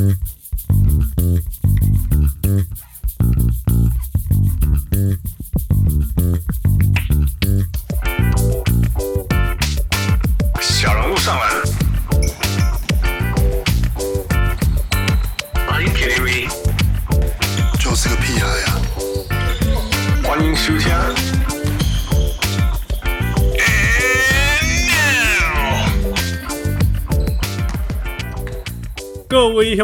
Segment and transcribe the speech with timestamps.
[0.00, 0.39] Mm-hmm.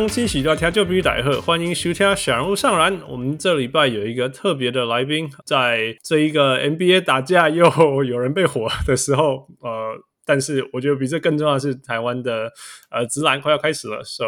[0.07, 2.97] 各位乡亲喜多听就必须逮喝，欢迎收听小人物上篮。
[3.09, 7.67] 我们这礼拜有一个特别的来宾，在这一个 NBA 打架又
[8.05, 12.53] 有人被火的时候，呃，但是我觉得比这更重要的是台湾的
[12.89, 14.25] 呃直篮快要开始了，so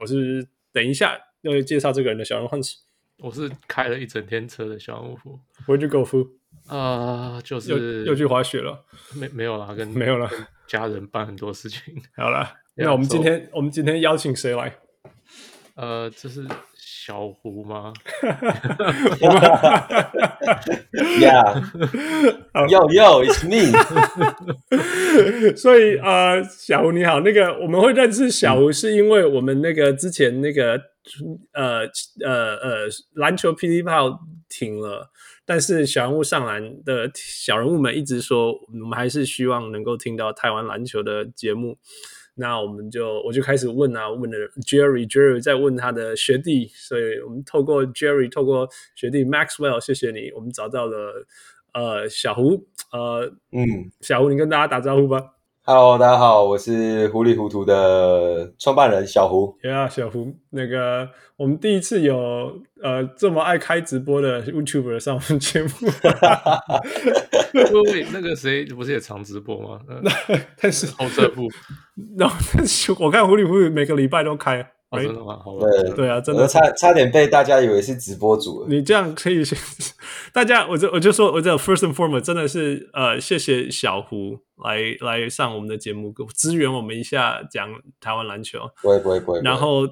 [0.00, 2.50] 我是等一下要介绍这个人的小人物。
[3.20, 5.40] 我是开了一整天车的小人物。
[5.66, 6.28] Where'd you go, Fu？
[6.66, 7.70] 啊，就是
[8.04, 8.84] 又，又去滑雪了？
[9.18, 10.28] 没没有啦，跟没有了，
[10.66, 11.80] 家人办很多事情。
[12.14, 12.46] 好了。
[12.78, 14.76] 那我们今天，我们今天邀请谁来？
[15.76, 17.92] 呃，这是小胡吗？
[21.20, 23.70] Yeah，Yo Yo，It's me。
[25.54, 30.80] 所以呃，小胡你好，那个我们会认识小胡，是因为我们那个之前那个
[31.52, 31.80] 呃
[32.24, 34.18] 呃呃篮球霹雳炮
[34.48, 35.10] 停了，
[35.44, 41.76] 但是小人物上篮的小人物们一直说，我们还是希望能够听到台湾篮球的节目。
[42.38, 51.26] 那我们就我就开始问啊，问了 Jerry，Jerry 在问他的学弟，所以我们透过 Jerry，透过学弟 Maxwell，谢谢你，我们找到了
[51.72, 55.35] 呃小胡，呃嗯，小胡，你跟大家打招呼吧。
[55.68, 59.52] Hello，大家好，我是糊里糊涂的创办人小胡。
[59.60, 62.16] 对啊，小胡，那个我们第一次有
[62.80, 65.68] 呃这么爱开直播的 YouTuber 上我们节目。
[67.92, 69.80] 喂， 那个谁不是也常直播吗？
[70.04, 70.12] 那
[70.62, 71.48] 但是好这部，
[72.16, 74.70] 然后但是我看糊里糊涂每个礼拜都开。
[74.88, 75.38] 啊、真的吗？
[75.44, 78.64] 好对对啊，真的差差点被大家以为是直播主。
[78.68, 79.42] 你这样可以，
[80.32, 87.68] 大家我就我就说，我这 first and foremost 真的是呃，谢谢小胡来来上我们的节目，支援我们一下讲
[88.00, 88.60] 台湾篮球。
[88.80, 89.40] 不会不会不会。
[89.42, 89.88] 然后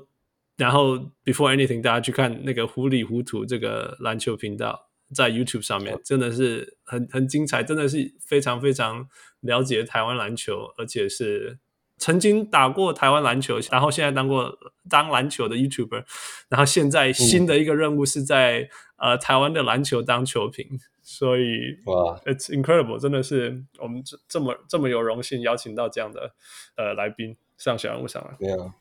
[0.56, 9.08] 然后 before anything，大家去看那个糊里糊涂这个篮球频道，在 YouTube 上面真的是很很精彩，真的是非常非常
[9.40, 11.58] 了解台湾篮球，而且是。
[11.96, 14.52] 曾经打过台湾篮球，然后现在当过
[14.90, 16.04] 当篮球的 YouTuber，
[16.48, 20.66] 然后现在新的一个任务是在、嗯、呃台湾的篮球当球评，
[21.02, 26.32] 所以哇，It's incredible，真的是我们这这么这么有荣幸邀请到这样的
[26.76, 28.36] 呃来宾上小人物上来。
[28.40, 28.72] 没有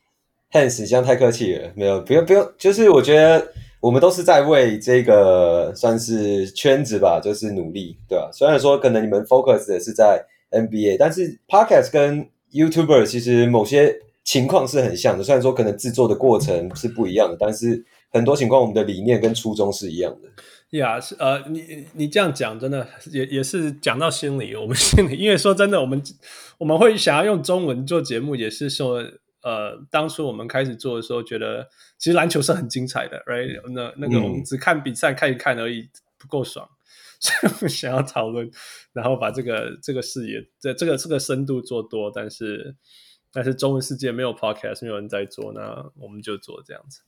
[0.51, 8.29] ，Hans，这样太客气了，没有，不用不用，就是我觉得我们都是在为这个算是圈子吧，就是努力，对吧？
[8.33, 20.29] 虽然说可能你们 focus 的是在 NBA，但是 Podcast 跟 YouTuber 其实某些情况是很像的，虽然说可能制作的过程是不一样的，但是很多情况我们的理念跟初衷是一样的。
[20.77, 26.01] 呀，是呃，你你这样讲真的也也是讲到心里，我们心里，因为说真的，我们
[26.57, 29.03] 我们会想要用中文做节目，也是说
[29.43, 31.67] 呃，当初我们开始做的时候，觉得
[31.99, 33.61] 其实篮球是很精彩的，right？
[33.71, 36.67] 那那个我们只看比赛看一看而已，不够爽。
[37.69, 38.49] 想要讨论，
[38.91, 42.75] 然后把这个这个视野，这这个这个深度做多，但是
[43.31, 46.99] 但是中文世界没有 podcast，没有人在做，那我们就做这样子。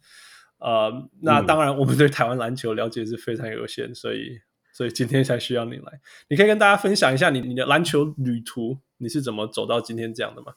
[0.59, 0.89] 呃，
[1.21, 4.39] 那当然，我们对台湾篮球了解是非常有限，所以
[4.73, 5.99] 所以今天才需要你来。
[6.29, 10.53] 你可以跟大家分享一下你你的篮球旅途，你是怎么走到今天这样的吗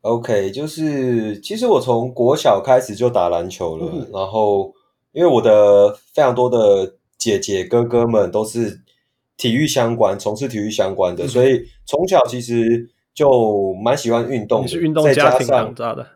[0.00, 4.74] ？OK，就是其实我从国小开始就打篮球了，嗯、然后
[5.12, 6.96] 因为我的非常多的。
[7.24, 8.82] 姐姐哥哥们都是
[9.38, 14.78] 体育相关，从事体育相关的，嗯、所以从小其实就蛮喜欢运动的。
[14.78, 16.06] 运动家庭长大的？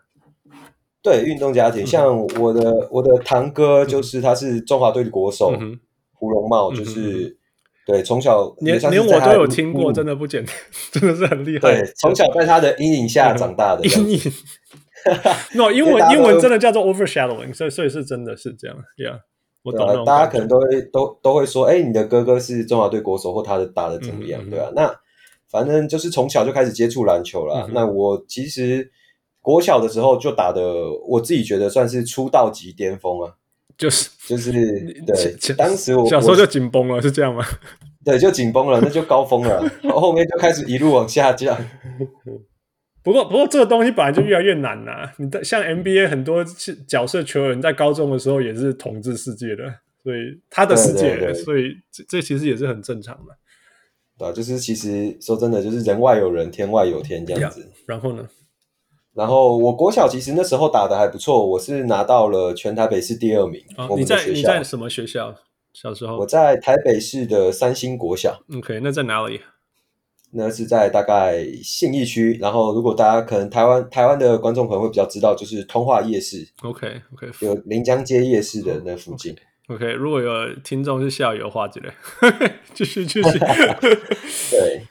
[1.00, 1.86] 对，运动家庭。
[1.86, 5.80] 像我的、嗯、我的堂哥，就是他是中华队的国手，嗯、
[6.12, 7.36] 胡荣茂，就是、嗯、
[7.86, 10.54] 对从小连连我都有听过，真的不简单，
[10.92, 11.60] 真的是很厉害。
[11.60, 14.20] 对，从小在他的阴影下长大的阴影。
[15.56, 19.20] no，英文 英文真的叫做 overshadowing，所以所以是真的是这样，Yeah。
[19.64, 24.40] 对啊，大家可能都会都都会说，哎，你的哥哥是中华队国手，或他的打的怎么样？
[24.43, 24.94] 嗯嗯嗯对啊，那
[25.50, 27.66] 反正就是从小就开始接触篮球了。
[27.66, 28.90] 嗯、那我其实
[29.40, 30.62] 国小的时候就打的，
[31.06, 33.32] 我自己觉得算是出道级巅峰啊，
[33.78, 34.60] 就是就是
[35.06, 37.44] 对，当时我小时候就紧绷了，是这样吗？
[38.05, 39.62] 对，就紧绷了，那就高峰了，
[39.93, 41.55] 后面就开始一路往下降。
[43.08, 45.12] 不过，不过这个东西本来就越来越难呐、啊。
[45.16, 46.44] 你的像 NBA 很多
[46.87, 49.64] 角色球员在高中的时候也是统治世界的，
[50.05, 53.34] 所以他的世界，对对对，所以这这其实也是很正常的。
[54.19, 57.66] 对啊，就是其实说真的，就是人外有人，天外有天这样子。
[57.87, 58.28] 然后呢？
[59.14, 63.60] 然后我国小其实那时候打的还不错，我是拿到了全台北市第二名。
[63.78, 65.34] 哦、我们的学校，你在你在什么学校？
[65.72, 68.38] 小时候我在台北市的三星国小。
[68.55, 69.40] OK，那在哪里？
[70.30, 72.36] 那是在大概信义区。
[72.40, 76.46] 然后如果大家可能台湾台湾的观众可能会比较知道，就是通化夜市。
[76.62, 79.34] OK OK，有临江街夜市的那附近。
[79.69, 81.90] OK，如果有听众是校友的话，之类，
[82.72, 83.38] 继续继续。
[84.50, 84.82] 对。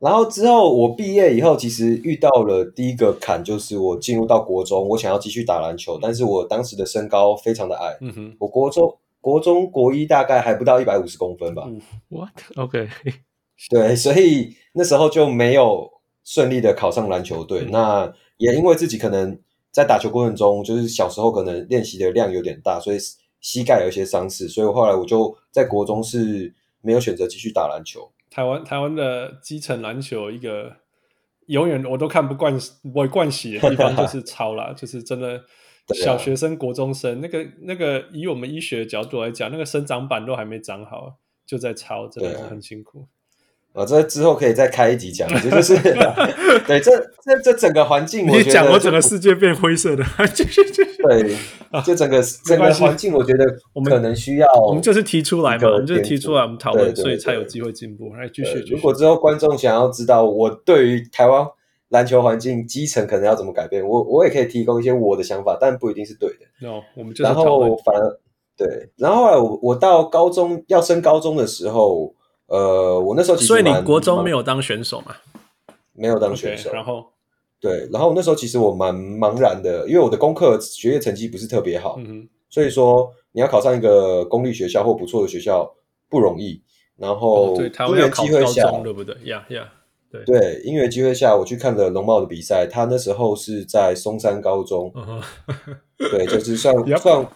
[0.00, 7.96] 然后之后我毕业以后，其实遇到了第一个坎，就是我进入到国中，我想要继续打篮球，但是我当时的身高非常的矮。
[8.00, 11.68] 嗯哼，我国中、国中、国一大概还不到一百五十公分吧。
[12.08, 12.88] What？OK？、Okay.
[13.70, 15.90] 对，所以那时候就没有
[16.24, 17.62] 顺利的考上篮球队。
[17.62, 19.38] 嗯、那也因为自己可能
[19.70, 22.98] 在打球过程中，就是小时候可能练习的量有点大，所以
[23.40, 28.10] 膝盖有一些伤势，所以后来我就在国中是没有选择继续打篮球。
[28.30, 30.74] 台湾台湾的基层篮球一个
[31.46, 32.58] 永远我都看不惯
[32.94, 35.42] 我惯习的地方就是 超啦，就是真的
[35.94, 43.06] 小学生、国中生那个那个以我们医学的角度来讲，那个生长板都还没长好就在操，真的是很辛苦。
[43.72, 45.74] 啊，这之后可以再开一集讲，就是
[46.68, 46.90] 对这
[47.24, 50.04] 这这整个环境，我觉得我整个世界变灰色的。
[51.02, 51.36] 对，
[51.82, 58.12] 就整个整个环境，我觉得我们可能需要，我们就是提出来嘛，我们就是提出来，我们讨论，所以才有机会进步。
[58.14, 58.62] 来继续。
[58.70, 61.46] 如果之后观众想要知道我对于台湾
[61.88, 66.44] 篮球环境基层可能要怎么改变，我我也可以提供一些我的想法，但不一定是对的。
[66.60, 68.20] No，我们就是然后反而
[68.54, 72.14] 对，然后后来我我到高中要升高中的时候。
[72.46, 75.16] 呃，我那时候其实，所以你国中没有当选手嘛？
[75.94, 76.70] 没有当选手。
[76.70, 77.04] Okay, 然后，
[77.60, 85.74] 对，然后那时候其实我蛮茫然的，因为我的功课学业成绩不是特别好，嗯、所以说你要考上一个公立学校或不错的学校
[86.08, 86.62] 不容易。
[86.96, 89.16] 然后，因缘机会下，对不对？
[89.24, 89.66] 呀呀，
[90.10, 94.92] 对对，因缘机会下，我去看了龙茂的比赛，他那时候是在松山高中，
[95.96, 97.26] 对，就是算 算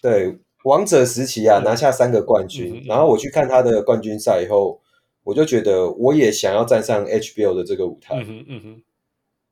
[0.00, 0.38] 对。
[0.66, 4.80] 王者时期啊，拿下三个冠军，嗯、然后我去看他的冠军赛以后，
[5.22, 8.16] 我就觉得我也想要站上 HBO 的这个舞台。
[8.26, 8.82] 嗯嗯、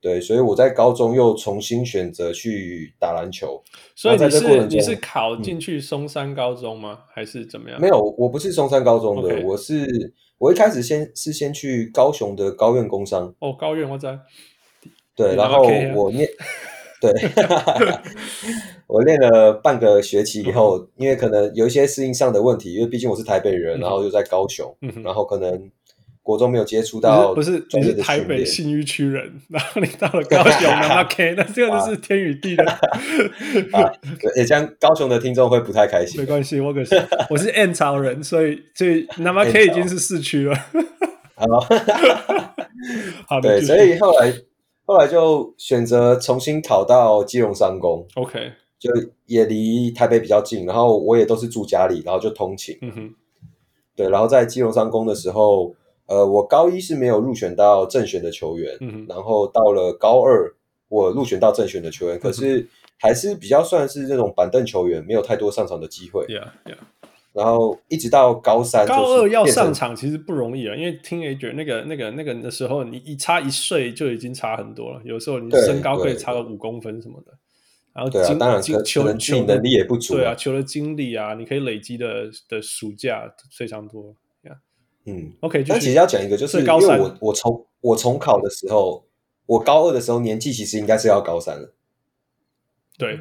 [0.01, 3.63] 对，所以我在高中又重新选择去打篮球。
[3.95, 6.99] 所以你是你是考进去松山高中吗？
[7.01, 7.81] 嗯、还是怎么样？
[7.81, 13.33] 没有，我不是松山高中的.我是我一开始先是先去高雄的高院工商。
[13.39, 14.19] 哦，高院我在。
[15.15, 15.63] 对，然后
[15.95, 16.29] 我念。
[17.01, 17.13] 对，
[18.87, 25.71] 我练了半个学期以后，嗯、因为可能有一些适应上的问题，因为毕竟我是台北人，嗯、然后又在高雄，嗯、然后可能
[26.23, 30.71] 国中没有接触到，不是你是台北信义区人，然后你到了高雄，
[31.01, 32.65] OK，那这个就是天与地的，
[33.73, 33.93] 啊，
[34.37, 40.55] 也这样高雄的听众会不太开心，没关系，我可是我是 N 潮人，所以所以那么 K 已经是市区了，
[43.27, 44.33] 好， 对，所以后来。
[44.87, 48.53] 后来就选择重新考到基隆商工，OK，
[48.85, 48.91] 就
[49.25, 52.77] 也离台北比较近，然后我也都是住家里，然后就通勤。
[52.83, 53.15] 嗯哼，
[53.97, 60.55] 对，然后在基隆商工的时候，呃，我高一是没有入选到正选的球员，嗯哼，然后到了高二，
[60.89, 66.27] 我入选到正选的球员，可是还是比较算是那种板凳球员，没有太多上场的机会。
[66.27, 66.77] Yeah, yeah.
[67.33, 75.01] 然后一直到高三，高二要上场其实不容易啊，因为 teenager 那个那个那个的时候，你一差一岁就已经差很多了。
[75.05, 77.33] 有时候你身高可以差个五公分什么的。
[77.95, 79.05] 然后对、啊、当然球球
[79.45, 84.15] 能力也不足，对啊，球的经历啊，你可以累积的的暑假非常多。
[84.43, 84.57] Yeah.
[85.05, 89.07] 嗯，OK，但其实要讲一个，就是因为我我重我重考的时候，
[89.47, 91.73] 我高二的时候年纪其实应该是要高三了。
[92.99, 93.19] 对。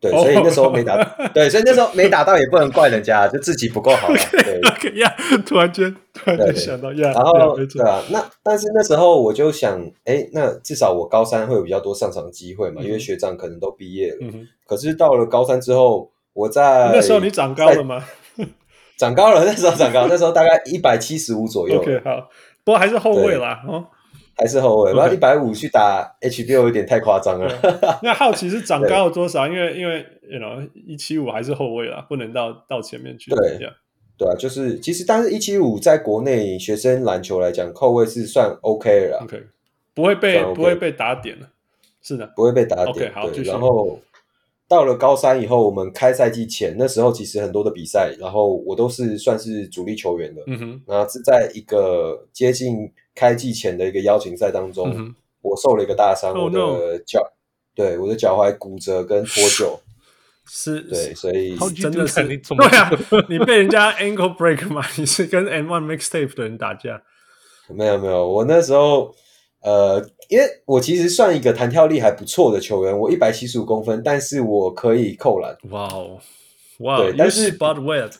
[0.00, 1.32] 对，所以那时候没打，oh.
[1.34, 4.16] 对，所以那时候没打到也不能怪人家，就自己不够好了。
[4.32, 14.18] 对呀，okay, okay, yeah, 突然间突然间想到呀，然后对啊，那但是那时候我就想，哎，那至少我高三会有比较多上场的机会嘛，嗯、因为学长可能都毕业了。
[14.66, 18.02] 可是到了高三之后，我在那时候你长高了吗？
[18.96, 21.78] 长高了，那时候长高，那时候大概一百七十五左右。
[21.78, 22.28] OK，好，
[22.64, 23.84] 不过还是后卫啦，哦。
[24.40, 28.00] 还是后卫，然后一百五去打 HBO 有点太夸张了。
[28.02, 29.44] 那好奇是长高了多少？
[29.46, 29.98] 因为因为
[30.30, 33.30] you know 一七五还是后卫啦，不能到到前面去。
[33.30, 33.58] 对，
[34.16, 39.18] 对啊，就是其实，但是一七五在国内学生篮球来讲，后卫是算 OK 了。
[39.24, 39.42] OK，
[39.92, 41.46] 不会被不会被打点了。
[42.00, 43.12] 是的，不会被打点。
[43.12, 43.98] OK，好，然后
[44.66, 50.40] 到了高三以后，我们开赛季前那时候，其实很多的比赛，然后我都是算是主力球员的。
[50.46, 52.90] 嗯哼，然后是在一个接近。
[53.20, 57.22] 开季前的一个邀请赛当中，嗯、我受了一个大伤，我的脚，
[57.74, 59.78] 对，我的脚踝骨折跟脱臼，
[60.48, 62.90] 是，对，所以真的是，对啊，
[63.28, 64.82] 你被人家 ankle break 吗？
[64.96, 67.02] 你是跟 M1 mixtape 的人打架？
[67.68, 69.14] 没有没有，我那时候
[69.60, 75.54] 呃，因为我其实算一个弹跳力还不错的球员，我一百七十五公分，但是我可以扣篮。
[75.68, 76.18] 哇哦，
[76.78, 78.12] 哇，对，但是 spot wet，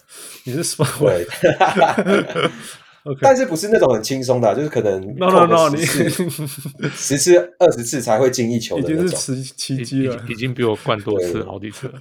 [0.44, 0.84] 你是 spot。
[1.00, 2.50] Okay.
[3.20, 11.98] 但是不是那种很轻松的，就是可能 no no no，你十次 二十次才会进一球的那种，已经是奇迹了，已经比我灌多次好几次了。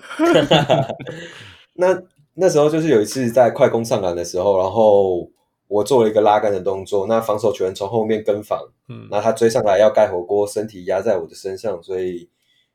[1.76, 2.02] 那
[2.34, 5.30] 那时候就是有一次在快攻上篮的时候，然后
[5.68, 12.28] 我做了一个拉杆的动作，那防守球员从后面跟防，嗯，那他追上来要盖火锅，身体压在我的身上，所以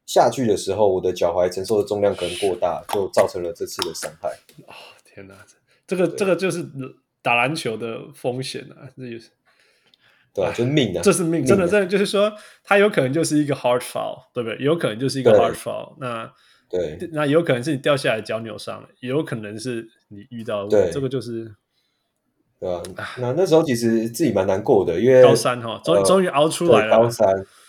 [0.07, 4.31] 下去的时候，我的脚踝承受的重量可能过大，就造成了这次的伤害。
[4.67, 4.73] 哦，
[5.05, 5.35] 天哪，
[5.87, 6.67] 这个这个就是。
[7.25, 9.31] 打篮球的风险啊，这也是。
[10.35, 12.31] 对啊，就是命啊，这是命，命真的，真的就是说，
[12.63, 14.59] 他有可能就是一个 hard foul，对不对？
[14.59, 16.31] 有可能就是一个 hard foul，那
[16.69, 20.91] 对，那有可能是你掉下来脚扭伤了，也有可能是你遇到对。
[20.91, 21.55] 这个就是，
[22.61, 22.83] 对啊，
[23.19, 27.27] 那那时候其实自己蛮难过的，因为高三哈，终终于熬出来了，高三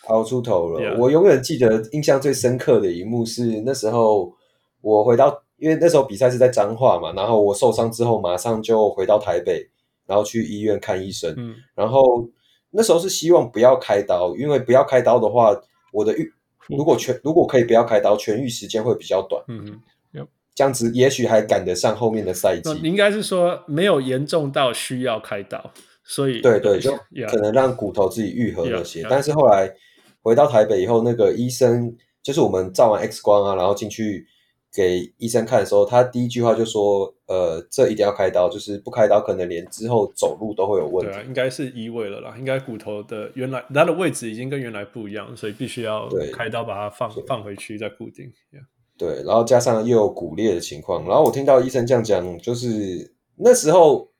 [0.07, 0.97] 熬出头了。
[0.97, 4.35] 我永远记得印象最深刻的一幕是那时候
[4.81, 5.44] 我回到。
[5.57, 9.65] 因为那时候比赛是在彰化嘛，然后我受伤之后马上就回到台北，
[10.05, 11.33] 然后去医院看医生。
[11.37, 12.27] 嗯，然后
[12.71, 15.55] 那时候是希望不要开刀，因为不要开刀的话，
[15.93, 16.29] 我的愈
[16.67, 19.41] 如果全如果可以不要开刀，痊愈时间会比较短。
[19.47, 19.81] 嗯
[20.13, 22.77] 嗯，这样子也许还赶得上后面的赛季。
[22.83, 25.71] 应该是说没有严重到需要开刀，
[26.03, 26.91] 所以对对，就
[27.29, 29.07] 可能让骨头自己愈合那些。
[29.09, 29.73] 但是后来
[30.21, 34.27] 回到台北以后，那个医生就是我们照完 X 光啊，然后进去。
[34.75, 48.25] 给医生看的时候，他第一句话就说：“呃，这一定要开刀，就是不开刀，可能连之后走路都会有问题。”对啊，应该是移位了啦，应该骨头的原来它的位置已经跟原来不一样，所以必须要开刀把它放放回去再固定。
[48.51, 48.65] Yeah.
[48.97, 54.11] 对，然后加上又有骨裂的情况，然后我听到医生这样讲，就是那时候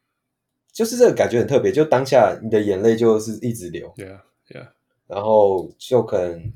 [0.72, 3.92] 就是这个感觉很特别，就当下你的眼泪就是一直流。
[3.98, 4.68] 对啊，对啊，
[5.08, 6.54] 然后就可能。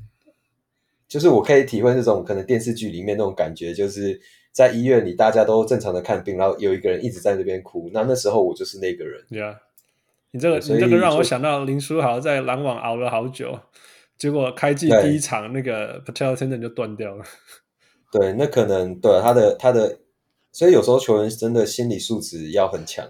[1.10, 4.18] 就是我可以体会这种可能电视剧里面那种感觉，就是
[4.52, 7.90] 在医院里大家都正常的看病，然后有一个人一直在那边哭。
[7.92, 9.20] 那那时候我就是那个人。
[9.28, 9.56] 对啊，
[10.30, 13.58] 你这个你这个让我想到林书豪在篮网熬了好久，
[14.16, 17.24] 结果开季第一场那个 Patella tendon 就断掉了。
[18.12, 19.98] 对，那可能对他的他的，
[20.52, 23.04] 所以有时候球员真的心理素质要很强，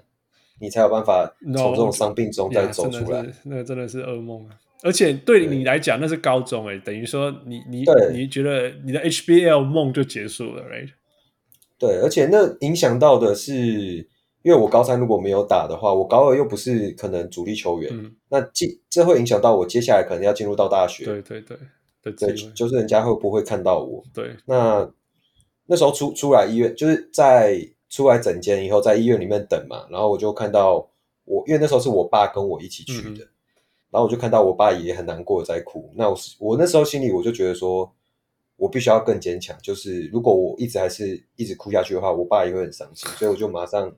[0.58, 3.20] 你才有办法从这种伤病中再走出来。
[3.20, 4.56] No, 那个真的是噩梦啊！
[4.82, 10.88] 而且对你来讲，那是高中诶，等于说你你你觉得你的 HBL 梦就结束了，right？
[11.78, 13.52] 对，而且那影响到的是，
[14.42, 21.04] 因为我高三如果没有打的话，我高二又不是可能主力球员，嗯、那进这会影响到我接下来可能要进入到大学。
[21.04, 21.56] 对对对，
[22.02, 24.02] 对，对，就是人家会不会看到我？
[24.14, 24.90] 对，那
[25.66, 27.60] 那时候出出来医院，就是在
[27.90, 30.90] 出来诊间以后，在医院里面等嘛，然后我就看到
[31.24, 33.24] 我，因为那时候是我爸跟我一起去的。
[33.24, 33.28] 嗯
[33.92, 37.92] 然后我就看到我爸也很难过在哭，那我我那时候心里我就觉得说，
[38.56, 43.92] 我必须要更坚强，就是如果我一直还是一直哭下去的话，我爸也会很伤心，所以我就马上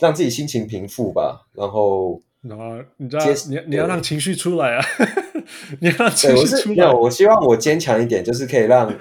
[0.00, 4.84] 让自己心情平复吧，然后然后你知道你你要让情绪出来啊，
[5.80, 8.92] 你要让情绪出来，我希望我坚强一点，就是可以让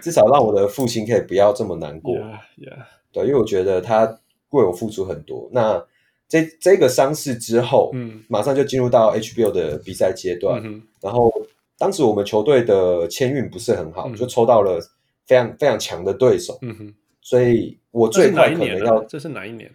[0.00, 2.84] 至少让我的父亲可以不要这么难过，yeah, yeah.
[3.12, 4.18] 对，因为我觉得他
[4.50, 5.80] 为我付出很多，那。
[6.30, 11.30] 这这个伤势之后，嗯，马上就进入到 HBO 的比赛阶段，嗯，然后
[11.76, 14.80] 当时我们球队的签运不是很好，嗯，就抽到了
[15.26, 19.68] 非常非常强的对手，嗯哼，所以我最快可能要这是哪一年？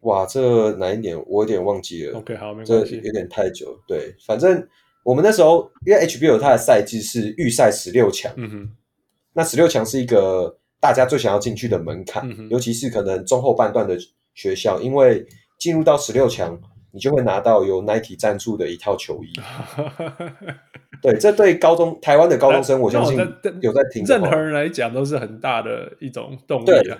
[0.00, 2.18] 哇，这哪一年我有点忘记了。
[2.18, 3.78] OK，好，没关系，这有点太久。
[3.86, 4.66] 对，反正
[5.04, 8.68] 我们那时候因为 HBO 它的赛季是预赛十六强，嗯哼，
[9.34, 13.96] 那十六强是一个大家最想要进去的门槛，嗯，尤其是可能中后半段的
[14.34, 15.24] 学校，因为
[15.62, 19.32] 进入到十六强，你就会拿到由 Nike 赞助的一套球衣。
[21.00, 23.16] 对，这对高中台湾的高中生，我相信
[23.60, 24.04] 有在听。
[24.04, 26.98] 任何人来讲都是很大的一种动力啊。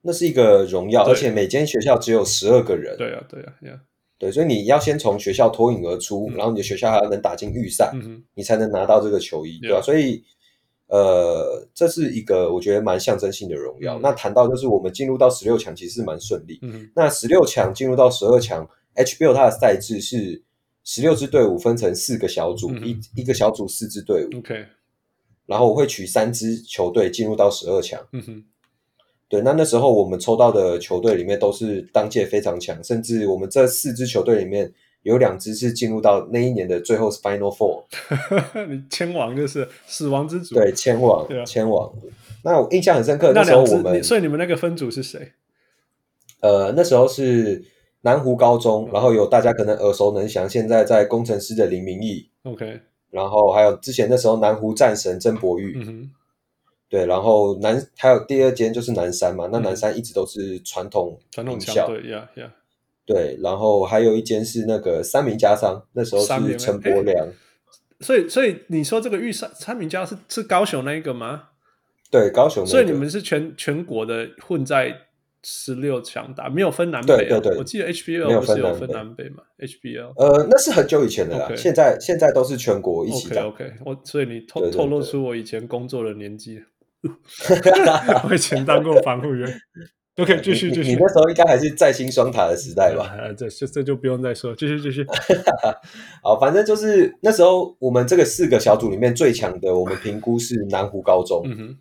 [0.00, 2.96] 那是一个荣耀，而且每间学校只有十二个人。
[2.96, 3.76] 对啊，对啊，对啊。
[4.18, 9.82] 对，所以你要先从学校脱颖而出，嗯，然后你的学校还要能打进预赛，嗯，你才能拿到这个球衣，对吧？
[9.82, 10.24] 所以。
[10.86, 13.98] 呃，这是一个我觉得蛮象征性的荣耀。
[13.98, 16.58] 嗯、那谈到就是我们进入到十六强，其实是蛮顺利。
[16.62, 20.42] 嗯、那十六强进入到十二强，HBL 它的赛制是
[20.84, 24.38] 十六支队伍分成四个小组，嗯、一一个小组四支队伍。
[24.38, 24.64] OK，
[25.46, 28.00] 然后我会取三支球队进入到十二强。
[28.12, 28.44] 嗯哼，
[29.28, 34.72] 对，那那时候我们抽到的球队里面都是当届非常强，甚至我们这四支球队里面。
[35.04, 37.84] 有两支是进入到那一年的最后 Final Four，
[38.68, 41.92] 你签王就是死亡之组，对，签王，签王。
[42.42, 45.32] 那我印象很深刻，那时候我们，所以你们那个分组是谁？
[46.40, 47.64] 呃，那时候是
[48.02, 52.80] 南湖高中，然后有大家可能耳熟能详，现在在工程师的林明义，OK，
[53.10, 55.78] 然后还有之前那时候南湖战神曾博玉，
[56.88, 62.52] 对，然后南还有第二间就是南山嘛，那南山一直都是传统传统校，对呀呀，
[63.06, 67.26] 对，然后还有一间是那个三明家商，那时候是陈伯良，
[68.00, 71.48] 所以所以你说这个玉山三名家是是高雄那一个吗？
[72.10, 75.02] 对，高雄，所以你们是全全国的混在。
[75.46, 81.54] 十六强打没有分南北、啊，对对对，我记得 HBL 不是有分南北嘛？HBL，呃，那是很久以前的啦，okay.
[81.54, 83.44] 现在现在都是全国一起打。
[83.44, 83.72] OK，, okay.
[83.84, 86.62] 我所以你透透露出我以前工作的年纪，
[88.26, 89.46] 我以前当过防护员，
[90.14, 90.90] 都可以继续继续。
[90.90, 93.04] 你那时候应该还是在新双塔的时代吧？
[93.04, 95.06] 啊、 这这这就不用再说，继续继续。
[96.22, 101.42] 好，反正就是那时候我们这个四个小组里面最强的，我们评估是南湖高中。
[101.44, 101.78] 嗯哼。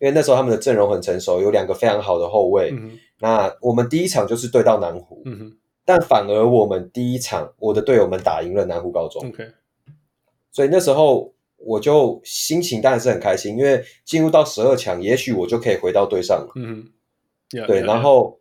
[0.00, 2.70] 因为那时候他们的阵容很成熟，有两个非常好的后卫。
[2.70, 9.28] 嗯、那我们第一场就是对到南湖，嗯，但反而我们第一场我的队友们打赢了南湖高中。
[9.28, 9.44] OK，
[10.52, 16.52] 所以那时候我就心情当然是很开心，因为进入到十二强，也许我就可以回到队上了。
[16.54, 16.86] 嗯
[17.50, 18.38] yeah, 对，yeah, 然后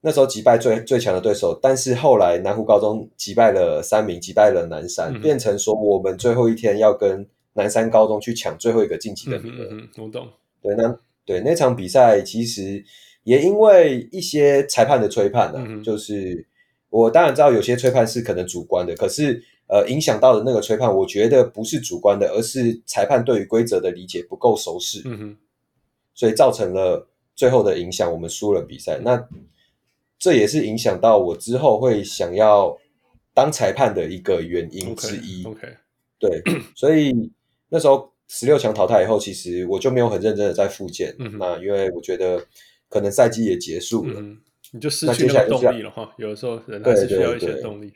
[0.00, 9.66] 那时候击败最最强的对手，但是后来南湖高中击败了三名，击败了南山，嗯，变成说我们最后一天要跟南山高中去抢最后一个晋级的名额。
[9.70, 10.28] 嗯，我懂。
[10.60, 12.84] 对，那对那场比赛其实
[13.22, 16.46] 也因为一些裁判的吹判呢、啊嗯，就是
[16.90, 25.36] 我当然知道有些吹判是可能主观的，可是呃影响到的那个吹判，我觉得不是主观的，而是裁判对于规则的理解不够熟悉，嗯，
[26.14, 28.98] 所以造成了最后的影响，我们输了比赛。
[29.02, 29.28] 那
[30.18, 32.76] 这也是影响到我之后会想要
[33.32, 35.44] 当裁判的一个原因之一。
[35.44, 35.76] OK，, okay.
[36.18, 36.42] 对，
[36.74, 37.32] 所以
[37.68, 38.12] 那时候。
[38.26, 41.14] 十六强淘汰以后，其实我就没有很认真的在复健。
[41.18, 42.42] 嗯，那因为我觉得
[42.88, 44.38] 可能赛季也结束了，嗯，
[44.72, 46.10] 你就失去那个动力了哈。
[46.16, 47.92] 有的时候人还是需要一些动力。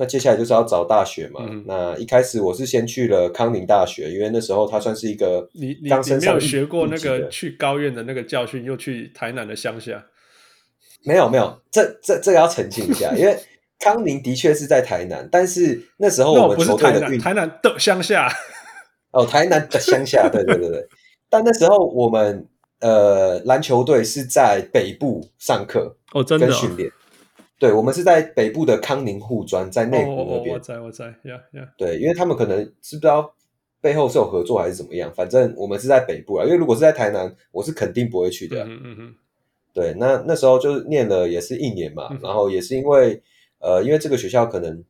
[0.00, 1.42] 那接下来就是要找大学嘛。
[1.46, 10.02] 嗯，那一开始我是先去了康宁大学，因为那时候它算是一个你你你没有学过那个去高院的那个教训，又去台南的乡下。
[11.04, 13.38] 没有没有，这这这个要澄清一下，因为
[13.78, 18.26] 康宁的确是在台南，但是那时候我们球队的运台南的乡下。
[19.10, 20.88] 哦，台南的乡下，对对对对。
[21.28, 22.46] 但那时候我们
[22.80, 26.90] 呃篮球队是在北部上课哦，真的跟训练。
[27.60, 30.54] 对，我们是在北部的康宁护专，在内湖那边。
[30.54, 31.68] 我在，我在，呀呀。
[31.76, 33.32] 对，因为他们可能是不知道
[33.82, 36.44] 背后是有合作还是怎么样，反正我们是在北部啊。
[36.44, 38.64] 因为如果是在台南，我是肯定不会去的。
[38.64, 39.14] 嗯嗯嗯。
[39.74, 43.22] 对，那那时候就是念了也是一年嘛，嗯、然后也是因为
[43.60, 44.82] 呃，因为这个学校可能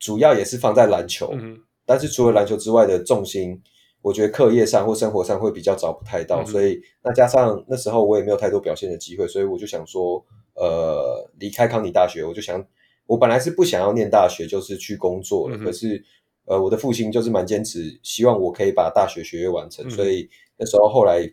[0.00, 1.30] 主要也是放在篮球。
[1.32, 3.58] 嗯但是除了篮球之外的重心，
[4.02, 10.22] 我觉得课业上或生活上会比较找不太到，嗯、所以那加上那时候我也没有太多表现的机会，所以我就想说，
[10.58, 12.66] 呃，离开康尼大学，我就想，
[13.06, 15.56] 我本来是不想要念大学，就是去工作了。
[15.56, 16.04] 嗯、可是，
[16.46, 21.30] 呃，我的父亲就是蛮坚持，希望我可以把大学学业完成，嗯、所以那时候后来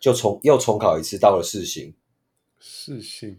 [0.00, 1.94] 就重又重考一次，到了四星。
[2.58, 3.38] 四星，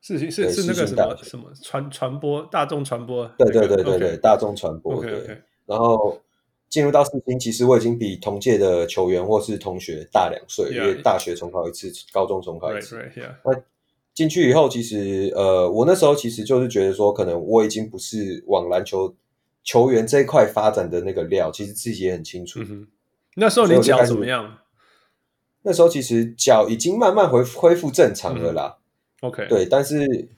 [0.00, 3.26] 四星是是那个什么什么传传播大众传播？
[3.36, 5.04] 对对对对对大众传播。
[5.04, 5.38] Okay.
[5.66, 6.20] 然后
[6.68, 12.96] 进入到四星，其实我已经比同届的球员或是同学大两岁，yeah, 因为大学重考一次高中重考一次。
[12.96, 13.34] Right, right, yeah.
[13.44, 13.52] 那
[14.14, 19.14] 进去以后，其实呃，我那时候其实就是觉得说，可能我已经不是往篮球
[19.64, 22.60] 球员这一块发展的那个料，其实自己也很清楚。
[22.60, 22.86] 嗯、
[23.36, 24.58] 那时候你脚怎么样？
[25.62, 28.78] 那时候其实脚已经慢慢恢恢复正常了啦。
[29.22, 30.28] 嗯、OK，对，但是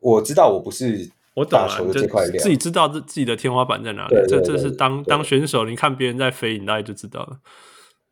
[0.00, 1.10] 我知道我不是。
[1.34, 2.06] 我懂了，就
[2.38, 4.14] 自己知道自自己的天花板在哪里。
[4.14, 7.38] 对对对，这这是当当选手，你看别人在飞，你大概就知道了。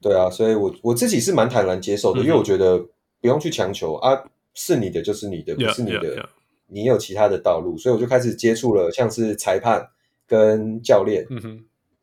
[0.01, 2.79] 对啊，所以我我自己是蛮坦然接受的，嗯，因为我觉得
[3.21, 6.29] 不用去强求啊，是你的就是你的，不是你的，yeah, yeah, yeah.
[6.67, 9.87] 你有其他的道路，所以我就开始接触了像是裁判
[10.27, 11.27] 跟教练，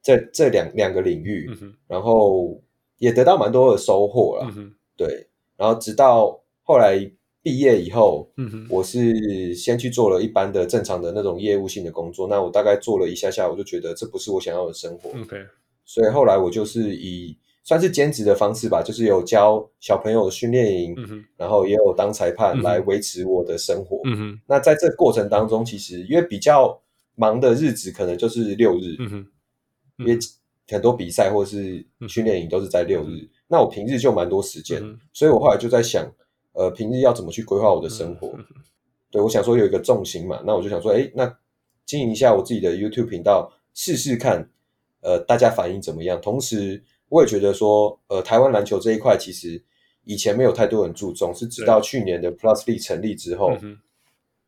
[0.02, 1.50] 这这两两个领域，
[1.88, 2.62] 然后
[2.98, 7.10] 也得到蛮多的收获了，嗯哼，对，然后直到后来。
[7.44, 12.28] 毕业以后，嗯，我是先去做了一般的正常的那种业务性的工作。
[12.28, 15.18] 那我大概做了一下下，我就觉得这不是我想要的生活。
[15.22, 15.38] OK，
[15.86, 24.00] 所以后来我就是以算是兼职的方式吧，就是有教小朋友的训练营，嗯，然后也有当裁判来维持我的生活。
[24.06, 26.82] 嗯，那在这过程当中，其实因为比较
[27.16, 29.28] 忙的日子可能就是六日，嗯，
[29.98, 30.18] 因为
[30.70, 36.10] 很多比赛或是训练营都是在六日，嗯，那我平日就蛮多时间，嗯，所以我后来就在想。
[36.54, 38.30] 呃，平日要怎么去规划我的生活？
[38.36, 38.44] 嗯、
[39.12, 41.38] 对，我想说有一个重心嘛，那我就想说，哎，那
[41.86, 44.50] 经营一下我自己的 YouTube 频道，试试看，
[45.02, 46.20] 呃，大家反应怎么样？
[46.20, 49.62] 同时，我也觉得说，呃，台湾篮球这一块其实
[50.04, 53.52] 以前没有太多人注重，是直到去年的 Plus League 成立之后，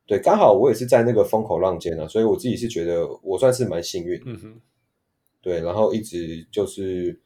[0.05, 4.21] 对，刚好我也是在那个风口浪尖啊，所以我自己是觉得我算是蛮幸运。
[4.25, 4.61] 嗯哼，
[5.41, 7.19] 对，然后一直就是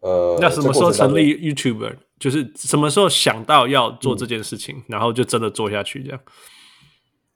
[0.00, 1.96] 呃，那什么时候成立 YouTuber？
[2.18, 6.20] 就是什么时候想到要做这件事情，嗯、然后就真的做下去这样。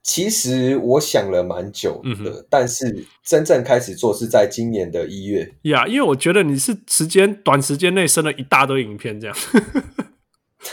[0.03, 5.55] 其实我想了蛮久的，嗯，但是真正开始做是在今年的一月。
[5.61, 9.35] 呀，因为我觉得你是时间短时间内生了一大堆影片这样。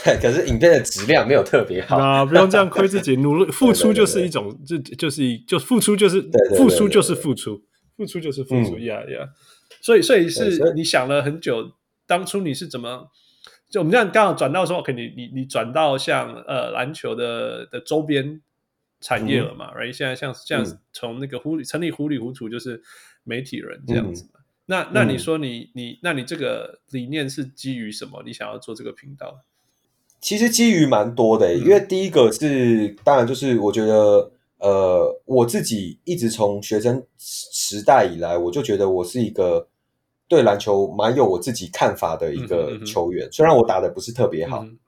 [0.03, 1.97] 对，可是影片的质量没有特别好。
[1.97, 6.21] 啊，不用这样亏自己，努力 付出就是一种，就就是一就付出就是
[6.57, 7.61] 付出就是付出，
[7.95, 8.77] 付出就是付出。
[8.79, 9.29] 呀呀，
[9.81, 11.71] 所以所以是你想了很久，
[12.05, 13.07] 当初你是怎么？
[13.69, 18.41] 就我们这样刚好转到说，OK，你你你转到像呃篮球的的周边
[19.01, 22.81] 产业了嘛？right？、嗯、现在像像从那个糊里成立糊里糊涂就是
[23.23, 24.39] 媒体人这样子嘛？
[24.39, 28.23] 嗯、那那你说你你那你这个理念是基于什么？
[28.25, 29.43] 你想要做这个频道？
[30.21, 39.67] 其实基于蛮多的、欸，因为第一个是当然就是我觉得呃我自己一直从学生时代以来，我就觉得我是一个。
[40.27, 44.79] 对篮球蛮有我自己看法的一个球员，嗯嗯嗯、虽然我打的不是特别好，嗯、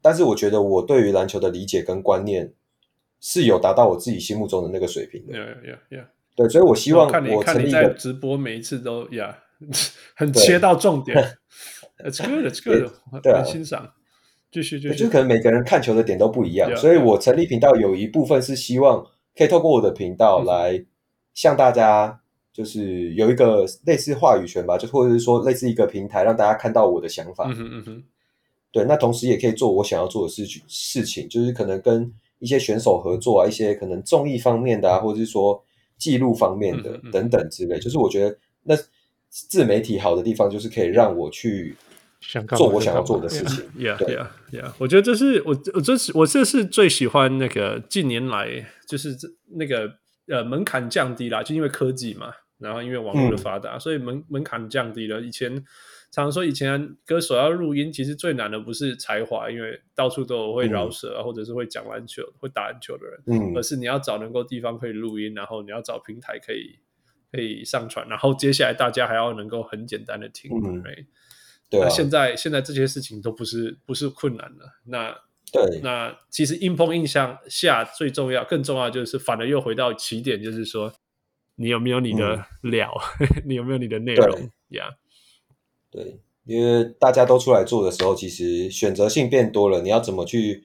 [0.00, 2.50] 但是我觉得我对于篮球的理解跟观念
[3.20, 5.34] 是有达到我自己心目中的那个水平的。
[5.34, 6.06] Yeah, yeah, yeah.
[6.36, 11.16] 对，所以我希望我看你看你在直播每一次都呀，yeah, 很切到重点。
[12.04, 13.92] It's good, it's good，对啊，很欣赏。
[14.50, 19.04] 继续继续，就可能每个人看球的点都不一样，yeah, 所以我成立频道有一部分是希望
[19.36, 20.84] 可以透过我的频道来
[21.34, 22.20] 向大家。
[22.50, 27.44] 就是有一个类似话语权吧，就或者是说类似一个平台，让大家看到我的想法。
[27.46, 28.04] 嗯哼嗯哼。
[28.72, 35.62] 对，那同时也可以做我想要做的事情，事情就是可能跟一些选手合作啊，一些可能综艺方面的啊，或者是说
[35.96, 37.78] 记录方面的等等之类。
[37.78, 38.74] 就是我觉得那
[39.28, 41.76] 自媒体好的地方，就是可以让我去
[42.56, 43.64] 做我想要做的事情。
[43.78, 49.92] Yeah yeah yeah，我觉得这是我我这是我这是最喜欢那个近年来就是这那个
[50.28, 52.32] 呃门槛降低啦，就因为科技嘛。
[52.60, 55.20] 然后因为网络的发达，嗯、所以门门槛降低了。
[55.20, 55.64] 以前
[56.10, 66.78] 常常说，以前歌手要录音，其实最难的不是才华，因为到处都有会饶舌啊，嗯、或者是会讲篮球、会打篮球的人，嗯、而是你要找能够地方可以录音，然后你要找平台可以
[67.30, 70.50] 可以上传，然后接下来大家还要能够很简单的听。
[70.50, 70.82] 嗯、
[71.68, 74.80] 对，那现在现在这些事情都不是不是困难了。
[74.86, 75.14] 那
[75.52, 80.92] 对，那其实硬碰硬向下最重要、更重要就是，反而又回到起点，就是说。
[81.60, 82.88] 你有没有你的料？
[83.18, 84.90] 嗯、 你有没有你的内容呀？
[85.90, 89.80] 对，因为大家都出来做的时候，其实选择性变多了。
[89.80, 90.64] 你要怎么去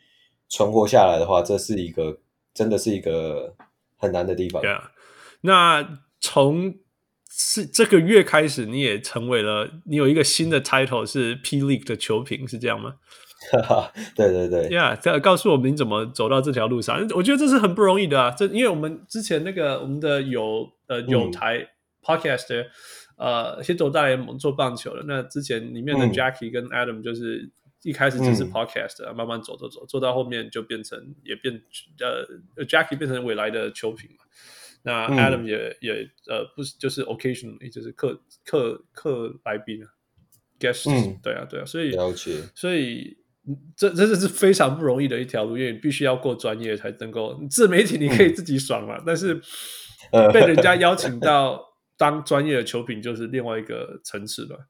[0.50, 2.20] 存活下来的话，这是一个
[2.54, 3.56] 真的是一个
[3.98, 4.62] 很难的地方。
[4.62, 4.82] Yeah.
[5.42, 6.76] 那从
[7.30, 12.96] 是这个月开始，你也成为了你有一个新的 title 是 P League 的球评，是这样吗？
[13.52, 17.06] 哈哈，对对对，Yeah，告诉我们你怎么走到这条路上？
[17.14, 18.32] 我觉得这是很不容易的啊！
[18.32, 21.68] 这因为我们之前那个我们的有呃有台
[22.02, 22.68] Podcaster，
[23.16, 25.04] 呃，先走大联盟做棒球了。
[25.08, 27.50] 那之前里面的 Jackie 跟 Adam 就是
[27.84, 31.62] 一开始只是 Podcaster，嗯、慢慢走走走，做到后面就变成也变
[32.56, 34.26] 呃 Jackie 变成未来的球评嘛。
[34.84, 39.88] 那 Adam 也、嗯、也呃不是就是 Occasionally 就是客客客来宾啊
[40.60, 43.18] ，Guest，、嗯、对啊对啊，所以了解，所以。
[43.76, 49.34] 这真的是非常不容易的一条路，因为你必须要够专业才能够自媒体，你可以自己爽嘛，嗯、但是
[50.32, 51.62] 被人家邀请到
[51.98, 54.68] 当专业的球评就是另外一个层次了。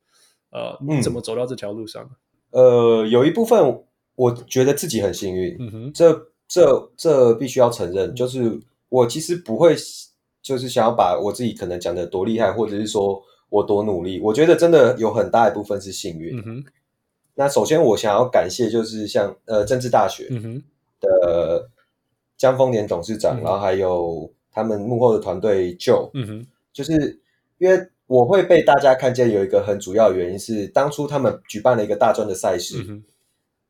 [0.52, 2.10] 呃，你怎么走到这条路上？
[2.52, 3.84] 呃，有一部分
[4.16, 8.60] 我觉得自己很幸运，这这这必须要承认，就是
[8.90, 9.76] 我其实不会
[10.44, 16.64] 就是想要把我自己可能讲的多厉害，或者是说我多努力，我觉得真的有很大一部分是幸运。
[17.34, 20.30] 那首先，我想要感谢就是像呃政治大学
[21.00, 21.68] 的
[22.38, 27.22] 江丰年董事长，嗯、然后还有他们幕后的团队 Joe，嗯哼，就是
[27.60, 33.04] 因为我会被大家看见，有一个很主要的原因是，当初他们举办了一个大专的赛事，嗯、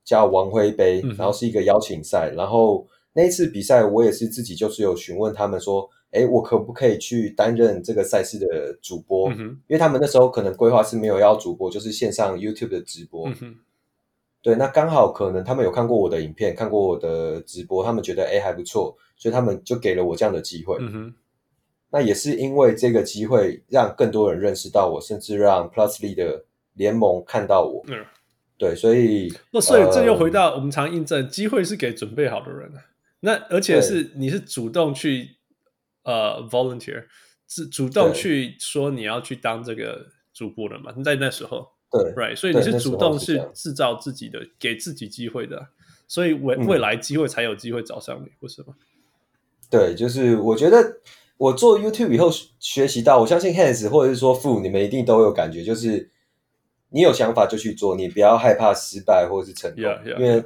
[0.03, 9.29] 叫王辉杯，然后是一个邀请赛，然后那一次比赛，我也是自己就是有询问他们说，哎，我可不可以去担任这个赛事的主播？
[9.31, 13.29] 嗯、因为他们那时候可能规划是没有要主播，就是线上 YouTube 的直播。
[13.41, 13.55] 嗯、
[14.41, 20.77] 对，那刚好可能他们有看过我的影片，看过我的直播，他们觉得哎还不错，所以他们就给了我这样的机会。
[20.79, 21.13] 嗯、哼
[21.93, 27.81] 那也是因为这个机会，让更多人认识到我，甚至让 Plus League 的联盟看到我。
[27.87, 28.03] 嗯、
[28.57, 32.69] 对，所以那所以这又回到我们常印证，机会是给准备好的人。
[33.21, 35.37] 那而且是你是主动去。
[36.05, 37.05] 呃、uh，volunteer
[37.47, 40.91] 是主动去说你要去当这个主播的嘛？
[40.91, 45.65] 对在那时候，对，right，所以你是主动是制造自己的，给自己机会的，
[46.05, 48.75] 所以未未来机会才有机会找上你，不是吗？
[49.69, 50.97] 对，就是我觉得
[51.37, 56.09] 我做 YouTube 以后学习到，我相信 Hans 或者是说 Fu，你们一定都有感觉，就是
[56.89, 60.43] 你有想法就去做，你不要害怕失败或者是成功，yeah, yeah, 因为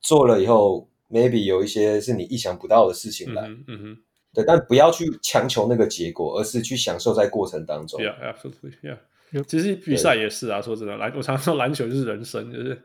[0.00, 3.98] 做了以后，maybe 有一些是你意想不到的事情来，嗯嗯哼，
[4.32, 8.00] 对，但不要去强求那个结果，而是去享受在过程当中。
[8.00, 9.44] Yeah, absolutely, yeah.
[9.46, 12.80] 其实比赛也是啊，说真的，篮我常常说篮球就是人生，就是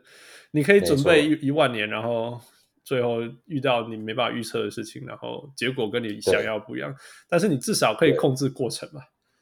[0.50, 2.38] 你可以准备一一万年，然后
[2.84, 6.94] 最后遇到你没办法预测的事情，然后结果跟你想要不一样，
[7.28, 9.00] 但是你至少可以控制过程嘛，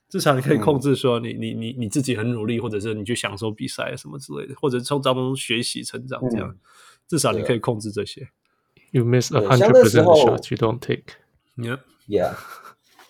[0.09, 6.59] 至少你可以控制说你、嗯、你你你自己很努力，或者是你去享受比赛什么之类的，或者从当中学习成长这样、嗯，
[7.09, 8.28] 至少你可以控制这些。
[8.92, 11.14] You miss a hundred percent shot you don't take.
[11.57, 12.35] Yeah, yeah.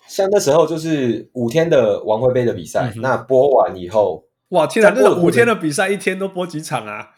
[0.07, 4.91] 像那时候就是五天的王会杯的比赛，嗯、那播完以后，哇天哪！
[4.95, 7.09] 那五天的比赛一天都播几场啊？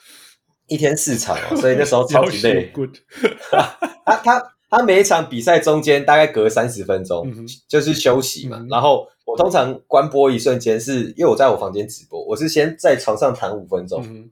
[0.67, 2.69] 一天四场哦，所以那时候超级累。
[2.73, 2.97] Good.
[4.05, 8.67] 他他他每一场比赛中间大概隔三十分钟、嗯、就是休息嘛、嗯。
[8.69, 14.29] 然后我通常关播一瞬间，是因为我在我房间直播，我是先在床上躺五分钟、嗯，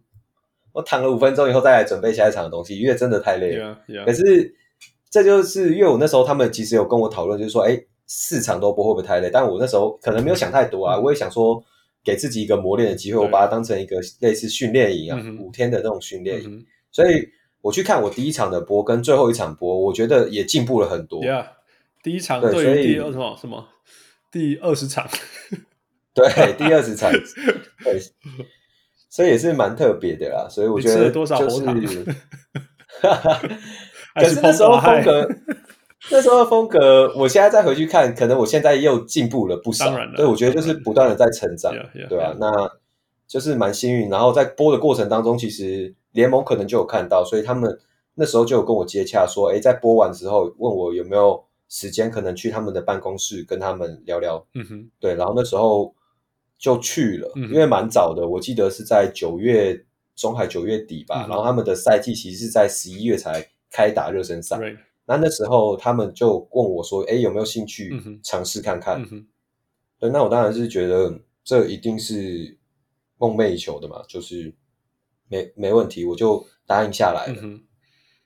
[0.73, 3.77] 我躺了五分钟以后再来准备下一场的东西，因为真的太累了。
[3.87, 4.05] Yeah, yeah.
[4.05, 4.55] 可是
[5.09, 7.81] 这就是因为我那时候他们其实有跟我讨论，就是说，哎。
[8.05, 9.29] 四场都播会不会太累？
[9.31, 11.63] 但我那时候可能没有想太多啊，嗯、我也想说
[12.03, 16.65] 给自己一个磨练的机会，我把它当成一个类似训练营啊、嗯，五天的那种训练营、嗯。
[16.91, 17.29] 所以
[17.61, 21.21] 我去看我第一场的播跟最后一场播，我觉得也进步了很多。
[21.21, 21.47] Yeah,
[22.03, 23.67] 第一场对于第二什么什么
[24.29, 25.07] 第二十场，
[26.13, 27.11] 对第二十场，
[27.83, 27.99] 对，
[29.09, 30.47] 所以也是蛮特别的啦。
[30.49, 31.81] 所以我觉得、就是、多少红糖，
[34.15, 35.29] 可是那时候风格。
[36.11, 39.85] 那时候的风格，我现在再回去看，可能我现在又进步了不少。
[39.85, 41.73] 当然了，对，我觉得就是不断的在成长，
[42.09, 42.35] 对吧、啊？
[42.39, 42.71] 那
[43.27, 44.09] 就是蛮幸运。
[44.09, 47.79] 然后在播的过程当中，其实联盟可能就有看到，所以他们
[48.15, 54.45] 那时候就有跟我接洽说，哎，在播完之后问我有没有时间，可能去他们的办公室跟他们聊聊。
[54.53, 55.15] 嗯哼，对。
[55.15, 55.95] 然后那时候
[56.59, 59.81] 就去了，嗯、因为蛮早的，我记得是在九月
[60.17, 61.29] 中还九月底吧、嗯。
[61.29, 64.59] 然后他们的赛季其实是在十一月才开打热身赛。
[65.05, 69.27] 那那时候他们就问我说：“哎，有没有兴趣尝试看看？”嗯、
[69.99, 72.57] 对，那我当然是觉得这一定是
[73.17, 74.53] 梦寐以求的嘛，就是
[75.27, 77.41] 没没问题，我就答应下来了。
[77.41, 77.61] 嗯、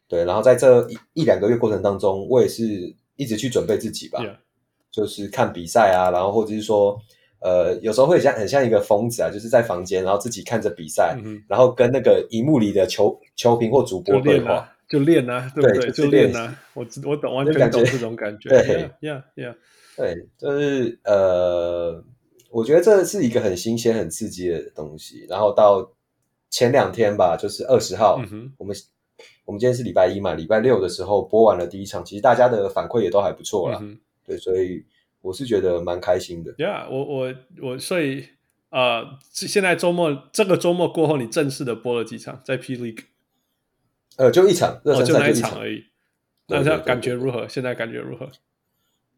[0.07, 4.23] 对，然后在这一一两个月过程当中，我也是一直去准备自己吧.
[4.91, 6.95] 就是看比赛啊，然后或者是说，
[7.39, 14.71] 呃，有时候会像很像一个疯子啊，就是在房间，然后自己看着比赛，嗯、然后跟那个荧幕里的球球评或主播对话。
[14.87, 15.91] 就练啊，对不对？
[15.91, 18.47] 就练啊，我我懂，完全懂这种感觉。
[18.49, 19.55] 对，yeah yeah，
[19.97, 22.01] 对，就是呃，
[22.49, 25.25] 我觉得这是一个很新鲜、很刺激的东西。
[25.27, 25.91] 然后到
[26.49, 28.75] 前两天吧，就是二十号，嗯、我们
[29.43, 33.99] 我们今天是礼拜一嘛，礼拜六的时候播完了第一场，其实大家的反馈也都还不错啦、嗯。
[34.25, 34.85] 对，所以
[35.21, 36.53] 我是觉得蛮开心的。
[36.53, 38.25] Yeah，我我我，所以
[38.69, 43.03] 呃，现在周末这个周末过后，你正式的播了几场在 P League？
[44.17, 45.83] 呃，就一场，热身赛就一场，哦，就那一场而已。
[46.47, 47.47] 那这样感觉如何？
[47.47, 48.29] 现在感觉如何？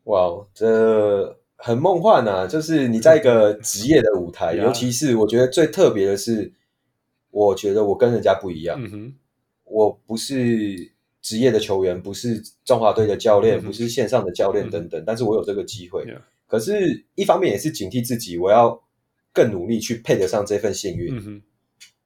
[0.06, 2.48] 哇，这很梦幻啊！
[2.48, 6.52] 就是你在一个职业的舞台， 尤其是我觉得最特别的是，
[7.32, 8.82] 我觉得我跟人家不一样。
[8.82, 9.14] 嗯哼，
[9.66, 16.06] 我不是职业的球员，不是中华队的教练，嗯，不是线上的教练等等，嗯，但是我有这个机会。
[16.48, 18.82] 可是，一方面也是警惕自己，我要
[19.32, 21.42] 更努力去配得上这份幸运。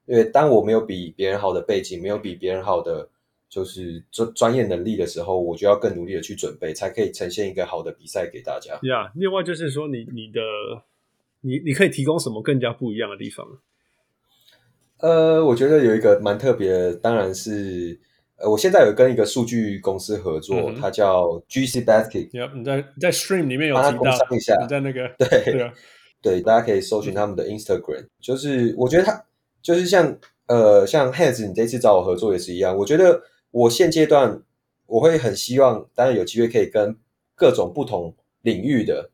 [0.06, 3.08] 因为当我没有比别人好的背景，没有比别人好的
[3.48, 8.74] 就是专专业能力的时候，我就要更努力的去准备，才可以呈现一个好的比赛给大家。
[8.74, 10.42] 呀、yeah，另外就是说你，你你的
[11.42, 13.48] 你你可以提供什么更加不一样的地方？
[14.98, 17.98] 呃，我觉得有一个蛮特别的，当然是
[18.38, 22.30] 呃，我现在有跟一个数据公司合作，嗯、它叫 GC Basket。
[22.58, 25.72] 你在你在 Stream 里面有提到，工商一下，你在那个对
[26.22, 29.24] 对 大家可以搜寻他们的 Instagram，、嗯、就是我觉得他。
[29.64, 32.78] 就是像呃，像 Hans，你这次找我合作也是一样。
[32.78, 34.44] 我觉得我现阶段
[34.86, 36.96] 我会很希望，当然有机会可以跟
[37.34, 39.10] 各种不同领域的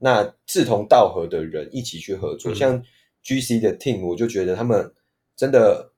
[0.00, 2.50] 那志同道合的人一起去合作。
[2.52, 2.82] 嗯、像
[3.24, 4.92] GC 的 team，我就觉得他们
[5.36, 5.92] 真的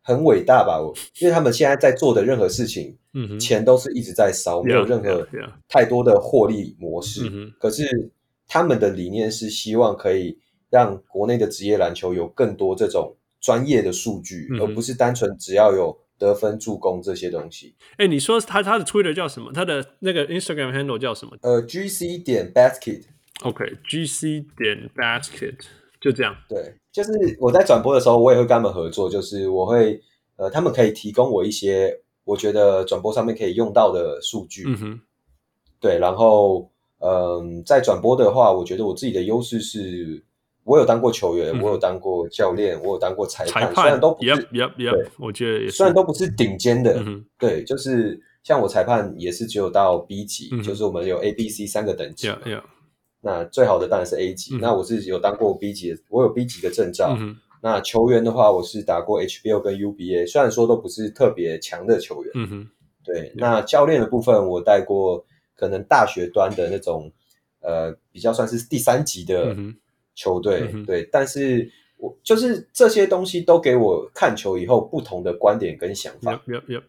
[0.00, 0.80] 很伟大吧。
[0.80, 5.26] 我因为他们现在在做的任何事情，嗯，钱都是一直在烧，没有任何
[5.68, 7.28] 太多的获利模式。
[7.28, 8.12] 嗯、可是
[8.46, 10.38] 他们的理念是希望可以。
[10.70, 17.74] 让国内的职业篮球有更多这种专业的数据，嗯、而不是单纯只要有得分、助攻这些东西。
[17.96, 19.52] 哎，你说他他的 Twitter 叫什么？
[19.52, 21.36] 他的那个 Instagram handle 叫什么？
[21.42, 23.02] 呃，GC 点 Basket。
[23.42, 25.56] OK，GC 点 Basket，
[26.00, 26.36] 就这样。
[26.48, 30.00] 对，就是我在转播的时候，我也会跟他们合作，就是我会
[30.36, 34.64] 呃，他们可以提供我一些我觉得转播上面可以用到的数据。
[34.66, 35.00] 嗯哼。
[35.80, 40.22] 对，然后嗯，在转播的话，我觉得我自己的优势是，
[40.70, 52.30] 我有当过球员，嗯、我有当过教练，我有当过裁判，裁判虽然都不是，yep, yep, yep, 对，我觉得虽然都不是顶尖的，嗯、对，就是像我裁判也是只有到 B 级，嗯、就是我们有 A、B、C 三个等级。
[53.20, 57.16] 那最好的当然是 A 级，嗯、那我是有当过 B 级的，我有 B 级的证照。
[57.18, 62.32] 嗯、那球员的话，我是打过 HBL 跟 UBA，虽然说都不是特别强的球员。
[62.36, 62.68] 嗯、
[63.04, 63.32] 对。
[63.36, 65.22] 那教练的部分，我带过
[65.54, 67.12] 可能大学端的那种，
[67.60, 69.54] 呃，比较算是第三级的
[70.20, 70.68] 球队。
[70.74, 71.08] 嗯、对。
[71.10, 76.34] 但是我就是这些东西都给我看球以后不同的观点跟想法。
[76.46, 76.82] Yep, yep, yep.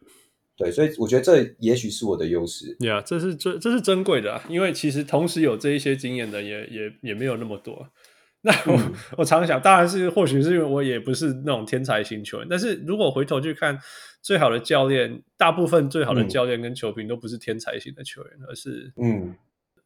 [0.57, 2.75] 对，所以我觉得这也许是我的优势。
[2.79, 7.87] 对啊，这是这这是珍贵的啊，因为其实同时有这一些经验的也也也没有那么多。
[8.43, 13.77] 那我、嗯、我常想，当然是或许是因为我也不是那种天才型球员，但是如果回头去看
[14.21, 19.35] 最好的教练，大部分最好的教练跟球评都不是天才型的球员，嗯、而是嗯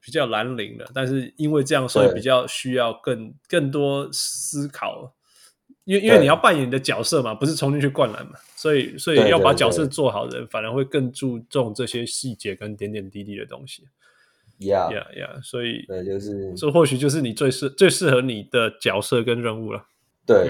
[0.06, 0.88] 比较蓝领的。
[0.94, 5.12] 但是因为这样，所以比较需要更更多思考。
[5.84, 13.84] 因为因为你要扮演你的角色嘛，不是冲进去灌篮嘛，所以所以要把角色做好的人，反而会更注重这些细节跟点点滴滴的东西。
[14.60, 19.86] Yeah yeah yeah，所以对，就是这或许就是你最适最适合你的角色跟任务了。
[20.26, 20.48] 对，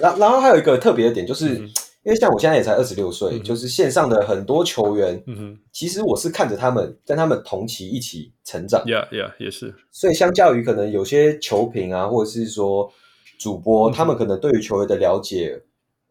[0.00, 1.70] 然、嗯、然后还有一个特别的点，就是、嗯、
[2.06, 8.82] 因为像我现在也才二十六岁，嗯、就是线上的很多球员，嗯哼，其实我是看着他们跟他们同期一起成长。
[8.86, 9.74] Yeah yeah，也是。
[9.90, 12.90] 所以相较于可能有些球评啊，或者是说。
[13.38, 15.62] 主播他们可能对于球员的了解，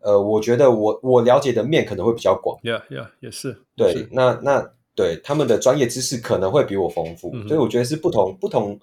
[0.03, 2.55] 嗯、呃，我觉得我我了解的面可能会比较广。
[2.61, 3.57] Yeah, yeah，也是。
[3.75, 8.79] 对，是那那对他们的专业知识可能会比我丰富，嗯、所以我觉得是不同不同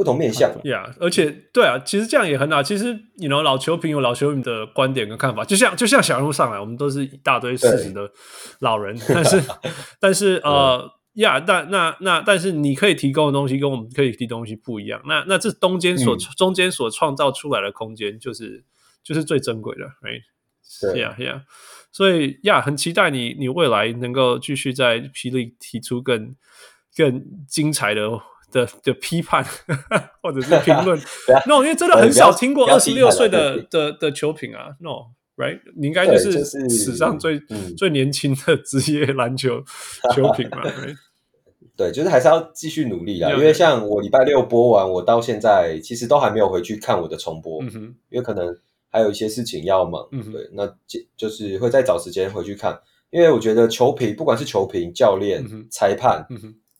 [0.00, 0.50] 不同面向。
[0.64, 2.62] Yeah，而且对啊，其实这样也很好。
[2.62, 8.10] 其实你 you know 老球评有老球评的观点跟看法，就像就像小人物上来，我们都是一大堆四十的
[8.60, 9.42] 老人，但是
[10.00, 10.78] 但是呃。
[10.78, 15.02] 嗯呀，yeah, 但那那但是你可以提供的东西跟我们可以提供东西不一样。
[15.04, 18.64] 那那这中间所、嗯、中间所创造出来的空间，就是
[19.02, 20.22] 就是最珍贵的，right？
[20.92, 21.42] 对呀呀，
[21.90, 26.36] 所以呀，yeah, 很期待你你未来能够继续在霹雳提出更
[26.96, 28.08] 更精彩的
[28.50, 29.44] 的的批判
[30.22, 30.98] 或者是评论。
[31.46, 35.12] no，因为真的很少听过二十六岁的的的，球评啊，no。
[35.36, 35.58] Right?
[35.74, 39.62] 你应该就是史上最、就是嗯、最年轻的职业篮球
[40.14, 40.62] 球评嘛？
[40.68, 40.96] Right?
[41.74, 43.30] 对，就是还是要继续努力啦。
[43.30, 47.62] 因为像我礼拜六播完，我到现在其实都还没有回去看我的重播，
[48.10, 48.54] 因为可能
[48.90, 50.06] 还有一些事情要忙。
[50.12, 52.78] 嗯、对，那就就是会再找时间回去看。
[53.08, 56.26] 因为我觉得球评，不管是球评、教练、嗯、裁判，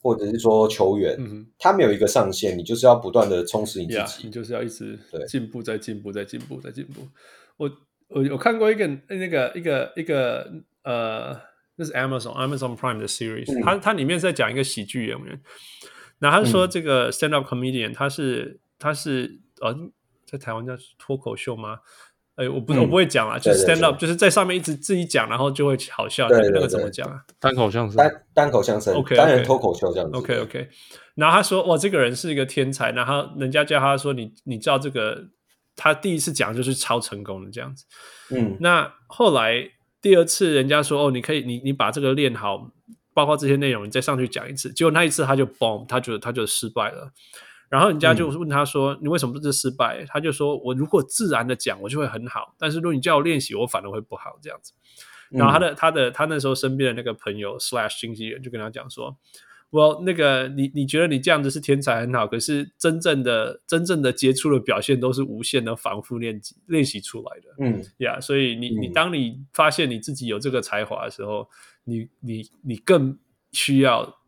[0.01, 7.07] 或者是说球员，嗯、他没有一个上限，你就是要不断的充实你自己，yeah, 你就是要一直进步，对再进步，再进步，再进步。
[7.57, 7.71] 我。
[8.13, 10.51] 我有看过一个那个一个一个
[10.83, 11.33] 呃，
[11.77, 15.41] 那是 Amazon Amazon Prime 的 series，、嗯、它它里面在讲一个喜剧演员，
[16.19, 19.73] 那他说这个 stand up comedian，他是他是呃，
[20.25, 21.79] 在台湾叫脱口秀吗？
[22.35, 27.21] 哎，我不、嗯、我不会讲啊，就是 stand up，就是在上面一直自己讲，然后就会好笑，那个怎么讲啊？
[27.39, 30.17] 单口相声，单单口相声，OK，单人脱口秀这样子。
[30.17, 30.69] OK OK，
[31.15, 35.27] 然后他说哇，这个人是一个天才，然后人家叫他说你你知道这个。
[35.73, 37.85] 他第一次讲就是超成功的这样子，
[38.35, 39.55] 嗯，那后来
[40.01, 42.69] 第二次人家说哦，你可以你你把这个练好，
[43.13, 44.71] 包括这些内容，你再上去讲一次。
[44.73, 47.13] 结果那一次他就 boom，他觉得他就失败了。
[47.71, 54.73] 然后人家就问他说：“嗯、你为什么不是失败？”他就说：“我如果自然的讲，我就会很好；但是如果你叫我练习，我反而会不好。”这样子。
[55.29, 59.17] 然后他的、嗯、他的他那时候身边的那个朋友 slash 经纪人就跟他讲说。
[59.69, 67.55] 我那个，你你觉得你这样子是天才很好，可是真正的真正的杰出的表现都是无限的反复练习练习出来的。
[67.57, 71.47] 嗯，呀，yeah, 所以你你当你发现你自己有这个才华的时候，
[71.85, 73.17] 你你你更
[73.53, 74.19] 需要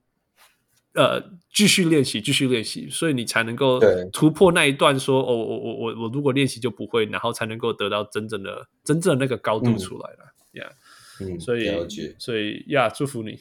[0.95, 1.21] 呃
[1.53, 3.79] 继续练习，继续练习，所以你才能够
[4.11, 10.33] 突破那一段说，说哦，我我我我如果练习就不会，然后才能够得到真正的真正的那个高度出来了。
[10.53, 10.71] 呀，
[11.19, 11.71] 嗯，所以
[12.19, 13.39] 所以呀祝福你。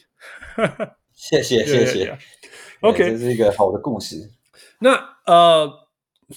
[1.13, 2.17] 谢谢 谢谢
[2.81, 4.31] ，OK，这是一个好的故事。
[4.79, 4.91] 那
[5.27, 5.67] 呃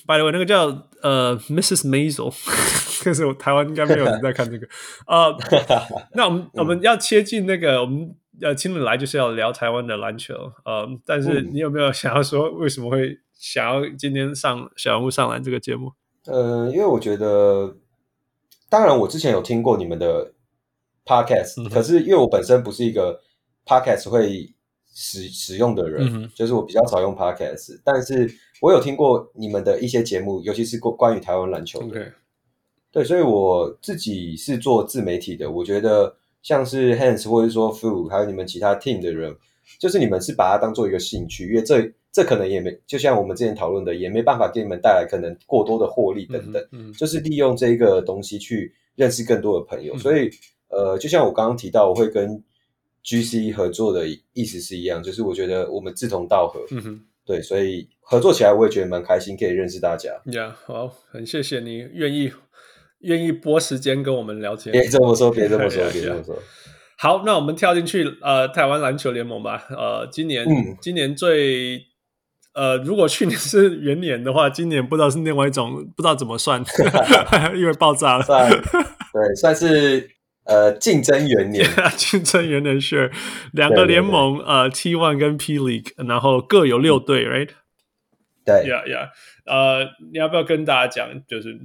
[0.07, 1.86] ，by the way，那个叫呃，Mrs.
[1.88, 2.30] Maisel，
[3.03, 4.68] 可是我台湾应该没有人在看这个。
[5.07, 5.34] 呃，
[6.14, 10.34] 那我们我们要切进那个，我们要请你来就是要聊台湾的篮球。
[10.64, 15.93] 呃，但是你有没有想要说为什么会想要今天上小人物上篮这个节目？
[16.26, 17.76] 呃，因为我觉得，
[18.68, 20.32] 当然我之前有听过你们的
[21.05, 23.20] podcast，、嗯、可是因为我本身不是一个
[23.64, 24.53] podcast 会。
[24.99, 28.26] 使使用的人，嗯、就是我比较少用 Podcast，但是
[28.62, 32.14] 我有听过你们的一些节目，尤其是关关于台湾篮球的。
[32.91, 36.16] 对，所以我自己是做自媒体的，我觉得
[36.47, 39.34] 像是 Hans 或者说 Fu，还有你们其他 team 的人，
[39.80, 49.94] 就是你们是把它当做一个兴趣，因为这这可能也没，就像我们之前讨论的，也没办法给你们带来可能过多的获利等等，嗯，嗯就是利用这个东西去认识更多的朋友。
[49.94, 50.30] 嗯、所以，
[50.68, 52.40] 呃，就像我刚刚提到，我会跟
[53.03, 60.11] GC 合作的意思是一样，就是我觉得我们志同道合，嗯哼，对，所以合作起来我也觉得蛮开心，可以认识大家。
[60.26, 62.30] 呀、yeah，好，很谢谢你愿意
[63.07, 64.72] 愿意拨时间跟我们聊天。
[64.72, 66.36] 别这么说，别这么说， 别这么说。
[66.98, 69.64] 好，那我们跳进去呃，台湾篮球联盟吧。
[69.70, 71.86] 呃，今年、嗯、今年最
[72.54, 76.64] 呃，如果去年是元年的话，今年不知道是另外一种，不知道怎么算，
[77.54, 78.24] 因为爆炸了。
[78.24, 80.11] 算对，算是
[80.44, 81.66] 呃竞争元年，
[81.98, 83.12] 竞争元年是
[83.52, 87.48] 两个联盟呃 T One 跟 P League，然后各有六队、嗯、，right？
[88.46, 89.11] 对呀呀，
[89.44, 91.59] 呃，你要不要跟大家讲，就是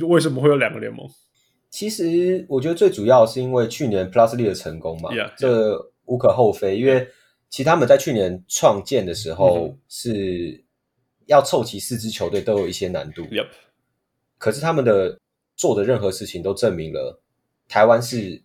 [0.00, 1.08] 为什么会有两个联盟？
[1.70, 5.32] 其实我觉得最主要是因为去年 Plus League 的成功嘛，yeah, yeah.
[5.36, 6.78] 这无可厚非。
[6.78, 7.06] 因为
[7.50, 10.64] 其实他们在去年创建的时候是
[11.26, 13.48] 要凑齐四支球队都有一些难度，Yep.
[14.38, 15.18] 可是他们的
[15.56, 17.20] 做的任何事情都证明了
[17.68, 18.40] 台湾是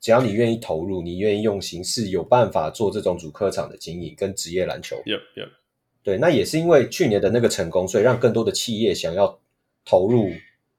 [0.00, 4.96] 只要你愿意投入，你愿意用心，是有办法做这种主客场的经营跟职业篮球。
[5.06, 5.50] Yep, yep.
[6.02, 9.38] 对，那也是因为去年的那个成功，所以让更多的企业想要
[9.84, 10.30] 投入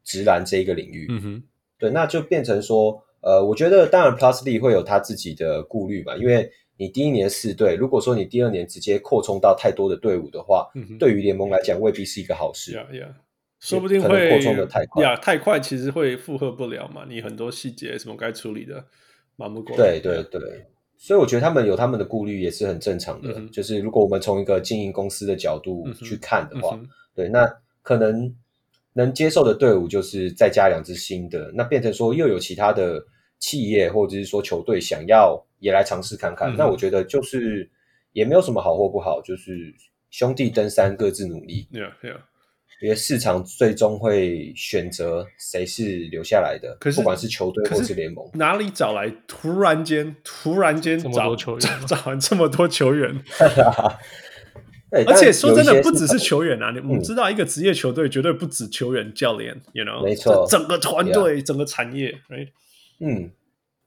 [0.03, 1.07] 职篮这一个领域。
[1.09, 1.43] 嗯哼。
[1.77, 6.47] 对，那就变成说，呃，我觉得当然 Plus 会有他自己的顾虑嘛，因为
[6.77, 12.73] 你第一年四队，如果说你第二年直接扩充到太多的队伍的话，嗯、对于联盟来讲未必是一个好事。
[12.73, 13.13] Yeah, yeah.
[13.59, 18.85] 说不定会扩充的太快，呀，太快其实会负荷不了嘛，你很多细节什么该处理的，
[19.35, 19.99] 忙不过来。
[19.99, 20.67] 对对对，
[20.99, 23.33] 所以我觉得他们有他们的顾虑也是很正常的。
[23.35, 28.31] 嗯、就是如果我们从一个经营公司的角度去看的话，嗯、对，那可能。
[28.93, 33.01] 能接受的队伍就是再加两支新的，那变成说又有其他的
[33.39, 37.69] 企业或者是说球队想要也来尝试看看，嗯、那我觉得就是
[38.11, 39.73] 也没有什么好或不好，就是
[40.09, 41.67] 兄弟登山各自努力。
[41.71, 42.17] Yeah, yeah.
[42.81, 53.13] 因为市场最终会选择谁是留下来的，可是不管是球队或是联盟，哪里找来突然间突然间找球员找 完这么多球员？
[54.91, 56.69] 而且说真的，不只是球员啊！
[56.71, 62.49] 你、嗯、我们知道，一个职业球队绝对不止球员、教练，you know，没错，整个团队、整个产业，right？
[62.99, 63.31] 嗯，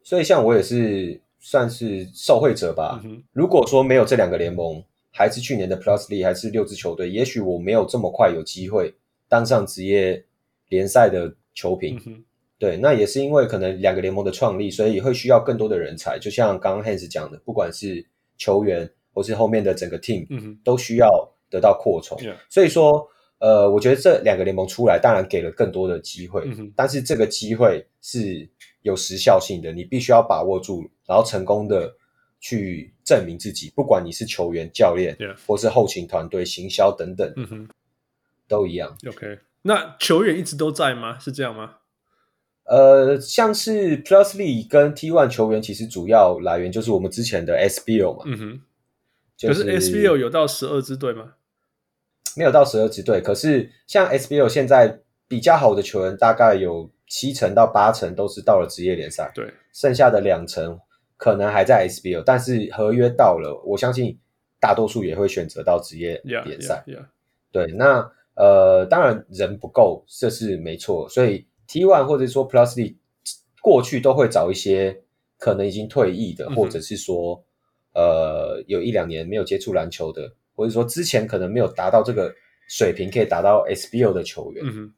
[0.02, 3.02] 所以像我也是算是受惠者吧。
[3.04, 4.82] 嗯、如果说没有这两个联盟，
[5.12, 8.94] 还是去年的 Plus League，还是六支球队，也许我没有这么快有机会
[9.28, 10.24] 当上职业
[10.70, 12.24] 联赛的球评、嗯。
[12.58, 16.18] 对，那也是因为可能两个联盟的创立，所以会需要更多的人才。
[16.18, 18.06] 就像刚刚 Hans 讲的，不管是
[18.38, 18.90] 球员。
[19.14, 20.26] 或是后面的整个 team
[20.64, 21.08] 都需要
[21.48, 23.08] 得到扩充、嗯，所以说，
[23.38, 28.48] 呃，我觉得这两个联盟出来，当然给了更多的机会、嗯，但是这个机会是
[28.82, 31.94] 有时效性的，你必须要把握住，然后成功的
[32.40, 37.68] 去证明自己，不管你是球员、教练，或是后勤团队、行销等等，嗯哼，
[38.48, 38.96] 都一样。
[39.08, 41.18] OK，那球员一直都在吗？
[41.20, 41.76] 是这样吗？
[42.64, 48.60] 呃，像是 Plus League 跟 T1 球员，其实主要来源就是我们之前的 SBL 嘛，嗯哼。
[49.36, 51.34] 就是、可是 SBL 有到十二支队吗？
[52.36, 60.78] 没有到十二支队，可是像 SBL 现在比较好的球员，大概有七成到八成都是到了职业联赛，对，剩下的两成
[61.16, 64.18] 可能还在 SBL，但是合约到了，我相信
[64.58, 66.82] 大多数也会选择到职业联赛。
[66.86, 67.06] Yeah, yeah, yeah.
[67.52, 72.96] 对，那呃，当然人不够，这是没错，所以 T One 或者说 Plus League
[73.60, 75.02] 过去都会找一些
[75.38, 77.44] 可能已经退役的，嗯、或者是说。
[77.94, 82.34] 呃，有一两年没有接触篮球的，或者说之前可能没有达到这个
[82.68, 84.92] 水平，可以达到 SBO 的球员，嗯，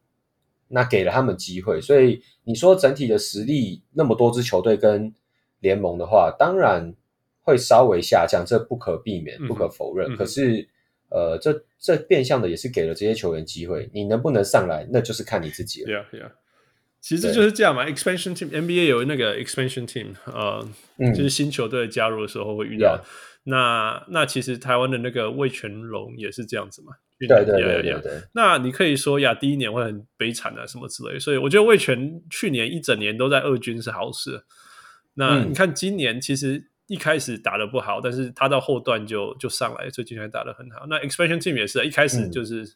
[0.68, 1.80] 那给了他们机会。
[1.80, 5.14] 所以你说整体的实力那么多支球队跟
[5.60, 6.94] 联盟的话，当然
[7.42, 10.12] 会稍微下降，这不可避免，不可否认。
[10.12, 10.66] 嗯、可是，
[11.10, 15.90] 呃，这这变相的也是给了这些球员机会，你能不能上来，那就是看你自己了。
[15.90, 16.30] Yeah, yeah.
[17.06, 22.96] 其实就是这样嘛，expansion team，NBA 有那个 expansion team，呃、嗯，就是新球队加入的时候会遇到。
[22.96, 23.08] Yeah.
[23.44, 26.94] 那那其实台湾的那个魏全龙也是这样子嘛。
[27.20, 28.22] 对对对对。
[28.34, 31.16] 那你可以说呀，第一年会很悲惨啊，什么之类。
[31.16, 34.42] 所以我觉得魏全去年一整年都在二军是好事。
[35.14, 40.84] 那你看今年其实一开始打的不好，但是他到后段就就上来，最近还打的很好。
[40.90, 42.64] 那 expansion team 也是一开始就是。
[42.64, 42.68] 嗯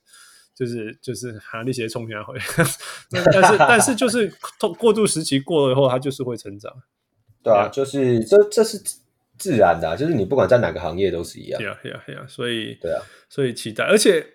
[0.60, 2.36] 就是就是喊那些冲下回，
[3.32, 4.30] 但是但是就是
[4.78, 6.70] 过渡时期过了以后，它就是会成长。
[7.42, 8.78] 对啊，就是这这是
[9.38, 11.58] 自然的、啊，就是你不管在哪个行业都是一样。
[11.58, 13.00] 对啊对啊对啊，所以对啊，
[13.30, 13.84] 所以期待。
[13.84, 14.26] 而且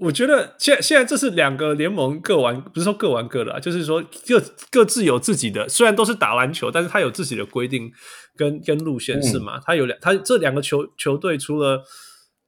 [0.00, 7.90] 我觉得现在现在这是两个联盟各玩，不是说各玩各的啊，就是说各各自有自己的，虽然都是打篮球，但是他有自己的规定
[8.36, 9.58] 跟跟路线是吗？
[9.64, 11.82] 他有两，他这两个球球队除了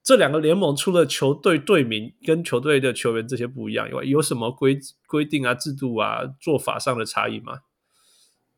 [0.03, 7.61] 这两个联盟除了球队队名跟球队的球员这些不一样以外，有什么规规定啊、制度啊、做法上的差异吗？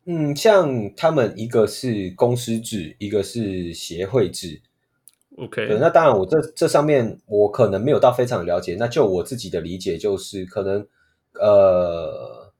[0.06, 4.60] 嗯，像他们一个是公司制，一个是协会制。
[5.36, 8.76] OK，对，那当然，我这这上面我可能没有到非常了解。
[8.78, 10.86] 那就我自己的理解，就是可能
[11.40, 12.52] 呃，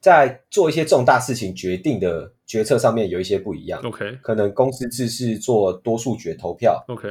[0.00, 3.80] 在做一些重大事情决定的决策上面有一些不一样。
[3.82, 6.84] OK，可能公司制是做多数决投票。
[6.88, 7.08] OK，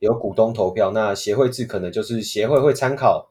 [0.00, 0.90] 有股东投票。
[0.90, 3.26] 那协会制可能就是协会会参考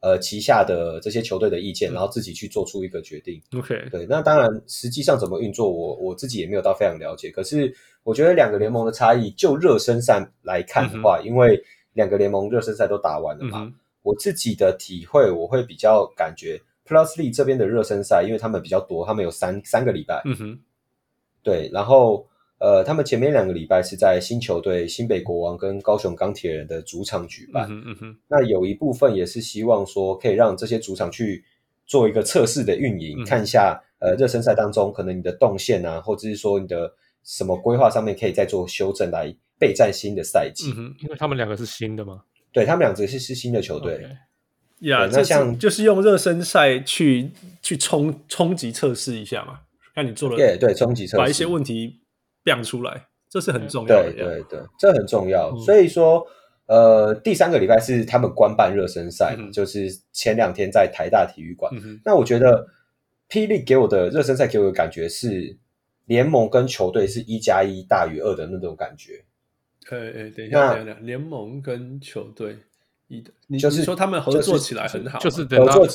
[0.00, 3.40] 呃旗下的这些球队的意见，嗯，然后自己去做出一个决定。
[3.56, 7.30] OK，对，那当然实际上怎么运作我，我我自己也没有到非常了解。
[7.30, 7.74] 可是。
[8.04, 11.58] 我觉得两个联盟的差异，就热身赛来看的话，嗯、因为
[11.94, 13.72] 两个联盟热身赛都打完了嘛、嗯，
[14.02, 20.58] 我自己的体会，我会比较感觉 Plus League 这边的热身赛，因为他们比较多，他们有三三个礼拜，嗯哼，
[21.42, 22.26] 对，然后
[22.64, 31.44] 呃，他们前面两个礼拜是在新球队新北国王跟高雄钢铁人的主场举办，嗯嗯哼，那有一部分也是希望说可以让这些主场去
[31.84, 36.94] 做一个测试的运营、嗯，看一下呃热身赛当中可能你的动线啊，或者是说你的。
[37.26, 40.70] 什么规划上面可以再做修正来备战新的赛季？
[40.72, 42.20] 嗯哼，因为他们两个是新的吗？
[42.52, 43.94] 对，他们两个是是新的球队。
[44.80, 45.08] 呀、okay.
[45.08, 47.30] yeah,，那像就是用热身赛去
[47.62, 49.60] 去冲冲击测试一下嘛，
[49.94, 52.00] 看你做了对对冲击测试，把一些问题
[52.44, 54.12] 亮出来，这是很重要的。
[54.12, 55.50] 对对对，这很重要。
[55.54, 56.26] 嗯、所以说，
[56.66, 62.00] 呃，第三个礼拜是他们官办热身赛、嗯，就是前两天在台大体育馆、嗯。
[62.04, 62.66] 那我觉得
[63.28, 65.58] 霹雳给我的热身赛给我的感觉是。
[66.06, 69.24] 联盟跟球队是一加一大于二的那种感觉。
[69.88, 72.58] 哎哎，等一下，等一下，联盟跟球队
[73.08, 73.24] 一
[73.58, 75.86] 就是说他们合作起来很好，就是合作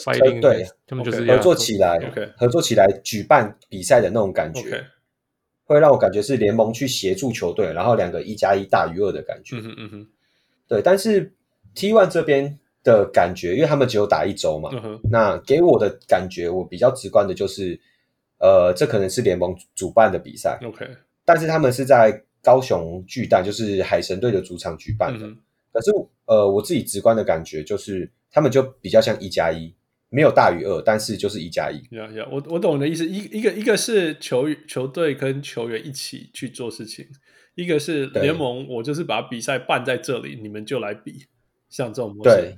[0.41, 2.33] 对，他们就是合作起来，okay.
[2.37, 4.83] 合作起来举办比赛的那种感觉，okay.
[5.73, 9.55] 会让我感觉是联盟去协助球队，然后两个一加一大于二的感觉。
[9.57, 10.07] 嗯哼嗯哼，
[10.67, 10.81] 对。
[10.81, 11.33] 但是
[11.75, 17.79] T One 这边的感觉，因为他们只有打一周嘛，嗯，那给我的感觉，我比较直观的就是。
[18.41, 20.87] 呃，这可能是联盟主办的比赛，OK，
[21.25, 25.27] 但是他们是在高雄巨蛋，就是海神队的主场举办的。
[25.27, 25.37] 嗯、
[25.73, 25.91] 可是，
[26.23, 29.75] 呃，我自己直观的感觉就是，他们就比较像一加一，
[30.09, 31.77] 没有大于二，但是就是一加一。
[31.95, 37.05] 呀呀，我我懂你的意思，一一个一个是球球队跟球员一起去做事情，
[37.55, 41.25] 一个是联盟，我就是把比赛办在这里，你们就来比，
[41.69, 42.29] 像这种模式。
[42.29, 42.57] 对，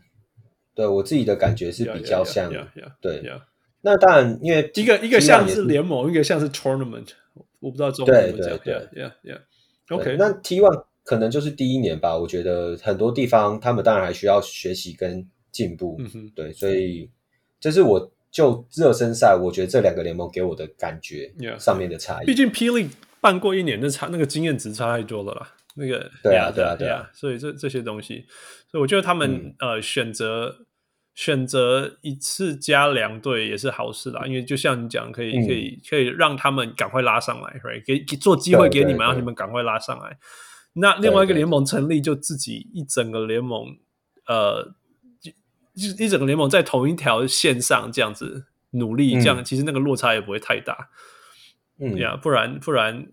[0.74, 3.22] 对我自己的感觉是比较像，yeah, yeah, yeah, yeah, 对。
[3.22, 3.42] Yeah.
[3.84, 7.08] 那当然，因为一个一个像是联盟，一个像是 tournament，
[7.60, 8.58] 我不知道中文怎么讲。
[8.60, 10.16] 对对对，yeah yeah，OK。
[10.20, 15.96] 那 T one 可能就是第一年吧，我觉得很多地方他们当然还需要学习跟进步。
[15.98, 17.10] 嗯哼，对，所以
[17.62, 22.26] 这是我就热身赛，我觉得这两个联盟给我的感觉上面的差异。
[22.26, 22.90] 毕竟霹雳
[23.22, 25.48] 办过一年，那差那个经验值差太多了啦。
[25.76, 28.26] 那个对啊对啊对啊，所以这这些东西，
[28.70, 30.66] 所以我觉得他们、嗯、呃选择。
[31.14, 37.86] 选择一次加两队也是好事啦，因为就像你讲，可以、嗯、可以可以让他们赶快拉上来，right？
[37.86, 40.18] 给给做机会给你们，让你们赶快拉上来。
[40.72, 43.76] 那另外一个联盟成立，就自己一整个联盟，
[44.26, 44.74] 呃，
[45.76, 50.90] 就一整个联盟在同一条线上这样子努力，这样、嗯、其实那个落差也不会太大。
[51.80, 53.08] 嗯，呀、yeah，不然不然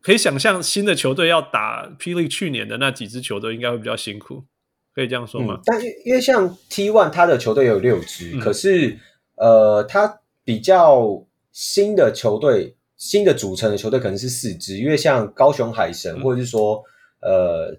[0.00, 4.44] 可以想象新的球队要打霹雳去年的那几支球队，应该会比较辛苦。
[4.94, 5.54] 可以这样说吗？
[5.54, 8.98] 嗯、但因为像 T One 他的球队有六支、嗯，可是
[9.36, 14.76] 呃，他比较新的球队，新的组成的球队可能是四支。
[14.78, 16.82] 因为像高雄海神，嗯、或者是说
[17.20, 17.78] 呃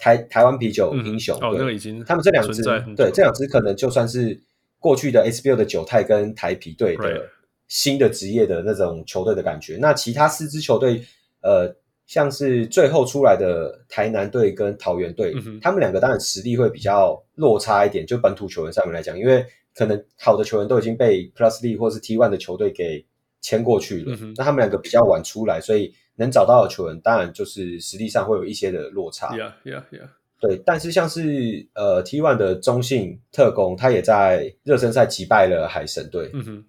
[0.00, 2.62] 台台湾啤酒英雄，嗯、哦，那个已经他们这两支
[2.96, 4.36] 对这两支可能就算是
[4.80, 7.28] 过去的 SBL 的九太跟台啤队的
[7.68, 9.76] 新的职业的那种球队的感觉。
[9.80, 11.04] 那其他四支球队
[11.42, 11.72] 呃。
[12.06, 19.46] 像是最后出来的台南队跟桃园队，嗯，他们两个当然实力会比较落差一点，就本土球员上面来讲，因为
[19.76, 23.06] 可能好的球员都已经被 Plus League 或是 T One 的球队给
[23.40, 29.28] 签过去了，嗯，那他们两个比较晚出来，所以能找到的球员当然就是实力上会有一些的落差。
[29.36, 30.08] Yeah, yeah, yeah.
[30.40, 36.30] 对，但是像是呃 T One 的中信特工，他也在热身赛击败了海神队。
[36.32, 36.64] 嗯哼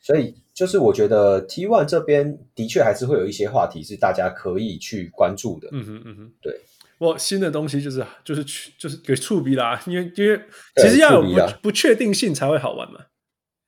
[0.00, 5.68] 所以，就是我觉得 T One 这边的确还是会有一些话题是大家可以去关注的。
[5.72, 6.60] 嗯哼，嗯哼，对。
[6.98, 10.40] 我新的东西就是就是去就是给触逼啦，因为因为
[10.76, 13.00] 其实要有不不确定性才会好玩嘛。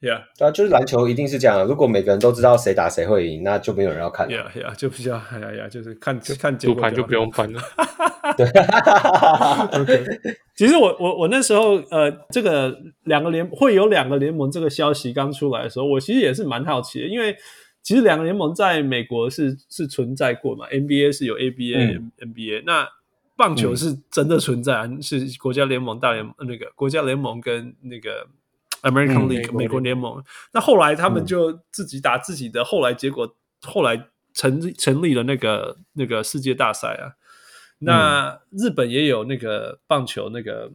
[0.06, 1.66] ，Yeah，对啊，就是篮球一定是这样。
[1.66, 4.32] 如果每个人都知道谁打谁会赢，那就没有人要看了。
[4.32, 7.60] Yeah，Yeah，就比较，哎呀呀，就是看就看赌盘就不用翻了。
[8.36, 8.46] 对
[9.80, 10.04] ，OK。
[10.56, 17.36] 其实我我我那时候呃，这个两个联会有两个联盟这个消息刚出来的时候，我其实也是蛮好奇的，因为
[17.82, 22.88] 其实两个联盟在美国是是存在过嘛，NBA 是有 ABA、嗯、NBA，那
[23.36, 28.26] 棒球是真的存在，嗯、是国家联盟、大联盟那个国家联盟跟那个。
[28.88, 30.22] American League、嗯、美国联盟，
[30.52, 37.14] 那后来他们就自己打自己的，后来结果后来成成立了那个那个世界大赛啊。
[37.80, 40.70] 那日本也有那个棒球那个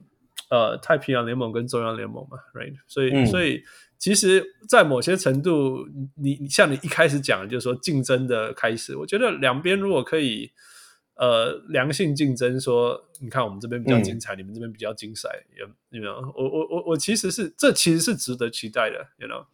[0.49, 2.75] 呃太平洋联盟跟中央联盟嘛，right？
[2.87, 3.63] 所以、嗯、所以
[3.97, 10.51] 其实，在某些程度，你你像你一开始讲的，就是说竞争的开始，我觉得两边如果可以。
[11.21, 16.13] 呃，良性竞争，说你看我们这边比较精彩，嗯、你们这边比较精彩，有有没有？
[16.35, 19.45] 我我我我其实是这其实是值得期待的，you know？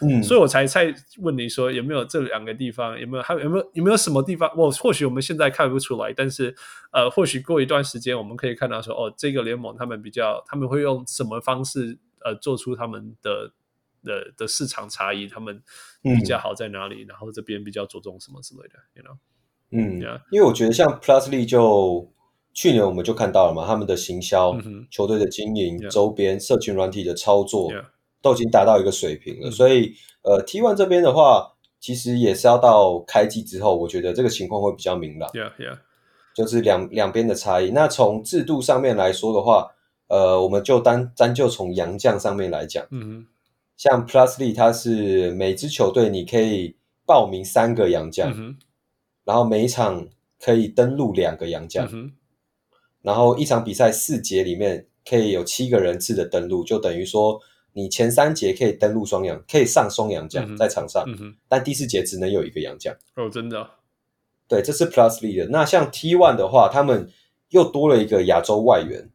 [0.00, 4.48] 嗯，所以我才才问你说有没有这两个地方，有没有还有有没有有没有什么地方？
[4.56, 6.54] 我或许我们现在看不出来，但是
[6.92, 13.50] 呃，或许过一段时间我们可以看到说，哦，这个联盟他们比较他们会用什么方式呃做出他们的
[14.04, 15.60] 的的市场差异，他们
[16.02, 17.02] 比较好在哪里？
[17.02, 19.16] 嗯、然后这边比较着重什么之类的，you know？
[19.70, 20.00] 嗯，
[20.30, 22.08] 因为我觉得像 Plus League 就
[22.54, 27.70] 去年我们就看到了嘛，他们的行销、嗯、球队的经营、周边、社群软体的操作
[28.22, 29.50] 都已经达到一个水平了。
[29.50, 29.92] 所以，
[30.22, 35.28] 呃，T One 这边的话，其实也是要到开季之后，我觉得这个情况会比较明朗。
[35.30, 35.78] Yeah, yeah.
[36.34, 37.70] 就是两两边的差异。
[37.70, 39.70] 那从制度上面来说的话，
[40.08, 43.26] 呃，我们就单单就从洋将上面来讲，嗯，
[43.76, 48.56] 像 Plus League 它是每支球队你可以报名三个洋将。
[49.26, 50.06] 嗯然后每一场
[50.40, 52.12] 可以登录两个洋将，嗯，
[53.02, 57.40] 然后一场比赛四节里面可以有七个人次的登录，就等于说
[57.72, 62.94] 你前三节可以登录双洋，可以上双洋将在场上，嗯，但第四节只能有一个洋将。
[63.16, 63.68] 哦，真的？
[64.46, 65.48] 对，这是 Plus League 的。
[65.50, 67.10] 那像 T One 的话，他们
[67.48, 69.10] 又多了一个亚洲外援。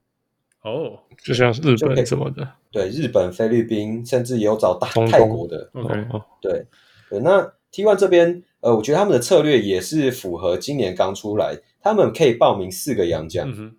[0.64, 5.70] 哦，就像日本什么的，对，日本、菲律宾，甚至也有找大泰国的。
[5.74, 6.06] OK，
[6.42, 6.68] 对
[7.10, 7.20] 对。
[7.22, 8.44] 那 T One 这边。
[8.62, 13.76] 呃，我觉得他们的策略也是符合今年刚出来，他们可以报名四个洋将，嗯，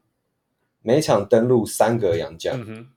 [0.83, 2.89] 每场登录三个洋将，嗯，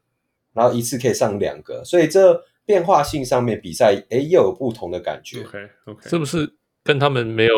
[0.53, 5.41] 然后一次可以上两个，所以这变化性上面比赛，哎，又有不同的感觉。
[5.41, 6.51] OK OK，是不是
[6.83, 7.53] 跟他们没有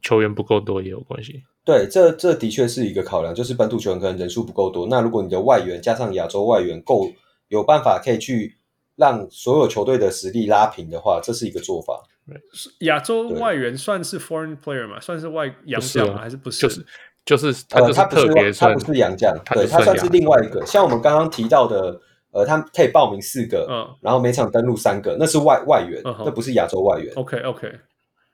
[0.00, 1.42] 球员不够多也有关系？
[1.64, 4.86] 对，这这的确是一个考量，就是本土球员可能人数不够多。
[4.86, 7.10] 那如果你的外援加上亚洲外援够
[7.48, 8.56] 有办法可以去
[8.94, 12.00] 让所有球队的实力拉平的话，这是一个做法。
[12.80, 14.98] 亚洲外援算是 foreign player 吗？
[15.00, 16.18] 算是外洋将吗？
[16.18, 16.60] 还是不是？
[16.60, 16.84] 就是
[17.24, 20.64] 就是他就是特别、呃，他不是洋将，对，他算是另外一个。
[20.64, 22.00] 像我们刚刚提到的，
[22.30, 27.12] 呃，他可以报名四个，嗯，然后每场登录三个，那是外外援，那、嗯、不是亚洲外援。
[27.14, 27.70] OK OK，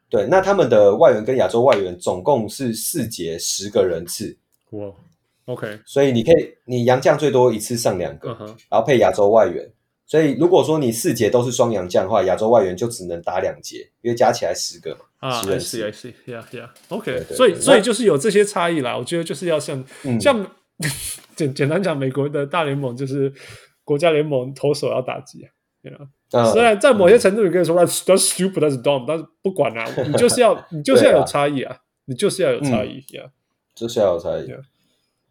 [0.09, 4.37] 对，那他们的外援跟亚洲外援总共是四节十个人次。
[4.71, 4.93] 哇
[5.47, 9.69] ，OK，所以你可以，你洋将最多一次上两个、嗯，然后配亚洲外援。
[10.07, 15.01] 所以，如果说你四节都是双洋将的话，亚洲外援就只能打两节，因为加起来十个嘛。
[15.19, 17.25] 啊，是是是，Yeah Yeah，OK。
[17.35, 18.97] 所以，所以就是有这些差异啦。
[18.97, 20.47] 我觉得就是要像、嗯、像
[21.35, 23.33] 简简单讲，美国的大联盟就是
[23.83, 25.51] 国家联盟投手要打击啊。
[25.83, 26.09] You know?
[26.31, 33.31] 嗯、虽然在某些程度，你可以说他 that's stupid that's dumb，但是不管啊，你就是要 你就是要有差异啊，啊，你就是要有差异呀、嗯，
[33.75, 34.43] 就是要有差异。
[34.43, 34.61] Yeah.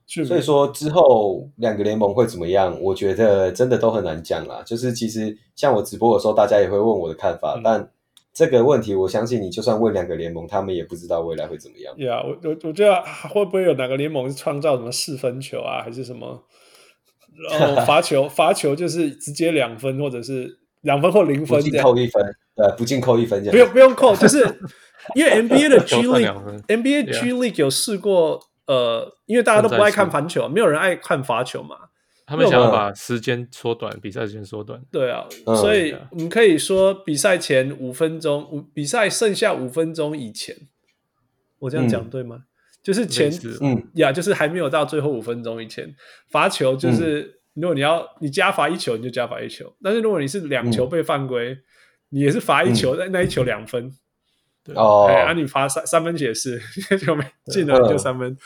[0.07, 2.79] 所以说之后两个联盟会怎么样？
[2.79, 4.61] 我觉得真的都很难讲啦。
[4.63, 7.89] 就是其实像我直播的时候，大家也会问我的看法，嗯、但
[8.31, 11.91] 这个问题，我相信你就算问两个联盟，他们也不知道未来会怎么样。
[11.97, 16.43] 呀、yeah，我我我觉得会不会有哪个联盟创造什么四分球啊，还是什么？
[17.49, 24.37] 然后罚球罚球就是直接两分，或者是两分或零分这样，不进扣一分，对，不进扣一分这样，不用不用扣，就是
[25.15, 28.39] 因为 NBA 的 G League，NBA G League 有试过。
[28.67, 31.77] 呃，因为大家都不爱看罚球，没有人爱看罚球嘛。
[32.27, 34.81] 他们想要把时间缩短，比赛时间缩短。
[34.91, 40.55] 对啊，所以我们可以说，比赛前五分钟，五比赛剩下五分钟以前，
[41.59, 42.37] 我这样讲对吗？
[42.37, 42.45] 嗯、
[42.81, 45.95] 就是前嗯呀，就是还没有到最后五分钟以前，
[46.27, 49.71] 罚球就是、嗯、如果你要你加罚一球，你就加罚一球。
[49.83, 51.61] 但是如果你是两球被犯规、嗯，
[52.09, 53.91] 你也是罚一球，那、嗯、那一球两分。
[54.65, 56.59] 对哦，哎，啊，你罚三三分解是，
[57.05, 58.37] 就没进了就三分，嗯、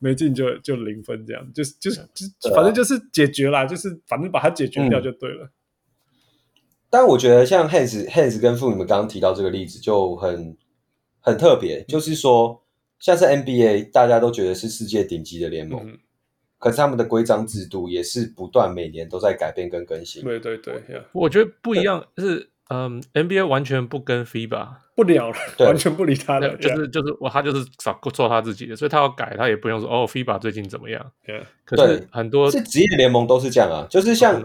[0.00, 2.00] 没进就就零分，这样就是就是
[2.40, 5.44] 就反正就是解决啦，就是反正把它解决掉就对了。
[5.44, 5.50] 嗯、
[6.90, 10.56] 但我觉得像 Hans Hans 跟傅你们刚刚提到这个例子就很
[11.20, 12.62] 很特别，就是说
[12.98, 15.98] 像是 NBA 大家都觉得是世界顶级的联盟、嗯，
[16.58, 20.24] 可是他们的规章制度也是不断每年都在改变跟更新。
[20.24, 21.04] 对对对，yeah.
[21.12, 24.68] 我觉得不一样是，嗯，NBA 完全不跟 FIBA
[24.98, 31.42] 不聊了，完全不理他了，就是就是我他就是找做他自己的，所以他要改，他也不用说哦，FIBA 最近怎么样？Yeah.
[31.64, 34.42] 可是很多是职业联盟都是这样啊，就是像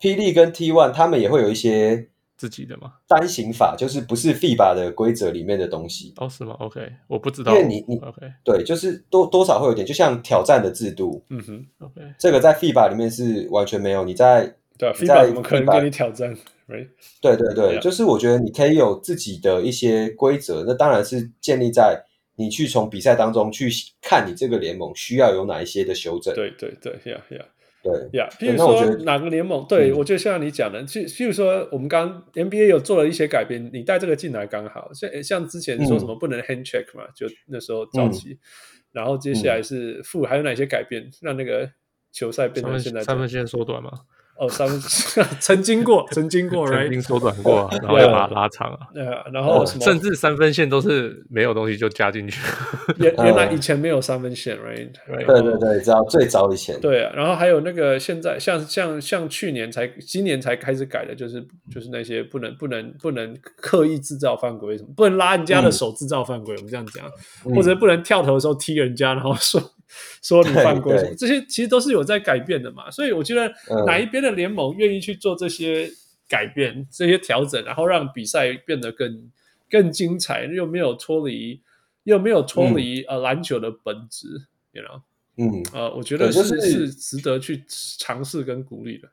[0.00, 2.08] 霹雳跟 T One 他们也会有一些。
[2.40, 2.94] 自己的嘛？
[3.06, 6.26] 单行法就是不是 FIBA 的规则里面的东西哦？
[6.26, 7.52] 是吗？OK，我不知道。
[7.52, 14.06] 因为你你 OK 对，就是多多少会有点，就像挑战的制度，嗯哼，OK，这个在 FIBA 里面是完全没有。
[14.06, 16.34] 你在对 FIBA 怎么可能跟你挑战
[16.70, 16.88] ？Right？
[17.20, 17.80] 对对对，yeah.
[17.80, 22.00] 就是我觉得你可以有自己的一些规则，那当然是建立在
[22.36, 23.68] 你去从比赛当中去
[24.00, 26.32] 看你这个联盟需要有哪一些的修正。
[26.34, 27.46] 对对对，Yeah Yeah。
[27.82, 29.66] 对呀，譬如说哪个联盟？
[29.66, 38.38] 对、嗯、我觉得像你讲的，就譬如说我们刚 NBA 有做了一些改变，你带这个进来刚好，像像之前说什么不能 hand check 嘛，嗯、就那时候早期、嗯，
[38.92, 41.70] 然后接下来是负，还有哪些改变让那个
[42.12, 43.90] 球赛变成现在三分线缩短吗？
[44.40, 44.80] 哦，三分
[45.38, 48.78] 曾经过，曾经过，曾经缩短过，然后要把它拉长啊。
[48.94, 52.40] 对啊，然后甚至三分线都是没有东西就加进去。
[52.96, 54.90] 原原来以前没有三分线，right？
[55.26, 56.80] 对对对，知道最早以前。
[56.80, 67.04] 对啊，然后还有那个现在像像像去年才今年才开始改的，就是就是那些不能不能不能刻意制造犯规，什么不能拉人家的手制造犯规，我们这样讲，
[67.54, 69.60] 或者不能跳投的时候踢人家，然后说。
[70.22, 73.52] 说你犯规，这些其实都是有在改变的嘛，所以我觉得
[73.86, 75.90] 哪一边的联盟愿意去做这些
[76.28, 79.30] 改变、嗯、这些调整，然后让比赛变得更
[79.68, 81.60] 更精彩，又没有脱离
[82.04, 84.26] 又没有脱离、嗯、呃篮球的本质
[84.72, 85.02] ，you know？
[85.36, 87.64] 嗯，呃，我觉得是、就是、是值得去
[87.98, 89.08] 尝试跟鼓励的。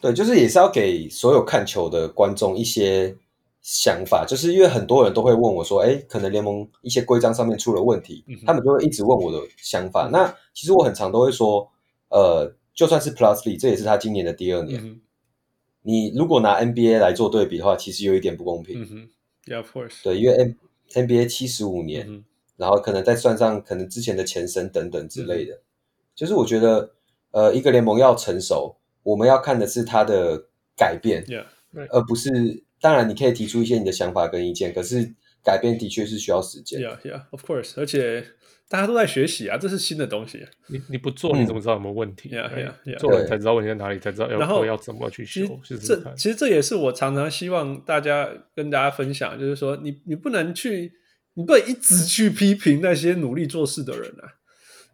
[0.00, 3.16] 对，就是也是要给所有看球的观众一些。
[3.62, 10.08] 想法就是因为很多人都会问我说：“哎，可能联盟一些规章上面出了问题，嗯、他们就会一直问我的想法。
[10.08, 11.70] 嗯”那其实我很常都会说
[12.10, 14.84] ：“呃，就算是 Plus League，这也是他今年的第二年。
[14.84, 15.00] 嗯、
[15.82, 18.82] 你如果拿 NBA 来做对比的话，其实有一点不公平。
[18.82, 19.08] 嗯”
[19.46, 20.02] Yeah, of course。
[20.02, 22.24] 对，因为 N NBA 七十五年、嗯，
[22.56, 25.62] 然后可能再算上可能之前的前身等等之类的，嗯、
[26.16, 26.90] 就是我觉得，
[27.30, 31.86] 呃，一个联盟要成熟，我们要看的是它的改变，Yeah, right.
[31.90, 32.64] 而不是。
[32.82, 35.14] 当然，你可以提出一些你的想法跟意见，可是
[35.44, 36.80] 改变的确是需要时间。
[36.80, 37.74] Yeah, yeah, of course。
[37.76, 38.26] 而且
[38.68, 40.44] 大家都在学习啊，这是新的东西。
[40.66, 42.98] 你你不做，你怎么知道有没有问题？Yeah, yeah, yeah.
[42.98, 45.46] 做了才知道问题在哪里，才知道要然后要怎么去修。
[45.62, 50.92] 其实这其实这也是我常常希望大家跟大家分享，就是说你你不能去，
[51.34, 54.26] 你不能一直去批评那些努力做事的人啊，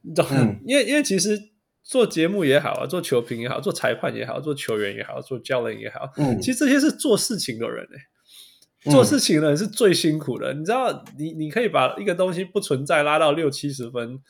[0.02, 0.36] 你知道吗？
[0.42, 1.40] 嗯、因为因为其实。
[1.88, 10.52] 做节目也好啊，做球评也好，做裁判也好，做球员也好，做教练也好，嗯，其实这些是做事情的人哎、欸，做事情的人是最辛苦的。
[10.52, 14.20] 嗯、你知道，你你可以把一个东西不存在拉到六七十分、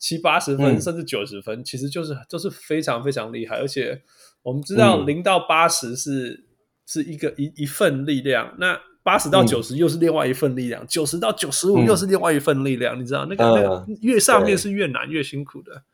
[0.00, 3.56] 七八十分，嗯、甚至九十分，其实就是就是非常非常厉害。
[3.58, 4.02] 而且
[4.42, 6.44] 我们知道，零到八十是、嗯、
[6.86, 12.98] 是一个一一份力量，那八十到九十又是另外一份力量，九十到九十五又是另外一份力量。
[12.98, 15.84] 嗯、你知道，那个、那个越上面是越难，越辛苦的。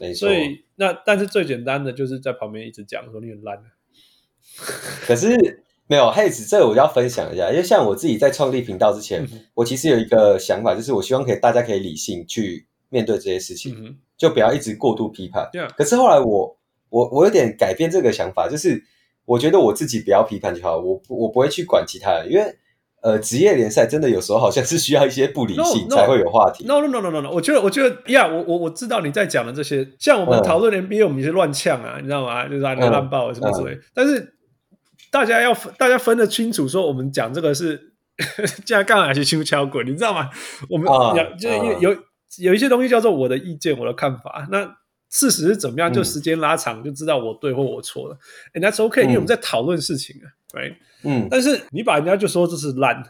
[0.00, 3.58] 没错，所以那但是最简单的就是在旁边一直讲说你很烂。
[5.06, 15.50] 可是没有嘿子，这个我要分享一下，因为像我自己在创立频道之前，嗯、我其实有一个想法，就是我希望可以大家可以理性去面对这些事情，嗯、就不要一直过度批判。
[15.76, 18.82] 可是后来我我我有点改变这个想法，就是
[19.24, 22.56] 我觉得我自己不要批判就好，我我不会去管其他人，因为。
[23.06, 26.64] 呃，职业联赛真的有时候好像是需要一些不理性才会有话题。
[26.66, 27.30] No no no no no no，, no.
[27.30, 32.48] 我觉得我觉得呀，我我我知道你在讲的这些，像我们讨论 NBA，我们也是乱呛啊，你知道吗？
[32.48, 33.76] 就是乱乱爆什么之类。
[33.76, 34.34] 嗯嗯、但是
[35.12, 37.92] 大家要大家分得清楚，说我们讲这个是
[38.66, 40.28] 这样干还是轻敲滚，你知道吗？
[40.68, 41.96] 我们讲、嗯、就有有
[42.38, 44.48] 有一些东西叫做我的意见，我的看法。
[44.50, 44.64] 那
[45.10, 45.92] 事实是怎么样？
[45.92, 48.18] 就时间拉长就知道我对或我错了。
[48.52, 50.74] And that's OK，、嗯、因为我们在讨论事情啊，right？
[51.06, 53.02] 嗯，但是你把人家就说这是烂，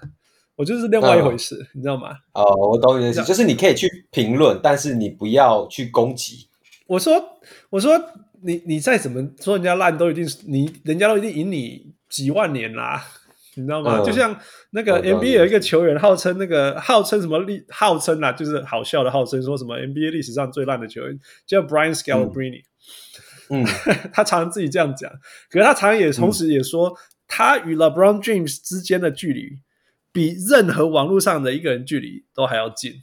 [0.55, 2.11] 我觉得是另外一回事，嗯、你知道吗？
[2.35, 6.49] 哦，我懂你的意思，就是你可以去评论，但是你不要去攻击。
[6.87, 7.13] 我说，
[7.71, 8.01] 我说
[8.43, 13.05] 你你再怎么说人家烂，都一定你人家都一定赢你几万年啦，
[13.57, 13.99] 你知道吗？
[13.99, 14.39] 嗯、就像
[14.71, 22.63] 那个 NBA 有一个球员号称那个号称什么历号称啊，就是好笑的号称，说什么 NBA 历史上最烂的球员叫 Brian Scalabrine。
[23.49, 23.65] 嗯，
[24.13, 25.11] 他常常自己这样讲，
[25.51, 26.89] 可是他常常也同时也说。
[26.89, 26.97] 嗯
[27.29, 29.59] 他与 LeBron James 之间的距离，
[30.13, 32.95] 比任何网络上的一个人距离都还要近。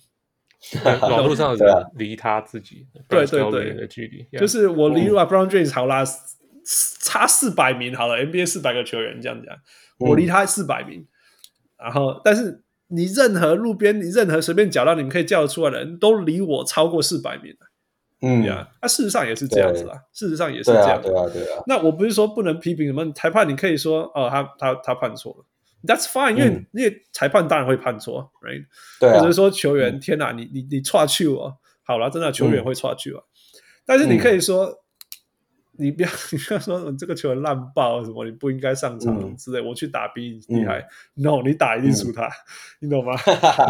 [1.01, 6.05] 网络上的离他自己， 对对对的距离，就是我离 LeBron James 好啦，
[7.01, 9.53] 差四百名好了，NBA 四百个球员这样讲，
[9.99, 11.05] 我离他四百名。
[11.77, 17.53] 然后，但是你任何路边，你任何随便叫到你们可以叫得出来的人都离我超过四百名。
[18.23, 21.01] 嗯，呀，那事实上也是这样子啦，事实上也是这对啊，样。
[21.01, 21.61] 对啊，对啊。
[21.67, 25.45] 那我不是说不能批评什么裁判，你可以说哦，他他他判错了
[25.85, 28.65] ，That's fine，因为嗯因为裁判当然会判错，right？
[28.99, 33.23] 对啊或者说球员，天哪，你你你错去哦，好了，真的球员会错去哦，
[33.85, 34.82] 但是你可以说。
[35.77, 39.59] 你不要， 你不要说你这个球员烂爆什么，你不应该上场、嗯、之类。
[39.59, 40.79] 我去打比你厉害、
[41.15, 42.31] 嗯、，no，你打一定输他，嗯、
[42.81, 43.13] 你懂吗？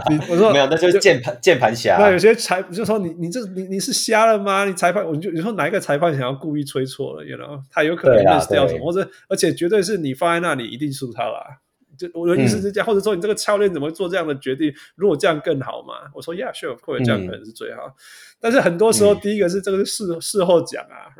[0.09, 1.97] 你我说没有，那就是键盘键盘侠。
[1.97, 4.65] 那有些裁就说你你这你你是瞎了吗？
[4.65, 11.61] 你裁判，我就你说哪一个裁判想要故意吹错了？you know，他有可能 miss 掉什么，或者而且绝对是你放在那里一定输他了。
[11.95, 14.73] 就我的意思是这样，嗯、或者说你这个教练怎么会做这样的决定？
[14.95, 16.09] 如果这样更好嘛？
[16.13, 17.83] 我说 Yeah，sure，或者这样可能是最好。
[17.85, 17.93] 嗯、
[18.41, 21.13] 但是很多时候，第一个是这个是事事后讲啊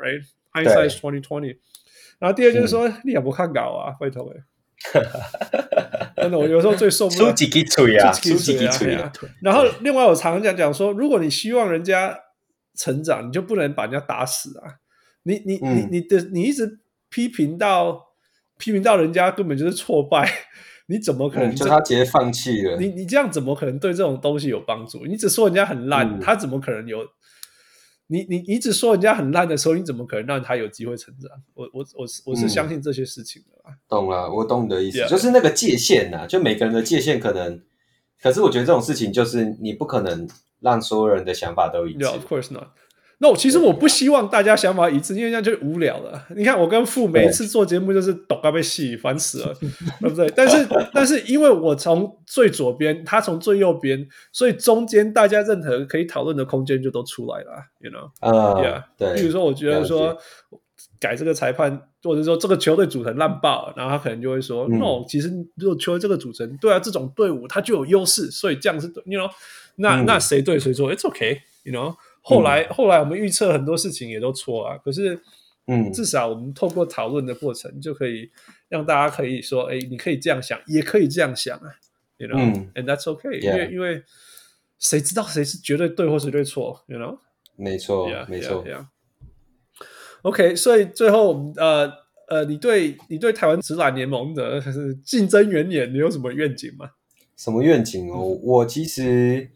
[0.54, 1.58] ，right？Hindsight twenty twenty，
[2.18, 5.02] 然后第二就是说，嗯、你也不看稿啊，拜托哎，
[6.16, 7.30] 真的，我有时候最受不了。
[7.30, 9.12] 出几滴嘴啊，出几滴嘴啊。
[9.42, 12.18] 然后另外我常常讲讲说，如果你希望人家
[12.76, 14.76] 成长，你就不能把人家打死啊！
[15.24, 18.00] 你你、嗯、你你的你一直批评到
[18.58, 20.28] 批评到人家根本就是挫败，
[20.86, 21.56] 你怎么可能、嗯？
[21.56, 22.76] 就他直接放弃了。
[22.76, 25.06] 你你这样怎么可能对这种东西有帮助？
[25.06, 26.98] 你只说人家很烂，嗯、他怎么可能有？
[28.26, 31.30] 你你一直说人家很烂的时候，你怎么可能让他有机会成长？
[31.54, 33.76] 我我我是我是相信这些事情的啦。
[33.88, 37.60] 懂了，我懂你的意思.就是那个界限呐，就每个人的界限可能。
[38.22, 40.26] 可是我觉得这种事情就是你不可能
[40.60, 41.98] 让所有人的想法都一致。
[42.04, 42.68] Yeah, of course not.
[43.24, 46.22] 那我其实我不希望大家想法一致，因为这样就无聊了。
[46.36, 49.54] 你看我跟父每一次做节目就是抖个被戏，烦死了，
[49.98, 50.30] 对不对？
[50.36, 58.10] 但是但是因为我从最左边，他从最右边，所以中间大家任何可以讨论的空间就都出来了，you know？
[58.20, 59.14] 啊对。
[59.14, 60.14] 比如说，我觉得说
[61.00, 69.30] 改这个裁判，或者说这个球队组成烂爆，然后他可能就会说、嗯、，no，其实如果球队这个组成，对啊，这种队伍它就有优势，所以这样是对，you know？
[69.76, 71.96] 那、嗯、那谁对谁错？It's okay，you know？
[72.26, 74.78] 后来，嗯、后来我们预测很多事情也都错啊。
[74.78, 75.20] 可是，
[75.66, 78.30] 嗯，至少我们透过讨论的过程，就可以
[78.68, 81.68] 让大家可以说，哎，你可以这样想，也可以这样想啊。
[82.16, 83.40] You know,、嗯、and that's okay。
[83.40, 84.02] 因为，因为
[84.78, 87.18] 谁知道谁是绝对对或谁对错？You know，
[87.56, 88.64] 没错没错。
[88.64, 88.86] Yeah, yeah.
[90.22, 91.92] OK，所以最后，呃
[92.28, 94.62] 呃，你对你对台湾职篮联盟的
[95.04, 96.92] 竞争原野，你有什么愿景吗？
[97.36, 98.16] 什么愿景哦？
[98.16, 99.50] 嗯、我其实。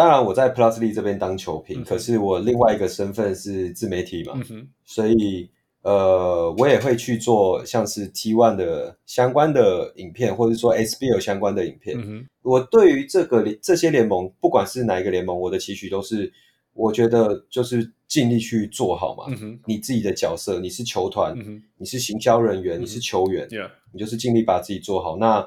[0.00, 5.46] 当然，我在 Plus League 这边当球评，嗯、可是我另外一个身份是自媒体嘛，嗯、所以
[5.82, 11.98] 呃，我也会去做像是 T1 的相关的影片，或者说 SBL 相关的影片。
[12.00, 16.32] 嗯、我对于这个这些联盟，不管是哪一个联盟，我的期许都是，
[16.72, 19.24] 我觉得就是尽力去做好嘛。
[19.38, 25.18] 嗯、你自己的角色，你是球团，嗯、你是行销人员，嗯、你是球员，嗯、你就是尽力把自己做好。
[25.18, 25.46] 那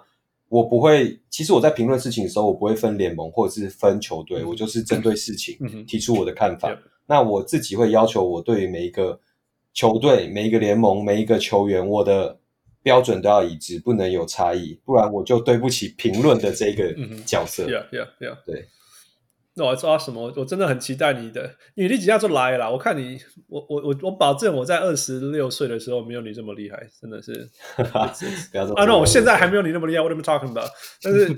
[0.54, 6.70] 我不会，其实我在评论事情的时候，我不会分联盟或者是分球队，嗯、我就是针对事情提出我的看法。
[6.70, 6.78] 嗯、
[7.08, 9.20] 那我自己会要求我对于每一个
[9.74, 12.38] 球队、每一个联盟、每一个球员，我的
[12.84, 16.94] 标准都要一致，不能有差异，不然我就对不起评论的这个
[17.26, 17.66] 角色。
[17.66, 18.38] Yeah, yeah, yeah.
[18.46, 18.68] 对。
[19.56, 20.34] 那我说什么？
[20.36, 22.72] 我真的很期待你的，你几下就来了。
[22.72, 27.52] 我看你，我我我我保证我在二十六岁的时候没有你这么厉害，真的是。
[27.78, 30.02] 不要说啊，那我现在还没有你那么厉害。
[30.02, 30.70] What am I talking about？
[31.04, 31.30] 但是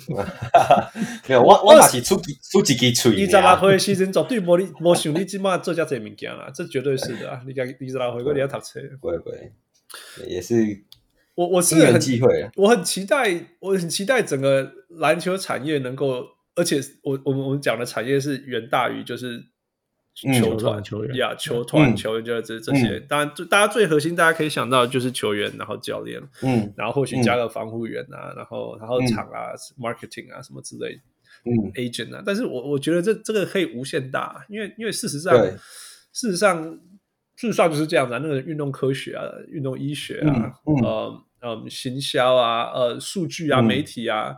[1.28, 3.16] 没有，我我马是出几出几支嘴。
[3.18, 7.42] 你在拉回时阵绝对无你无想你起码做这些物件啦，这绝对是的啊！
[7.46, 9.52] 你讲你在拉回过你要读册，会会
[10.26, 10.56] 也是
[11.36, 16.35] 我我是很机会，我很期待，我很期待整个篮球产业能够。
[16.56, 19.44] 而且我我们我们讲的产业是远大于就是
[20.14, 22.98] 球团球员呀，球团球员就是这这些。
[23.02, 31.02] 当然，就大家最核心，大家可以想到就是球员，然后教练，嗯，然后或许加个防护员啊，然后然后场啊，marketing 啊什么之类，
[31.44, 32.24] 嗯，agent 啊。
[32.26, 35.36] 但是我我觉得这这个可以无限大，因为因为事实上，
[36.14, 36.64] 事实上
[37.36, 38.20] 事实上就是这样子啊。
[38.24, 44.38] 那个运动科学啊，运动医学啊，呃嗯，行销啊，呃，数据啊，媒体啊。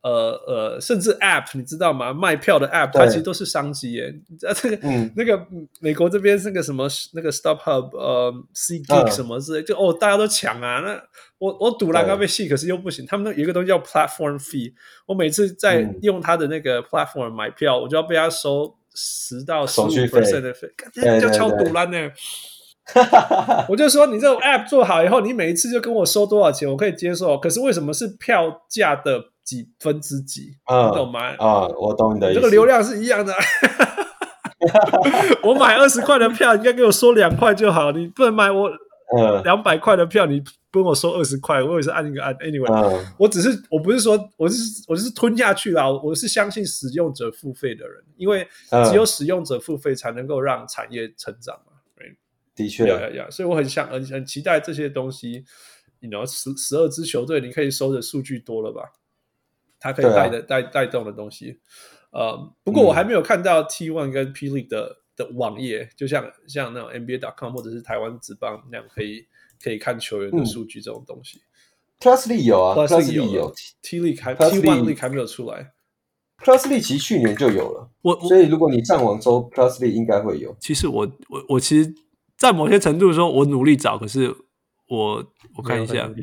[0.00, 2.12] 呃呃，甚至 App 你知道吗？
[2.12, 4.14] 卖票的 App 它其实都是商机耶。
[4.54, 4.78] 这个
[5.16, 5.44] 那个
[5.80, 10.80] 美国这边那个什么那个 StubHub 呃 SeatGeek 什么之类，就哦大家都抢啊。
[10.80, 11.02] 那
[11.38, 13.04] 我我赌烂咖被戏，可是又不行。
[13.06, 14.72] 他们有一个东西叫 Platform Fee，
[15.06, 20.68] 我每次在用他的那个 Platform 买票，我就要被他收十到十五 percent 的费，
[21.20, 22.10] 叫超赌烂呢。
[23.68, 27.36] 我就说你这种 App 做好以后，你每一次就跟我收多少钱，我可以接受。
[27.36, 29.24] 可是为什么是票价的？
[29.48, 30.42] 几分之几？
[30.42, 31.34] 你懂吗？
[31.38, 32.40] 啊，我懂你的意思。
[32.40, 33.32] 这个流量是一样的。
[35.42, 37.90] 我买二十块的票，你应该给我收两块就好。
[37.92, 38.70] 你不能买我
[39.42, 42.34] 两百块的票，你跟我收二十块，我也是按一个按。
[42.34, 48.46] Anyway，、嗯、我只是我不是说我是我是吞下去了，我是相信使用者付费的人，因为
[48.90, 51.72] 只有使用者付费才能够让产业成长嘛。
[51.96, 52.04] 嗯、
[52.54, 55.46] 的确，呀呀，所以我很想很很期待这些东西。
[56.00, 58.82] 你 you know 十十二支球队，你可以收的数据多了吧？
[59.80, 61.60] 它可以带的带带动的东西。
[62.10, 69.26] 呃，不过我还没有看到 T1 跟 P League 的的网页，就像像那种 NBA.com 或者是台湾职棒那样，可以
[69.62, 71.42] 可以看球员的数据这种东西。
[72.00, 75.72] Plus League 有啊，Plus League 有，有，T League 还 T1 League 还没有出来
[76.42, 77.90] ，Plus League 其实去年就有了。
[78.02, 80.56] 我所以如果你上网搜 Plus League 应该会有。
[80.60, 81.92] 其实我我我其实，
[82.38, 84.34] 在某些程度说，我努力找，可是
[84.88, 85.26] 我
[85.56, 86.10] 我看一下。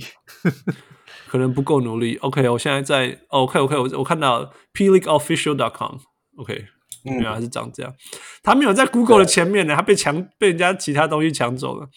[1.35, 2.15] 可能不够努力。
[2.21, 3.19] OK，我现在在。
[3.27, 5.97] OK，OK，、okay, okay, 我我看到 PLeagueOfficial.com。
[6.37, 6.65] OK，
[7.03, 7.93] 原来是长这样。
[8.41, 11.89] 他没有在 Google 的前面呢，他被抢，被人家其他东西抢走了。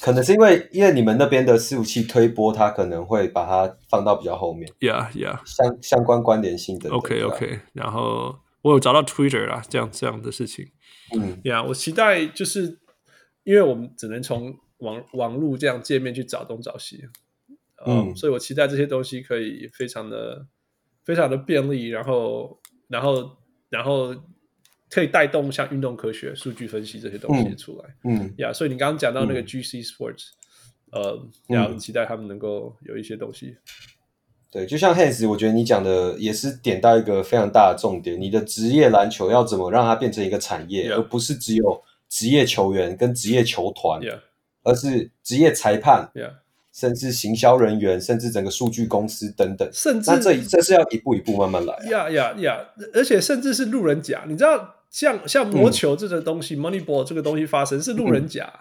[0.00, 4.70] 可能是因为因为你们那边的伺服器推播，他可能会把它放到比较后面。
[4.78, 6.90] Yeah，Yeah，相相关关联性的。
[6.90, 7.58] OK，OK。
[7.72, 10.66] 然后我有找到 Twitter 啦，这样这样的事情。
[11.16, 12.78] 嗯，Yeah，我期待就是
[13.42, 17.02] 因为我们只能从网网络这样界面去找东找西。
[17.86, 20.46] 嗯，um, 所以我期待这些东西可以非常的、
[21.04, 22.58] 非常的便利，然后、
[22.88, 23.36] 然后、
[23.68, 24.14] 然后
[24.88, 27.94] 可以带动像运动科学、数据分析这些东西出来。
[28.04, 30.28] 嗯，呀，所以你刚刚讲到那个 GC Sports，、
[30.92, 33.56] 嗯、呃，要、嗯、期待他们能够有一些东西。
[34.52, 44.00] 对，就像 Hans，我觉得你讲的也是点到一个非常大的重点：你的职业篮球要怎么让它变成一个产业.而不是只有职业球员跟职业球团.
[44.62, 46.08] 而是职业裁判。
[46.14, 46.36] Yeah.
[46.74, 52.58] 甚至行销人员，甚至整个数据公司等等，甚至那这这是要一步一步慢慢来呀呀呀！
[52.92, 58.52] 而且甚至是路人甲，你知道，像像魔球这个东西、嗯、，Moneyball 这个东西发生是路人甲，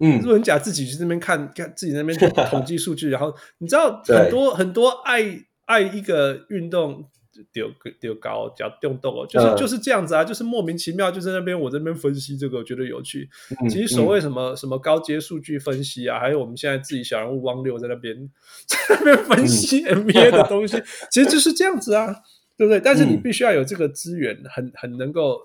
[0.00, 2.18] 嗯，路人甲自己去那边看看自己那边
[2.50, 5.22] 统计数据，然后你知道 很多很多爱
[5.66, 7.04] 爱一个运动。
[7.52, 7.70] 丢
[8.00, 13.28] 丢高叫动动哦，就是就是这样子啊，就是莫名其妙就在那边我这边分析这个，我觉得有趣。
[13.68, 18.30] 其实所谓什么什么高阶数据分析啊，还有我们现在自己小人物汪六在那边
[18.66, 22.14] 在那边分析 NBA 的东西，其实就是这样子啊，
[22.56, 22.80] 对不对？
[22.80, 25.40] 但是你必须要有这个资源，很很能够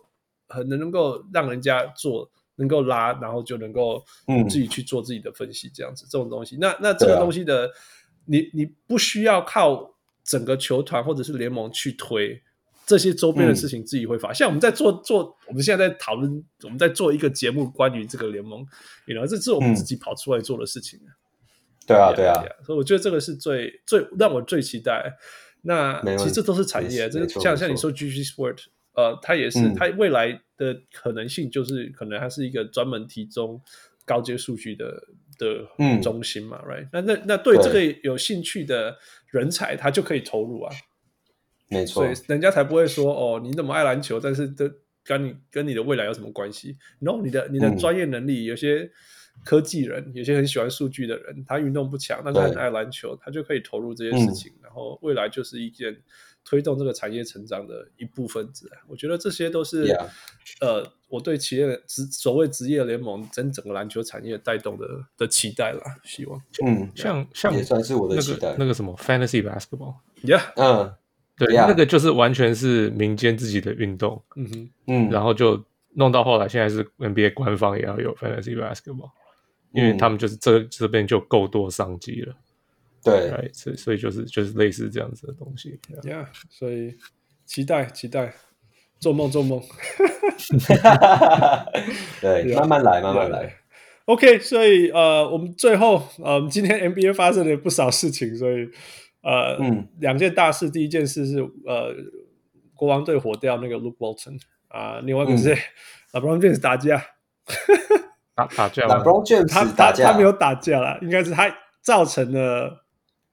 [0.48, 4.04] 很能够让人家做，能够拉，然后就能够
[4.50, 6.58] 自己去做自己的分析，这样子这种东西。
[6.60, 7.72] 那那这个东西的，
[8.26, 9.95] 你你不需要靠。
[10.26, 12.42] 整个球团或者是联盟去推
[12.86, 14.32] 这些周边的事情，自己会发。
[14.32, 18.66] 嗯、像我们在做做，我们现在在讨论，我们在做一个节目关于这个联盟，
[19.08, 21.00] 你知道，这是我们自己跑出来做的事情。
[21.88, 25.14] 对啊，对啊，所以我觉得这个是最最让我最期待。
[25.62, 33.62] 那其实这都是产业，这个像像你说 GG Sport，呃，它也是、嗯、它未来的可能性，就是可能它是一个专门提供
[34.06, 35.04] 高阶数据的。
[35.38, 36.90] 的中心嘛、嗯、，right？
[36.92, 38.98] 那那那对这个有兴趣的
[39.32, 40.74] 人才，他就可以投入啊，
[41.70, 44.72] 没错，所以人家才不会说哦，你怎么爱篮球，但是这
[45.04, 48.90] 跟你跟你的未来有什么关系？No，你的你的专业能力，嗯、有些
[49.44, 55.96] 科技人，有些很喜欢数据的人，他运动不强，但是很爱篮球，他就可以投入这些事情，嗯、然后未来就是一件。
[56.46, 59.94] 推动这个产业成长的一部分子，我觉得这些都是.
[60.62, 64.88] 呃，我对企业职所谓职业联盟整整个篮球产业带动的
[65.18, 65.82] 的期待啦。
[66.04, 68.56] 希望嗯，像像也算是我的期待。
[68.58, 70.94] 那个什么 Fantasy Basketball，Yeah，嗯，
[71.36, 71.68] 对，Yeah.
[71.68, 75.66] 那个就是完全是民间自己的运动，嗯哼，嗯，然后就
[75.96, 79.10] 弄到后来，现在是 NBA 官方也要有 Fantasy Basketball，
[79.74, 82.36] 因为他们就是这这边就够多商机了。
[83.06, 86.96] 对，所以所以就是就是类似这样子的东西，Yeah，所以
[87.46, 88.34] 期待期待，
[89.00, 89.62] 做梦做梦，
[92.20, 93.58] 对，慢慢来，慢慢来。
[94.06, 98.68] OK，所以呃，我们最后呃，今天 NBA 发生了不少事情，所以
[99.22, 101.94] 呃，嗯，两件大事，第一件事是呃，
[102.74, 104.40] 国王队火掉那个 Luke Walton
[104.70, 105.56] 啊，另外一个是
[106.12, 107.06] LeBron James 打架，
[108.34, 112.85] 打打架，LeBron James 他他他没有打架啦，应该是他造成了。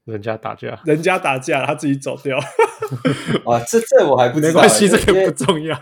[0.05, 2.37] 人家打架，人家打架，他自己走掉。
[3.45, 5.79] 啊，这这我还不知道，没关系，这个不重要。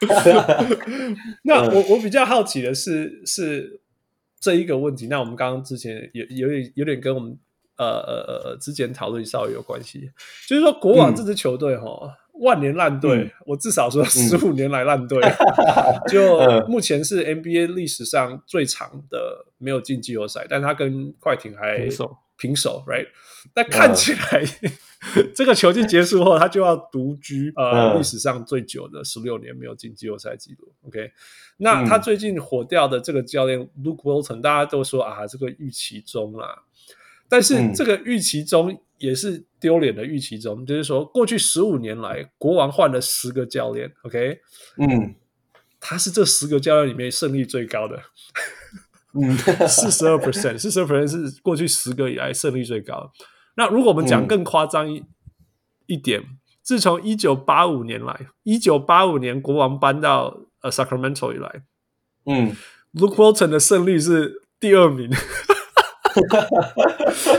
[1.44, 3.80] 那我我比较好奇的是，是
[4.40, 5.08] 这一个问题。
[5.08, 7.36] 那我们刚刚之前有有点有点跟我们
[7.76, 10.10] 呃呃呃之前讨论稍微有关系，
[10.46, 12.10] 就是说国王这支球队哈，嗯、
[12.42, 16.38] 万年烂队，嗯、我至少说十五年来烂队，嗯、 就
[16.68, 22.16] 目前是 NBA 历史上最长的没有进季后赛，但他跟快艇还平手
[22.86, 23.08] ，right？
[23.54, 30.72] 那看起来、uh, 这个球季结束后，他就要独居呃历史上最久的十六年没有进季后赛记录。
[30.82, 31.10] OK，
[31.58, 36.64] 那他最近火掉的这个教练 Luke Walton，大家都说啊，这个预期中啦。
[37.28, 44.40] 但是这个预期中也是丢脸的预期中，嗯、就是说过去十五年来，国王换了十个教练，OK，
[44.78, 45.14] 嗯，
[45.78, 48.02] 他是这十个教练里面胜率最高的，
[49.14, 49.36] 嗯，
[49.66, 53.10] 四十二 percent，四十二 percent 是过去十个以来胜率最高。
[53.56, 55.04] 那如果我们讲更夸张一
[55.86, 61.62] 一点，嗯、自从一九八五年来，一九八五年国王搬到呃 Sacramento 以来，
[62.26, 62.54] 嗯
[62.94, 65.10] ，Luke Walton 的胜率是第二名。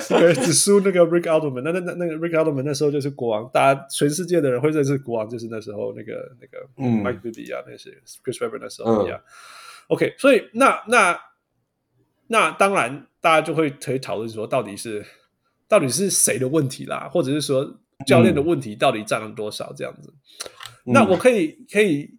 [0.07, 7.89] 对，只输那个 Rick Adelman，那那那那个 Rick Adelman 那时候就是国王，大家全世界的人会认识国王，就是那时候那个那个 Mike Bibby 啊，那些
[8.23, 9.19] Chris Webber 那时候一样。
[9.19, 9.23] 嗯、
[9.89, 11.19] OK，所以那那
[12.29, 15.05] 那当然大家就会可以讨论说，到底是
[15.67, 20.13] 到底是谁的问题啦，或者是说教练的问题到底占了多少这样子？
[20.85, 22.17] 嗯、那我可以可以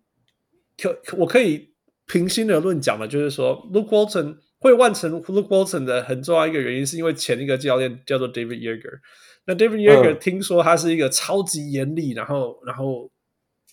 [0.77, 1.73] 可我可以
[2.07, 4.37] 平心而论讲的，就是说 Luke Walton。
[4.63, 8.99] 会换成 Luke Walton 的很重要一个原因，是因为前一个教练叫做 David Yeager。
[9.47, 13.11] 那 David Yeager 听说他是一个超级严厉，然后然后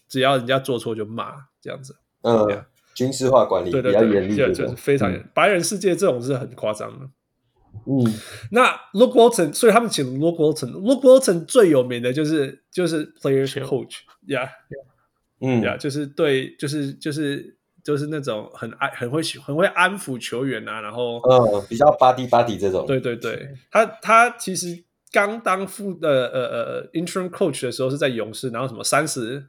[0.08, 1.94] 只要人家做错就骂这样子。
[2.22, 2.64] 嗯，
[2.98, 5.20] 军事化管理比较严厉，就是非常严。
[5.20, 7.06] 嗯、白人世界这种是很夸张的。
[7.86, 8.12] 嗯，
[8.52, 10.72] 那 Look Walton，所以他们请 Luke Walton。
[10.72, 14.50] Luke Walton 最有名的就是就是 Players Coach，Yeah，
[15.40, 17.56] 嗯呀，就是对，就是就是。
[17.88, 22.86] 就是那种很爱、很会、很会安抚球员啊，然后嗯，比较 body body 这种。
[22.86, 29.48] 对对对，他他其实刚当副的呃呃 interim coach 的时候是在勇士，然后什么三十，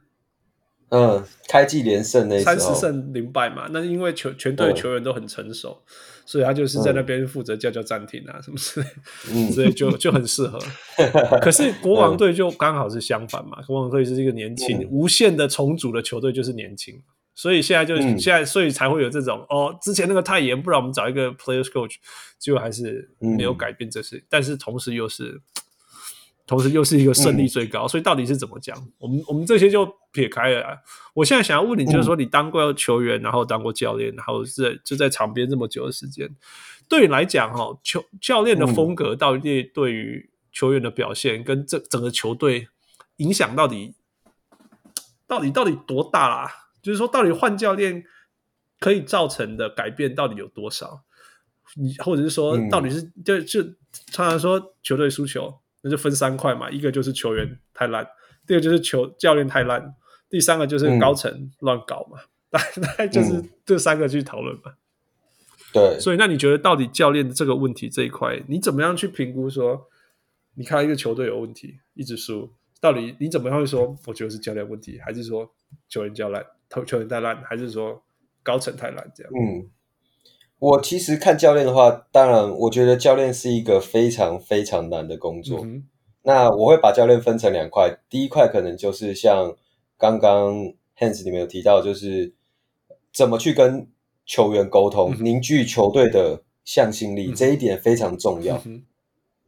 [0.89, 5.91] 嗯，开季连胜那三十胜零败嘛，那因为球全队球员都很成熟，嗯、
[6.25, 8.87] 所以他就是在那边负责叫叫暂停啊、嗯、什么之类，
[9.31, 10.59] 嗯， 所以就就很适合。
[11.41, 17.01] 可是国王队就刚好是相反嘛，嗯、国王队是一个年轻、嗯、无限的重组的球队，就是年轻。
[17.35, 21.93] 所以现在就、嗯、现在，所以才会有这种哦，之前那个太严，不然我们找一个 players coach，
[22.37, 24.17] 结果还是没有改变这事。
[24.17, 25.39] 嗯、但是同时又是，
[26.49, 27.85] 同时又是一个胜率最高。
[27.85, 28.75] 嗯、所以到底是怎么讲？
[28.97, 30.77] 我们我们这些就撇开了、啊。
[31.13, 36.27] 我现在想要问你，就是说你当过球员，然后当过教练，然后是就在场边这么久的时间，
[36.89, 42.67] 对你来讲，哈，球教练的风格到底对于球员的表现跟这整个球队
[43.17, 43.93] 影响到底
[45.27, 46.51] 到底到底多大啦、啊？
[46.81, 48.03] 就是说，到底换教练
[48.79, 51.03] 可以造成的改变到底有多少？
[51.75, 53.61] 你或者是说，到底是、嗯、就就
[54.11, 56.69] 常常说球队输球，那就分三块嘛。
[56.69, 58.07] 一个就是球员太烂，
[58.45, 59.95] 第二个就是球教练太烂，
[60.29, 62.19] 第三个就是高层乱搞嘛。
[62.49, 64.73] 大概、嗯、大概就是这三个去讨论嘛。
[65.71, 69.87] 对，所以那你觉得到底教练这个问题这一块，你怎么样去评估说？
[70.55, 72.51] 你看一个球队有问题，一直输，
[72.81, 73.95] 到底你怎么样会说？
[74.07, 75.49] 我觉得是教练问题，还是说
[75.87, 76.45] 球员教烂？
[76.67, 78.03] 投球员太烂，还是说
[78.43, 79.09] 高层太烂？
[79.15, 79.31] 这样？
[79.31, 79.69] 嗯，
[80.59, 85.61] 我其实看教练的话，当然，我觉得教练是一个非常非常难的工作。
[85.63, 85.85] 嗯、
[86.23, 89.55] 那我会把教练分成两块，第一块可能就是像
[89.97, 90.53] 刚刚
[90.97, 92.33] Hans 里面有提到，就是
[93.13, 93.87] 怎么去跟
[94.25, 98.61] 球员沟通，嗯、凝聚球队的向心力，嗯、这一点非常重要。
[98.65, 98.83] 嗯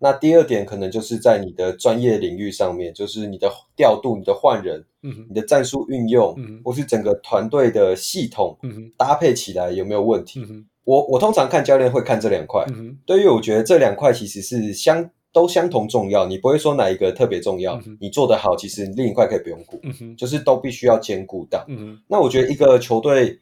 [0.03, 8.57] 那第二点可能就是在你的专业领域上面，就是你的调度、你的换人、嗯、你的战术运用，嗯、或是整个团队的系统
[8.97, 10.43] 搭配起来有没有问题？
[10.83, 12.65] 我我通常看教练会看这两块，
[13.05, 21.65] 对于我觉得这两块其实是相都相同重要，你不会说哪一个特别重要，嗯、你做得好，其实另一块可以不用顾，嗯、就是都必须要兼顾到。
[21.69, 23.39] 嗯、那我觉得一个球队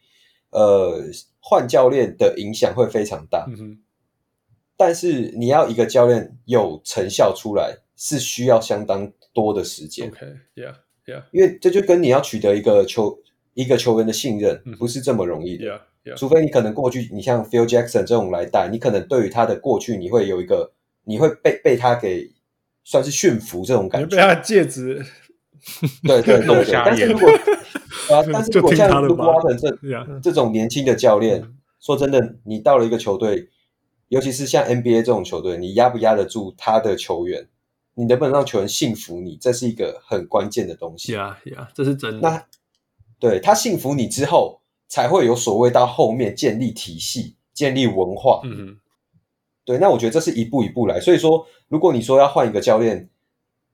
[0.50, 1.02] 呃
[1.40, 3.46] 换教练的影响会非常大。
[3.48, 3.78] 嗯
[4.76, 10.08] 但是你要一个教练有成效出来，是需要相当多的时间。
[10.08, 13.18] OK，Yeah，Yeah，因为这就跟你要取得一个球
[13.52, 15.78] 一个球员的信任，不是这么容易的。
[16.16, 20.72] 除非你可能过去你像 Phil Jackson 这种来带，你可能对于他的过去，你会有一个，
[21.04, 22.30] 你会被被他给
[22.84, 25.04] 算是驯服这种感觉，被他戒指，
[26.02, 26.72] 对对对对。
[26.72, 30.20] 但是如果啊， 但是如果像 Luke Walton 这 Yeah.
[30.20, 31.42] 这种年轻的教练，
[31.80, 33.48] 说真的，你到了一个球队。
[34.08, 37.46] 尤其是像 NBA 这种球队，你压不压得住他的球员？
[37.94, 39.38] 你能不能让球员信服你？
[39.40, 41.12] 这是一个很关键的东西。
[41.12, 42.28] 呀呀，这是真的。
[42.28, 42.44] 那
[43.20, 44.59] 对他信服你之后，
[44.90, 48.42] 才会有所谓到后面建立体系、建立文化。
[48.44, 48.78] 嗯哼，
[49.64, 49.78] 对。
[49.78, 51.00] 那我觉得这是一步一步来。
[51.00, 53.08] 所以说，如果你说要换一个教练，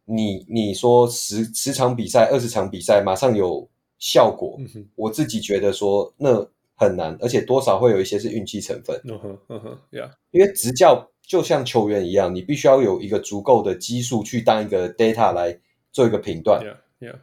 [0.05, 3.69] 你你说十十场比赛、二十场比赛马上有
[3.99, 6.49] 效果，嗯，我自己觉得说那。
[6.79, 9.01] 很难，而且多少会有一些是运气成分。
[9.05, 10.11] 嗯哼，嗯哼，Yeah。
[10.31, 15.59] 因为执教就像球员一样，你必须要有一个足够的基数去当一个 data 来
[15.91, 16.63] 做一个评断。
[16.63, 17.17] Yeah，Yeah。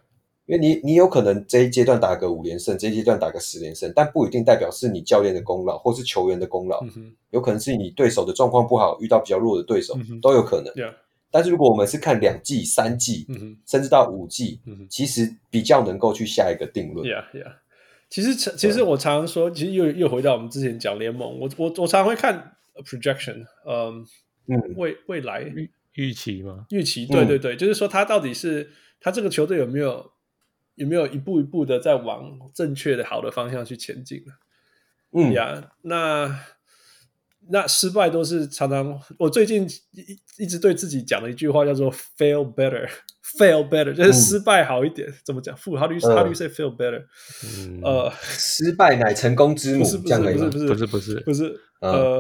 [0.46, 10.74] 因为你你有可能这一阶段打个五连胜，这一阶段打个十连胜，但不一定代表是你教练的功劳，或是球员的功劳，嗯、有可能是你对手的状况不好，遇到比较弱的对手、嗯、都有可能。
[10.74, 10.96] Yeah.
[11.32, 17.08] 但是如果我们是看两季、三季，嗯、甚至到五季、嗯，其实比较能够去下一个定论。
[17.08, 17.54] Yeah, yeah.
[18.10, 24.06] 其实其实我常常说，其实又又回到我们之前讲联盟，我我我常常会看 projection，嗯
[24.48, 26.66] 嗯，未未来预预期吗？
[26.70, 30.12] 预期，对对对，嗯、就是说他到底是他这个球队有没有。
[30.76, 34.24] 有没有一步一步的在往正确的好的方向去前进？
[35.16, 36.40] 嗯呀，yeah, 那
[37.50, 39.00] 那失败都是常常。
[39.20, 45.08] 我最近一一直对自己讲的一句话叫做 “fail better”，“fail better” 就是失败好一点。
[45.08, 45.56] 嗯、怎么讲？
[45.56, 47.06] 负 how do you how do you say fail better？、
[47.46, 49.84] 嗯、呃， 失败乃成功之母。
[49.84, 52.20] 不是不是不是不是不是不是不是呃，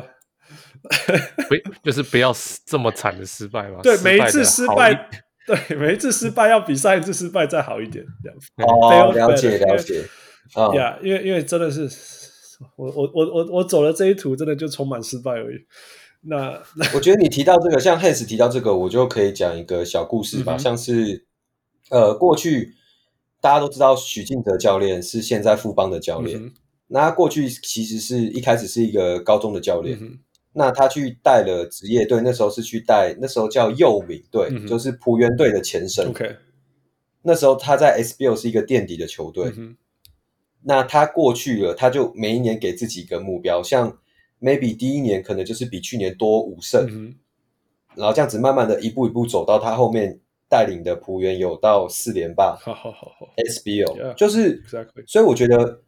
[1.48, 2.32] 不就是不要
[2.66, 3.80] 这么惨的失败吗？
[3.82, 5.10] 对，每一次失败。
[5.68, 8.48] 对，每一次失败要比上一次失败再好一点，这样子。
[8.58, 10.04] 哦，了解了解。
[10.54, 10.70] 啊，
[11.04, 11.90] 因为因为真的是
[12.76, 15.58] 我我我我我走了这一途，真的就充满失败而已。
[16.22, 16.62] 那
[16.94, 20.56] 我觉得你提到这个，像 Hans 提到这个，我就可以讲一个小故事吧。
[20.56, 21.26] 嗯、像是
[21.90, 22.74] 呃，过去
[23.42, 26.54] 大家都知道许晋哲教练是现在富邦的教练，嗯、
[26.88, 29.98] 那他过去其实是一开始是一个高中的教练。
[30.02, 30.20] 嗯
[30.56, 36.08] 那他去带了职业队，那时候是去带，那时候叫佑敏队，嗯，就是浦原队的前身。
[36.10, 36.36] OK，
[37.24, 39.76] 那时候他在 SBL 是一个垫底的球队，嗯。
[40.62, 43.98] 那他过去了，他就每一年给自己一个目标，像
[44.40, 47.16] maybe 第一年可能就是比去年多五胜，嗯，
[47.96, 52.56] 然后这样子慢慢的一步一步走到他后面带领的浦原有到四连霸。
[52.62, 54.64] 好好好好，SBL 就是.
[55.08, 55.82] 所以我觉得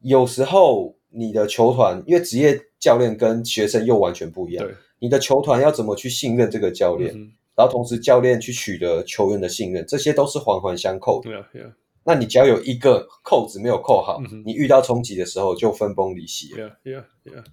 [0.00, 0.96] 有时候。
[1.10, 4.66] 你的球团，因为职业教练跟学生又完全不一样。
[4.98, 11.30] 你的球团要怎么去信任这个教练，嗯，然后同时教练去取得球员的信任，这些都是环环相扣的。
[12.04, 16.48] 那你只要有一个扣子没有扣好，嗯，你遇到冲击的时候就分崩离析。
[16.54, 17.44] Yeah, yeah, yeah.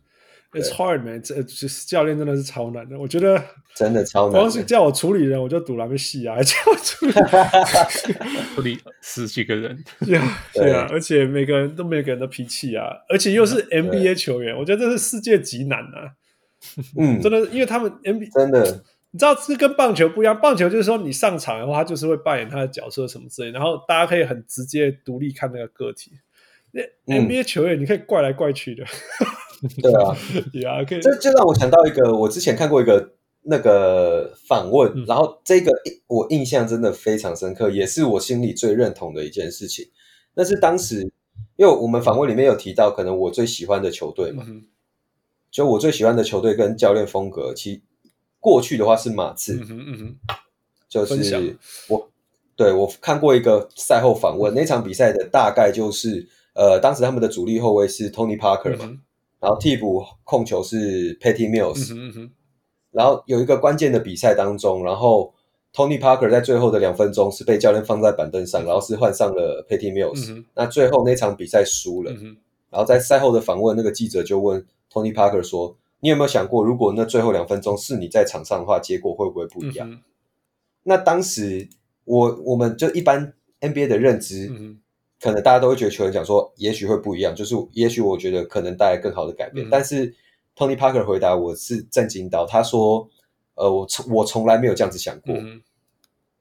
[0.55, 1.21] It's hard, man.
[1.21, 1.43] 这
[1.85, 2.97] 教练真的是超难的。
[2.97, 3.43] 我觉得
[3.75, 4.39] 真的超难。
[4.39, 7.11] 光是叫我处理人，我就赌那边戏啊，叫我处理
[8.55, 9.83] 处理十几个人。
[10.05, 16.15] 对啊，对啊，而且每个人都每个人的脾气啊，而且又是 NBA 球员，我觉得这是世界级难啊。
[16.97, 20.39] 嗯，真的，因为他们 NBA 真的，你知道这跟棒球不一样。
[20.39, 26.11] 棒球就是说你上场的话，他就是会扮演他的角色什么之类，然后大家可以很直接独立看那个个体。
[26.71, 26.81] 那
[27.19, 28.83] NBA 球员你可以怪来怪去的。
[29.81, 30.15] 对啊，
[31.01, 33.13] 这就让我想到一个，我之前看过一个
[33.43, 35.71] 那个访问，嗯，然后这个
[36.07, 39.85] 我印象真的非常深刻，也是我心里最认同的一件事情。
[40.33, 41.01] 那是当时，
[41.55, 44.65] 因为我们访问里面有提到，可能我最喜欢的球队嘛，嗯，
[45.51, 47.83] 就我最喜欢的球队跟教练风格，其
[48.39, 50.15] 过去的话是马刺，嗯嗯，
[50.89, 52.09] 就是我
[52.55, 58.85] 对我看过一个赛后访问，那场比赛的大概就是，呃，当时他们的主力后卫是 Tony Parker 嘛。
[58.85, 58.99] 嗯
[59.39, 62.31] 然后替补控球是 Patty Mills，嗯嗯，
[62.91, 65.33] 然后有一个关键的比赛当中，然后
[65.73, 70.45] Tony Parker 在最后的两分钟是被教练放在板凳上，嗯、然后是换上了 Patty Mills，嗯。
[70.55, 72.37] 那最后那场比赛输了，嗯，
[72.69, 79.99] 然后在赛后的访问，那个记者就问 Tony Parker 说：“你有没有想过，如果那最后两分钟是你在场上的话，结果会不会不一样？”嗯、
[80.83, 81.67] 那当时
[82.05, 84.49] 我我们就一般 NBA 的认知。
[85.25, 89.65] 嗯可能大家都会觉得球员讲说，也许会不一样，就是也许我觉得可能带来更好的改变。
[89.65, 90.13] 嗯、但是
[90.55, 93.09] Tony Parker 回答我是震惊到，他说
[93.55, 95.59] ：“呃，我从我从来没有这样子想过，嗯、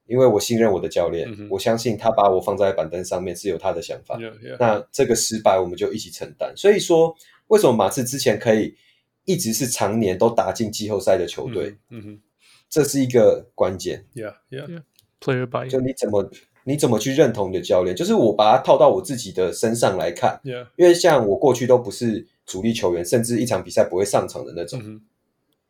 [0.06, 4.18] 因为我信任我的教练、嗯，我相信他把我放在板凳上面是有他的想法。
[4.20, 4.30] 嗯、
[4.60, 6.52] 那这个失败我们就一起承担。
[6.54, 7.14] 所以说，
[7.46, 8.76] 为什么马刺之前可以
[9.24, 11.74] 一直是常年都打进季后赛的球队？
[11.88, 12.20] 嗯哼，
[12.68, 14.06] 这是一个关键。
[14.14, 14.82] Yeah, yeah, yeah.
[15.20, 16.30] Player by 就你怎么？
[16.64, 17.94] 你怎么去认同你的教练？
[17.94, 20.40] 就是我把它套到我自己的身上来看.
[20.76, 24.80] 因为像我过去都不是主力球员，甚至一场比赛不会上场的那种。
[24.80, 25.00] Mm -hmm.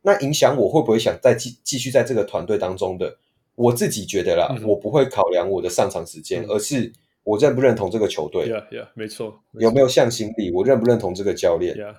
[0.01, 3.17] 那影响我会不会想再继继续在这个团队当中的？
[3.55, 4.67] 我自己觉得啦，mm -hmm.
[4.67, 6.55] 我不会考量我的上场时间，mm -hmm.
[6.55, 6.91] 而是
[7.23, 8.49] 我认不认同这个球队。
[8.49, 9.39] Yeah, yeah, 没错。
[9.53, 10.51] 有没有向心力？
[10.51, 11.95] 我认不认同这个教练？Yeah.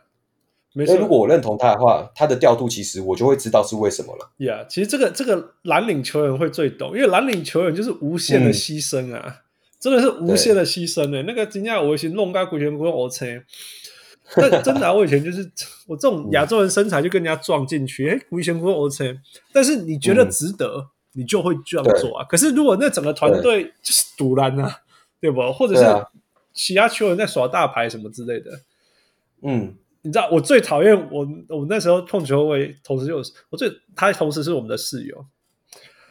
[0.85, 4.31] 那如果我认同他的话，他的调度其实我就会知道是为什么了。
[4.37, 9.33] Yeah，其实这个这个蓝领球员会最懂，因为蓝领球员就是无限的牺牲啊，嗯、
[9.81, 11.23] 真的是无限的牺牲的、欸。
[11.23, 13.43] 那个今天我以前弄个鬼拳不用 OK，
[14.35, 15.51] 但真的、啊、我以前就是
[15.87, 19.19] 我这种亚洲人身材就跟人家撞进去，哎，鬼拳不用 OK，
[19.55, 22.27] 但是你觉得值得，嗯、你就会这样做啊。
[22.29, 24.81] 可是如果那整个团队就是赌烂啊，
[25.23, 25.41] 对不？
[25.55, 26.07] 或者是
[26.53, 28.61] 其他球员在耍大牌什么之类的，
[29.41, 29.75] 嗯。
[30.07, 35.27] 你知道我最讨厌我我那时候控球位，同时又是我最他同时是我们的室友，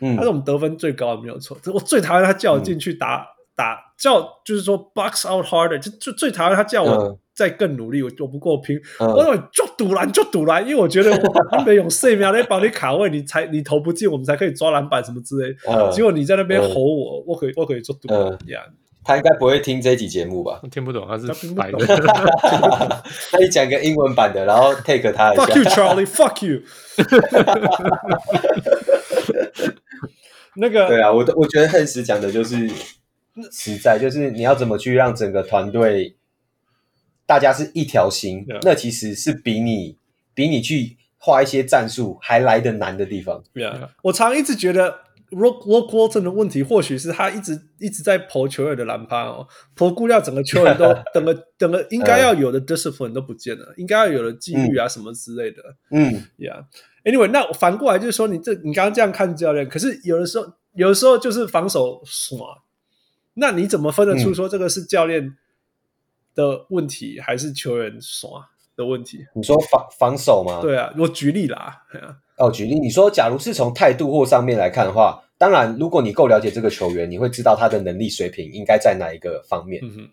[0.02, 1.58] 嗯，他是我们得分最高的没有错。
[1.74, 15.56] 我最讨厌他叫我进去打、嗯、打叫就是说 box out harder，就就最讨厌他叫我再更努力，我我不够拼，我说就赌篮就赌篮，因为我觉得我 没有四秒来帮你卡位，你才你投不进，我们才可以抓篮板什么之类。
[15.94, 18.62] 结果你在那边吼我，我可以我可以做赌篮呀。
[19.06, 20.60] 他应该不会听这集节目吧？
[20.72, 21.78] 听不懂，他是白的。
[23.32, 25.46] 那你 讲个英文版的，然后 take 他一下。
[25.46, 26.08] Fuck you, Charlie.
[26.08, 26.64] Fuck you.
[30.56, 32.68] 那个对啊，我我觉得恨死讲的就是
[33.52, 36.16] 实在，就是你要怎么去让整个团队
[37.28, 40.00] 大家是一条心.那其实是比你
[40.34, 43.44] 比你去画一些战术还来得难的地方。
[43.54, 43.90] Yeah.
[44.02, 45.05] 我常一直觉得。
[45.32, 55.62] Luke Walton 的问题，或许是他一直一直在剖球员的篮板哦，剖估掉整个球员都 等个等个，应该要有的 discipline 都不见了，应该要有的纪律啊什么之类的。
[55.90, 62.62] 嗯，Yeah，Anyway，那反过来就是说，你这你刚刚这样看教练，可是有的时候有的时候就是防守耍，
[63.34, 65.36] 那你怎么分得出说这个是教练
[66.36, 69.26] 的问题，还是球员耍的问题？
[69.34, 70.60] 你说防防守吗？
[70.62, 71.82] 对啊，我举例啦。
[72.38, 79.82] 哦，举例，你说，假如是从态度或上面来看的话，当然，如果你够了解这个球员，你会知道他的能力水平应该在哪一个方面。
[79.86, 80.10] 嗯哼。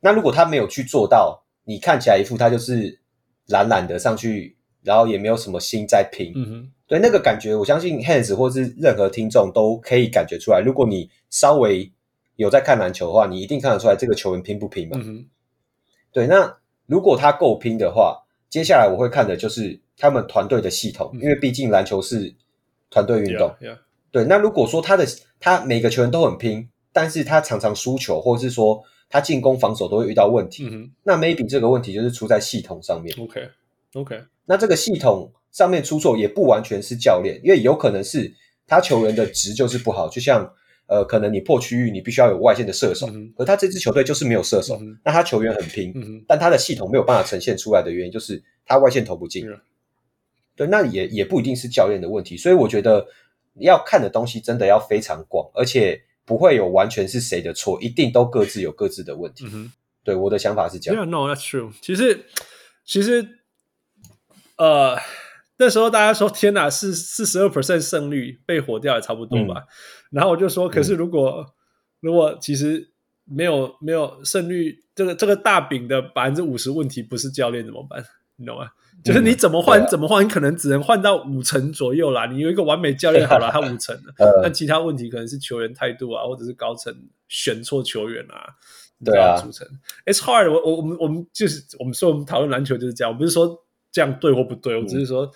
[0.00, 3.00] 那如果他没有去做到，你看起来一副他就是
[3.46, 6.30] 懒懒的上去，然后也没有什么心在拼。
[6.36, 6.70] 嗯哼。
[6.86, 10.60] 对，那个感觉，我相信 Hans 或是任何听众都可以感觉出来。
[10.60, 11.90] 如果你稍微
[12.36, 14.98] 有在看篮球的话，你一定看得出来这个球员拼不拼嘛？
[15.00, 15.26] 嗯哼。
[16.12, 19.80] 对，那如果他够拼的话，接下来我会看的就是。
[19.96, 22.34] 他们团队的系统，因为毕竟篮球是
[22.90, 23.48] 团队运动。
[23.60, 23.78] Yeah, yeah.
[24.10, 25.06] 对，那如果说他的
[25.40, 30.68] 他每个球员都很拼，但是他常常输球，或者是说他进攻防守都会遇到问题，
[31.02, 33.14] 那 maybe 这个问题就是出在系统上面。
[33.18, 33.48] OK
[33.94, 38.32] OK，那这个系统上面出错也不完全是教练，因为有可能是
[38.66, 40.50] 他球员的值就是不好，就像
[40.86, 49.46] 呃，可能你破区域你必须要有外线的射手，嗯、而他这支球队就是没有射手，嗯、那他球员很拼，嗯、但他的系统没有办法呈现出来的原因就是他外线投不进。
[50.56, 53.06] 对，那也也不一定是教练的问题，所以我觉得
[53.60, 59.44] 要看的东西真的要非常广，而且不会有完全是谁的错，一定都各自有各自的问题。
[59.46, 59.72] 嗯、哼
[60.02, 61.04] 对，我的想法是这样。
[61.04, 61.72] Yeah, no, that's true。
[61.80, 62.24] 其实，
[62.84, 63.28] 其实，
[64.56, 64.96] 呃，
[65.58, 69.60] 那时候大家说天哪，四四十二 percent 胜率被火掉也差不多吧。
[69.60, 69.68] 嗯、
[70.12, 71.52] 然后我就说，可是如果、嗯、
[72.00, 72.92] 如果其实
[73.24, 78.04] 没有没有胜率，这个这个大饼的百分之五十问题不是教练怎么办？
[78.36, 78.70] 你懂吗？
[79.04, 82.26] 就是你怎么换，你怎么换，你可能只能换到五成左右啦。
[82.26, 86.94] 你有一个完美教练好了，他五成了， 但其他问题可能是球员态度啊，或者是高层
[87.28, 88.56] 选错球员啊，
[89.04, 89.66] 对啊，组成。
[90.06, 90.60] It's hard 我。
[90.60, 95.30] 我我我们我们就是我们说我们讨论篮球就是这样，我不是说这样对或不对，我只是说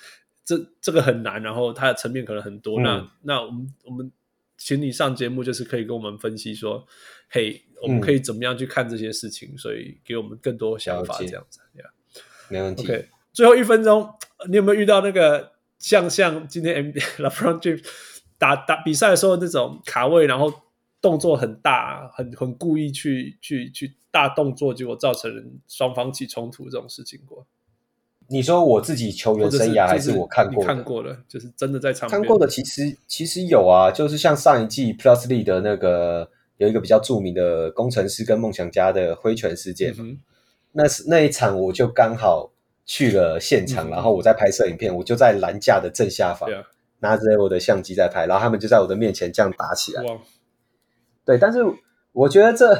[0.44, 2.80] 这这个很难，然后它的层面可能很多。
[2.80, 4.10] 那那我们我们
[4.56, 6.84] 请你上节目，就是可以跟我们分析说，
[7.28, 11.60] 嘿，我们可以怎么样去看这些事情，所以给我们更多想法，这样子，
[12.50, 12.84] 没问题。
[12.84, 13.08] OK。
[13.32, 14.12] 最后一分钟，
[14.48, 17.84] 你有没有遇到那个像像今天 NBA LeBron James
[18.38, 20.52] 打打比赛的时候那种卡位，然后
[21.00, 25.30] 动作很大，很很故意去去去大动作，结果造成
[25.68, 27.46] 双方起冲突这种事情过？
[28.32, 30.64] 你说我自己球员生涯还是我看过？
[30.64, 32.46] 看过的，就是真的在场看过的。
[32.46, 39.94] 其实其实有啊，就是像上一季 Plus League 的那个有一个比较著名的工程师跟梦想家的挥拳事件，
[40.72, 42.52] 那是那一场我就刚好。
[42.86, 46.50] 去了现场，然后我在拍摄影片，我就在篮架的正下方，
[46.98, 50.02] 拿着我的相机在拍，然后他们就在我的面前这样打起来。
[51.24, 51.60] 对，但是
[52.10, 52.76] 我觉得这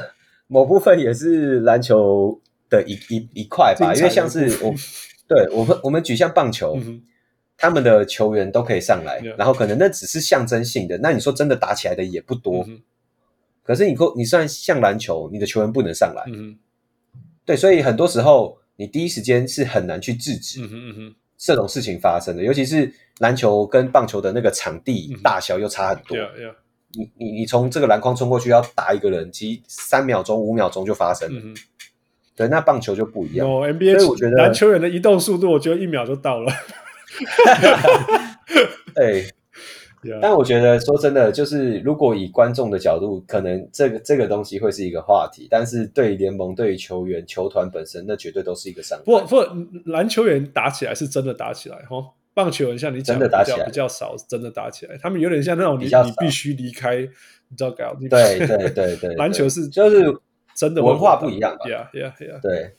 [0.47, 4.73] 某部分也是篮球的一一一块吧，因为像是我，
[5.29, 6.77] 对我们我们举像棒球，
[7.55, 12.67] 他们的球员都可以上来，然后可能那只是象征性的，那你说真的打起来的也不多。
[13.63, 16.25] 可是你够你算像篮球，你的球员不能上来，
[17.45, 18.59] 对，所以很多时候。
[18.77, 20.59] 你第一时间是很难去制止
[21.37, 26.17] 这种事情发生的，尤其是篮球跟棒球的那个场地大小又差很多。
[26.93, 31.41] 你你你从这个篮筐冲过去要打一个人，其实三秒钟、五秒钟就发生了。
[32.35, 33.47] 对，那棒球就不一样。
[33.47, 36.51] NBA 所以我觉得篮球员的移动速度，我觉得一秒就到了。
[38.95, 39.31] 对。
[40.03, 40.19] Yeah.
[40.19, 49.03] 但我觉得说真的，就是如果以观众的角度，可能这个这个东西会是一个话题，但是对于联盟、对于球员、球团本身，那绝对都是一个伤害。
[49.05, 52.03] 不不，篮球员打起来是真的打起来哈，
[52.33, 57.95] 棒球员像你讲的，真的打起来比较少，真的打起来，他们有点像那种你你必须离开，你知道搞？
[58.09, 60.03] 对对对对对，篮球是就是
[60.55, 62.73] 真的文化不一样吧？Yeah yeah yeah，对。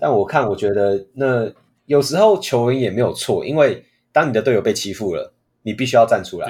[0.00, 1.48] 但我看，我觉得那
[1.84, 5.32] 有时候球员也没有错，因为当你的队友被欺负了。
[5.66, 6.48] 你必须要站出来，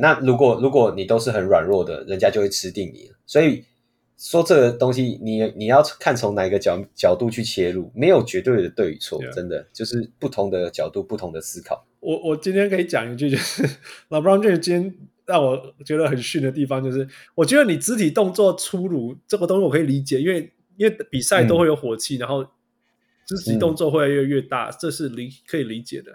[0.00, 3.10] 那如果如果你都是很软弱的，人家就会吃定你。
[3.26, 3.62] 所以
[4.16, 11.86] 说这个东西你，你你要看从哪一个角角度去切入，没有绝对的对与错.真的就是不同的角度，不同的思考。
[12.00, 13.62] 我我今天可以讲一句，就是
[14.08, 14.94] LeBron James 今天
[15.26, 22.42] 让我觉得很逊的地方，就是我觉得你肢体动作粗鲁这个东西我可以理解，因为因为比赛都会有火气，嗯、然后
[23.26, 26.12] 肢体动作会越来越大，嗯、这是理可以理解的。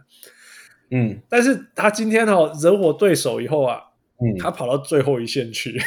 [0.94, 3.82] 嗯，但是他今天哦惹火对手以后啊，
[4.20, 5.82] 嗯，他跑到最后一线去，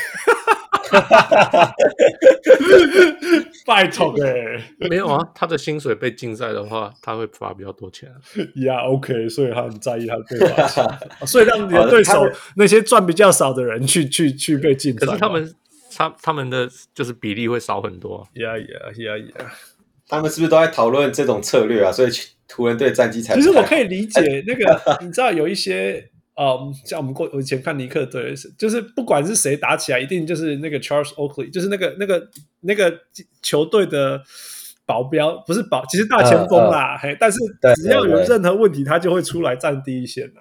[3.64, 4.60] 拜托哎，
[4.90, 8.10] 没有啊，他的薪水被禁赛的话，他会罚比较多钱。
[8.56, 10.90] 呀，OK，所以他很在意他对手，
[11.26, 15.06] 所以让你的对手那些赚比较少的人去去去被禁赛。
[15.06, 15.54] 可是他们
[15.96, 18.26] 他他们的就是比例会少很多。
[18.34, 18.64] 呀呀
[18.98, 19.46] 呀呀，
[20.08, 21.92] 他们是不是都在讨论这种策略啊？
[21.92, 22.10] 所以。
[22.54, 32.28] 湖人队战绩才其实我可以理解 那个，你知道有一些，嗯，像我们过我以前看尼克队，就是不管是谁打起来，一定就是那个 Charles Oakley，就是那个那个
[32.60, 33.00] 那个
[33.42, 34.22] 球队的
[34.84, 37.38] 保镖，不是保，其实大前锋啦，嘿，但是
[37.82, 40.40] 只要有任何问题，他就会出来站第一线的，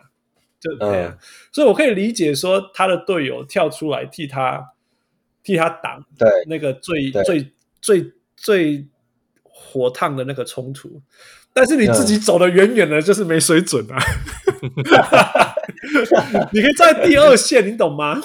[0.59, 1.17] 就这样。
[1.51, 4.73] 所以我可以理解说他的队友跳出来替他
[5.43, 7.51] 替他挡，对那个最最
[7.81, 8.87] 最最
[9.41, 11.01] 火烫的那个冲突。
[11.55, 13.97] 但是你自己走的远远的，就是没水准啊！
[16.51, 18.19] 你可以在第二线，你懂吗？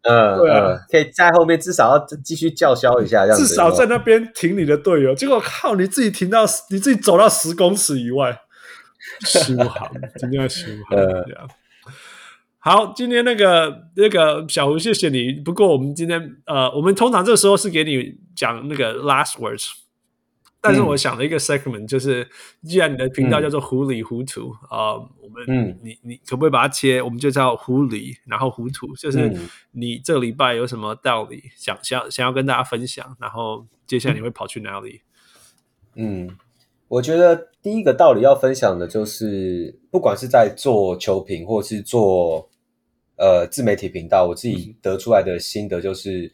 [0.00, 3.38] 嗯，对啊，可以在后面至少要继续叫嚣一下，这样。
[3.38, 8.40] 至少在那边停你的队友，结果靠你自己停到你自己走到十公尺以外，
[9.26, 11.46] 输行，今天要输行这样。
[12.60, 15.32] 好，今天那个那个小胡，谢谢你。
[15.32, 19.68] 不过我们今天呃，我们通常这个时候是给你讲那个 last words。
[20.66, 22.26] 但是我想了一个 segment，就是
[22.62, 27.02] 既然你的频道叫做糊里糊涂啊，我们嗯，你你可不可以把它切？
[27.02, 29.30] 我们就叫糊里，然后糊涂，就是
[29.72, 35.02] 你这个礼拜有什么道理想想想要跟大家分享，然后接下来你会跑去哪里？
[35.96, 36.34] 嗯，
[36.88, 42.48] 我觉得第一个道理要分享的就是，不管是在做球评或是做
[43.18, 46.32] 呃自媒体频道，我自己得出来的心得就是，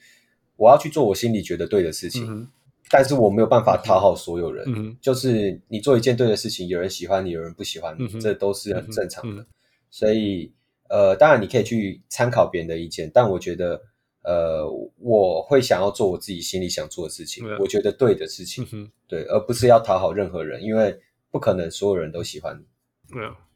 [0.54, 2.48] 我要去做我心里觉得对的事情。
[2.90, 9.40] 嗯但是我没有办法讨好所有人，嗯、就是你做一件对的事情，有人喜欢你，有人不喜欢你，嗯、这都是很正常的。
[9.42, 9.46] 嗯、
[9.92, 10.52] 所以，
[10.88, 13.80] 呃，当然你可以去参考别人的意见，但我觉得，
[14.24, 14.68] 呃，
[14.98, 20.98] 我会想要做我自己心里想做的事情，嗯、我觉得对的事情，嗯、对，而不是要讨好任何人，因为
[21.30, 22.64] 不可能所有人都喜欢你。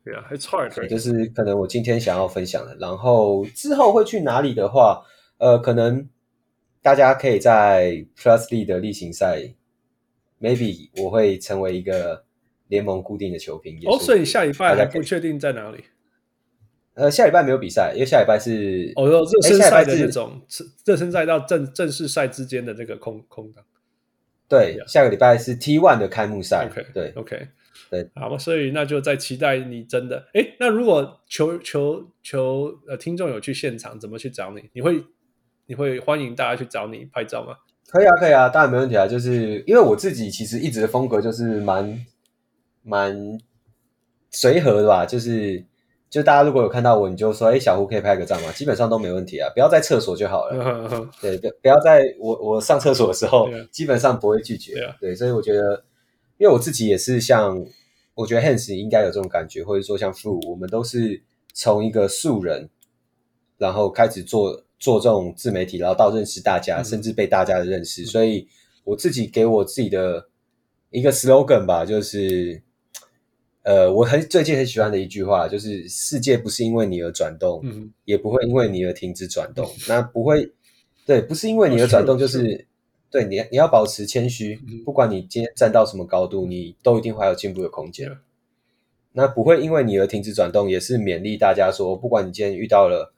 [0.05, 0.87] 对啊，it's hard。
[0.87, 5.03] 就是可能我今天想要分享的，然后之后会去哪里的话，
[5.39, 6.09] 呃，可能。
[6.85, 9.41] 大家可以在 Plus League 的例行赛
[10.39, 12.27] ，maybe 我会成为一个
[12.69, 13.81] 联盟固定的球评。
[13.87, 15.83] 哦，所以下礼拜还不确定在哪里？
[16.93, 20.43] 呃，下礼拜没有比赛，因为下礼拜是哦，热身赛的那种，
[20.85, 23.65] 热身赛到正正式赛之间的这个空空档。
[24.47, 26.69] 对，下个礼拜是 T One 的开幕赛。
[26.71, 27.49] OK，对，OK，
[27.89, 30.29] 对，好，所以那就在期待你真的。
[30.35, 34.69] 哎，那如果球球球呃听众有去现场，怎么去找你？
[34.75, 35.03] 你会？
[35.67, 37.57] 你会欢迎大家去找你拍照吗？
[37.89, 39.07] 可以啊，可以啊，当然没问题啊。
[39.07, 42.05] 就是因为我自己其实一直的风格就是蛮
[42.83, 43.39] 蛮
[44.31, 45.65] 随和的吧，就是
[46.11, 48.53] 就大家如果有看到我，你就说，哎，小胡可以拍个照吗？
[48.53, 51.09] 基本上都没问题啊，不要在厕所就好了。
[51.23, 54.75] 对，不不要在我我上厕所的时候， 基本上不会拒绝。
[55.01, 55.85] 对，所以我觉得，
[56.39, 57.65] 因为我自己也是像，
[58.15, 61.23] 我觉得 Hans 应该有这种感觉，或者说像 Fu，我们都是
[61.53, 62.69] 从一个素人，
[63.57, 64.64] 然后开始做。
[64.85, 68.47] 做这种自媒体，然后到认识大家，嗯、甚至被大家的认识，嗯、所以
[68.85, 70.29] 我自己给我自己的
[70.91, 72.63] 一个 slogan 吧，就是，
[73.63, 79.65] 呃，我很最近很喜欢的一句话，就是世界不是因为你而转动，嗯、也不会因为你而停止转动。
[79.65, 80.53] 嗯、那不会，
[81.07, 82.67] 对，不是因为你而转动，就是、
[83.11, 88.11] 对你，你要保持谦虚，嗯、不管你今天站到什么高度，你都一定会有进步的空间。
[88.11, 88.19] 嗯、
[89.13, 93.14] 那不会因为你而停止转动，也是勉励大家说，不管你今天遇到了。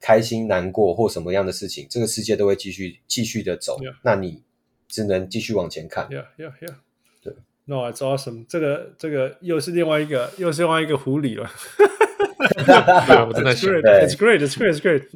[0.00, 3.78] 开心、难过或什么样的事情，这个世界都会继续继续的走。
[3.80, 3.94] Yeah.
[4.02, 4.42] 那你
[4.86, 6.08] 只能继续往前看。
[6.08, 6.74] Yeah, yeah, yeah.
[7.22, 7.34] 对
[7.64, 8.46] ，No, it's awesome。
[8.48, 11.50] 这个这个又是另外一个又是另外一个狐狸了。
[13.26, 15.08] 我真的是 It's great, it's great, it's great.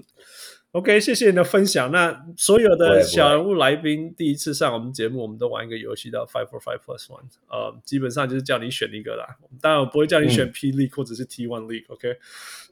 [0.72, 1.92] OK，谢谢你的分享。
[1.92, 7.24] 那所有的小人物来宾第一次上我们节目，我们都玩一个游戏叫 Five for Five Plus One。
[7.48, 9.36] 呃，基本上就是叫你选一个啦。
[9.60, 11.84] 当然我不会叫你选 P League 或者是 T One League。
[11.88, 12.16] OK，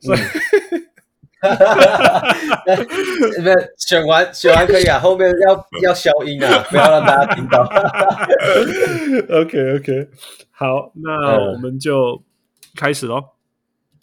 [0.01, 0.19] 所以。
[1.41, 2.21] 哈哈哈！
[2.21, 2.35] 哈，
[2.67, 7.63] 不是选完选完可以啊，后面要要消音啊， 不要让大家听到。
[9.41, 10.09] OK OK，
[10.51, 12.23] 好，那我们就
[12.77, 13.31] 开始喽。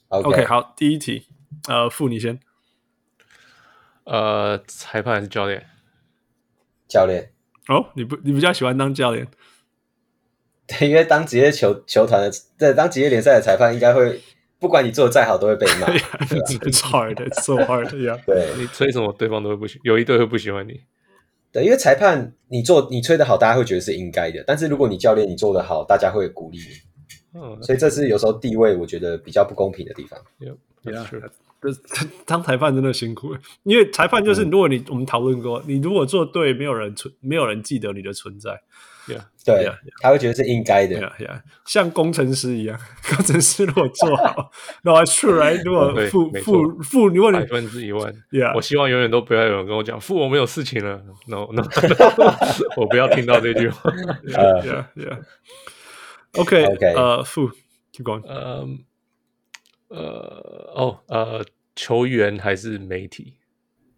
[0.09, 1.27] 嗯、OK，好，第一题，
[1.67, 2.39] 呃，付你先。
[4.05, 5.65] 呃，裁判还是教练？
[6.87, 7.31] 教练。
[7.67, 9.27] 哦，你不，你比较喜欢当教练？
[10.65, 14.21] 对，因为当职业球球团的，对，当职业联赛的裁判，应该会
[14.59, 15.87] 不管你做的再好，都会被骂。
[15.87, 17.89] It's hard, it's so hard.
[17.89, 20.81] Yeah，对，你吹什么，对方都会不喜，有一队会不喜欢你。
[21.51, 24.43] 对，因为裁判你做你吹的好，大家会觉得是应该的。
[24.45, 27.39] 但是如果你教练你做的好，大家会鼓励你。
[27.39, 30.19] 嗯，所以这是有时候地位我觉得比较不公平的地方。
[30.39, 31.29] Yeah, yeah.
[32.25, 38.61] 当裁判真的辛苦，因为裁判就是，如果你、嗯、我们讨论过，你如果做对，没有人存，没有人记得你的存在。
[39.07, 39.77] Yeah, 对，yeah, yeah.
[40.01, 40.99] 他会觉得是应该的。
[40.99, 41.41] Yeah, yeah.
[41.65, 42.77] 像工程师一样，
[43.15, 44.51] 工程师如果做好
[44.83, 45.63] it's true, right?
[45.63, 51.01] 如果负负负，如果你百分之一万，Yeah，我希望永远都不要有人跟我讲负，我没有事情了。
[51.27, 51.63] No, No，
[52.75, 53.89] 我不要听到这句话。
[53.89, 55.23] uh, yeah, yeah.
[56.33, 57.49] OK, OK，呃，负
[57.93, 58.23] ，keep going.
[58.27, 58.79] 嗯，
[59.89, 61.45] 呃，哦，呃，
[61.75, 63.33] 球员还是媒体？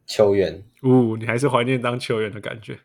[0.05, 0.63] 球员。
[0.83, 2.79] 呜，你还是怀念当球员的感觉。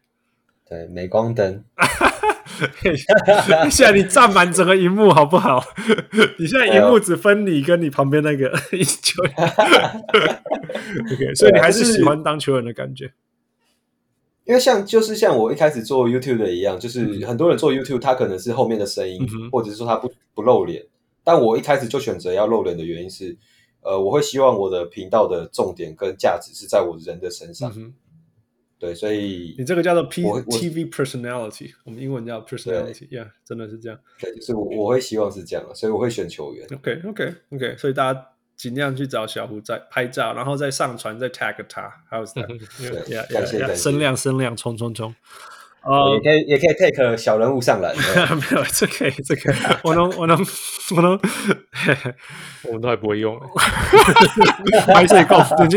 [0.68, 1.64] 对，镁光灯。
[3.70, 5.62] 现在你占满整个荧幕好不好？
[6.38, 8.48] 你现在荧幕只分你跟你旁边那个
[9.02, 9.32] 球员。
[11.12, 13.12] OK，所以你还是喜欢当球员的感觉。
[14.44, 20.84] 因为像就是像我一开始做 YouTube 的一样，就是很多人做 YouTube，他可能是后面的声音，嗯、或者是说他不不露脸。
[21.24, 23.36] 但我一开始就选择要露脸的原因是，
[23.80, 27.72] 呃，我会希望我的频道的重点跟价值是在我人的身上。
[27.76, 27.94] 嗯
[28.76, 33.98] 对，所以你这个叫做 P TV personality，我，我们英文叫 personality，yeah，真的是这样。
[34.20, 36.66] 对，就是我我会希望是这样，所以我会选球员。
[36.66, 38.26] OK，OK，OK，okay, okay, okay, 所以大家
[38.56, 42.24] 尽量去找小胡在拍照，然后再上传，再 tag 他，还有
[43.06, 45.14] yeah, 感谢感谢，声量声量冲冲冲。
[45.86, 50.38] 呃，也可以也可以 take 小人物上来， 没有，这可以这可以，我能我能
[50.96, 51.20] 我能，
[52.64, 53.38] 我们都还不会用，
[54.94, 55.76] 还是告诉你，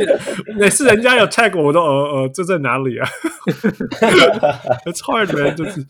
[0.58, 3.10] 每次人家有 tag 我都呃呃，这在哪里啊？
[4.86, 5.86] It's hard man，就是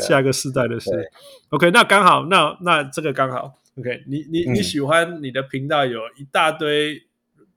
[0.00, 0.90] 下一个世代的事。
[1.50, 7.02] OK，那刚好，那那这个刚好，OK，你你你喜欢你的频道有一大堆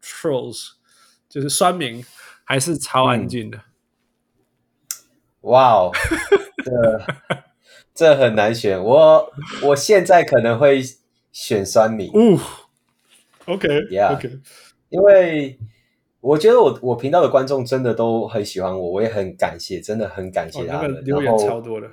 [0.04, 0.74] trolls，
[1.28, 2.06] 就是酸民，
[2.44, 3.60] 还是超安静的？
[5.48, 5.92] 哇哦，
[6.64, 6.72] 这
[7.96, 8.84] 这很难选。
[8.84, 9.34] 我
[9.64, 10.82] 我现在可能会
[11.32, 12.12] 选酸米。
[12.14, 12.38] 嗯
[13.46, 14.40] ，OK，Yeah，OK，
[14.90, 15.58] 因为
[16.20, 21.02] 我觉得我我频道的观众真的都很喜欢我，我也很感谢，真的很感谢他们。
[21.06, 21.88] 留言超多的。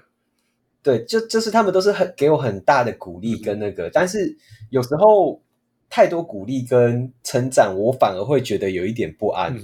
[0.83, 4.37] 对，就就是他们都是很给我很大的鼓励跟那个，但是
[4.71, 5.41] 有时候
[5.89, 9.57] 太多鼓励跟称赞，我反而会觉得有一点不安。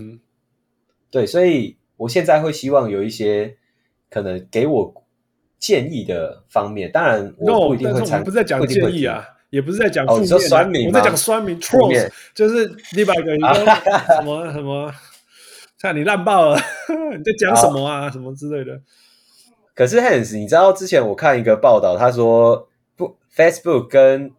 [1.11, 3.57] 对，所以我现在会希望有一些。
[4.11, 4.93] 可能给我
[5.59, 8.21] 建议的方面，当然我不一定会参。
[8.21, 10.21] No, 不是在讲建议啊，也不是在讲负面、啊。
[10.21, 13.37] 哦、你说酸民我在讲酸民 trolls 就是一百个，
[14.17, 14.93] 什么什么，
[15.79, 16.57] 看你烂爆了，
[17.17, 18.11] 你在讲什么啊？
[18.11, 18.81] 什么之类的。
[19.75, 24.33] 可是 Hans，你知道之前我看一个报道，他说不，Facebook 跟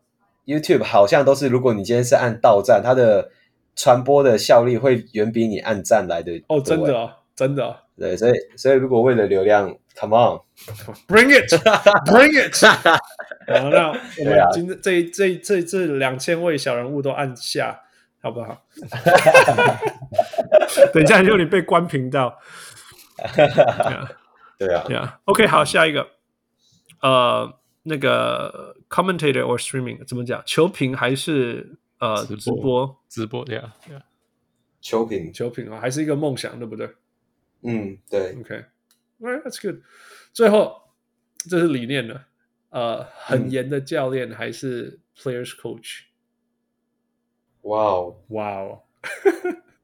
[0.46, 3.32] YouTube 好像都是，如果你今天是按到站，它的
[3.76, 6.44] 传播的效力会远比你按站来的。
[6.48, 7.84] 哦，真的啊，真的、啊。
[8.02, 12.52] 对，所以所以如果为了流量，Come on，Bring it，Bring it。
[12.66, 12.98] 好，
[13.70, 13.94] 那我
[14.26, 17.80] 们今天这这这这两千位小人物都按下，
[18.20, 18.66] 好不好？
[20.92, 22.40] 等一下，就你被关频道。
[24.58, 25.20] 对啊，对啊。
[25.26, 26.08] OK，好，下一个，
[27.02, 27.54] 呃，
[27.84, 30.42] 那个 commentator or streaming 怎么讲？
[30.48, 32.98] 球评还是呃直播？
[33.08, 34.02] 直播，对啊，对啊。
[34.82, 36.90] 球评，球评啊，还是一个梦想，对不对？
[37.63, 39.83] 嗯，对，OK，Well，that's good。
[40.33, 40.91] 最后，
[41.49, 42.25] 这是理念的，
[42.71, 46.03] 呃，很严的教练还是 Players Coach？
[47.63, 48.83] 哇哦，哇哦，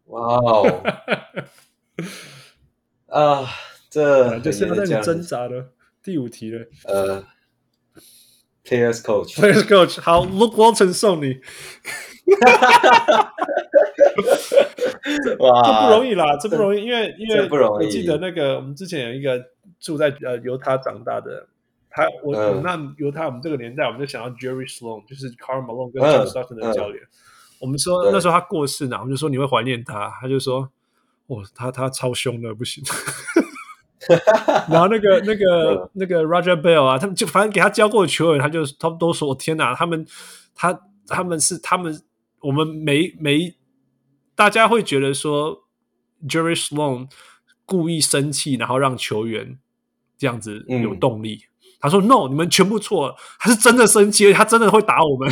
[0.04, 0.82] 哇哦，
[3.06, 3.48] 啊，
[3.90, 5.72] 这就是在你挣扎的
[6.02, 6.66] 第五题了。
[6.84, 7.26] 呃，
[8.64, 11.40] Players Coach，Players Coach，好，Luke Walton 送你。
[15.39, 19.41] 哇，这不容易啦，这不容易，因为因为我记得那个我们之前有一个
[19.79, 21.47] 住在呃犹他长大的，
[21.89, 27.01] 他我我那犹他我们这个年代我们就想到 Jerry Sloan，就是 Carl Malone 跟 John Stockton 的教练。
[27.59, 30.69] 我们说那时候他过世呢，我们就说你会怀念他，他就说
[31.27, 32.83] 哦，他他超凶的不行。
[34.69, 40.05] 然后那个那个那个 Roger Bell 啊，他们就反正给他教过的球员，他就他们都说天哪，他们
[40.55, 41.99] 他他们是他们
[42.41, 43.55] 我们没没。
[44.35, 45.63] 大家会觉得说
[46.29, 47.09] ，Jerry Sloan
[47.65, 49.57] 故意生气，然后让球员
[50.17, 51.41] 这样子有动力。
[51.43, 51.49] 嗯、
[51.79, 55.27] 他说：“No，你们全部错了，他是真的生气，他真的会打我们。”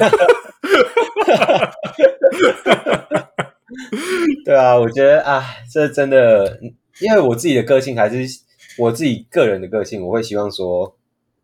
[4.44, 6.60] 对啊，我觉得啊，这真的，
[7.00, 8.26] 因为我自己的个性还是
[8.80, 10.98] 我自己个人的个性，我会希望说，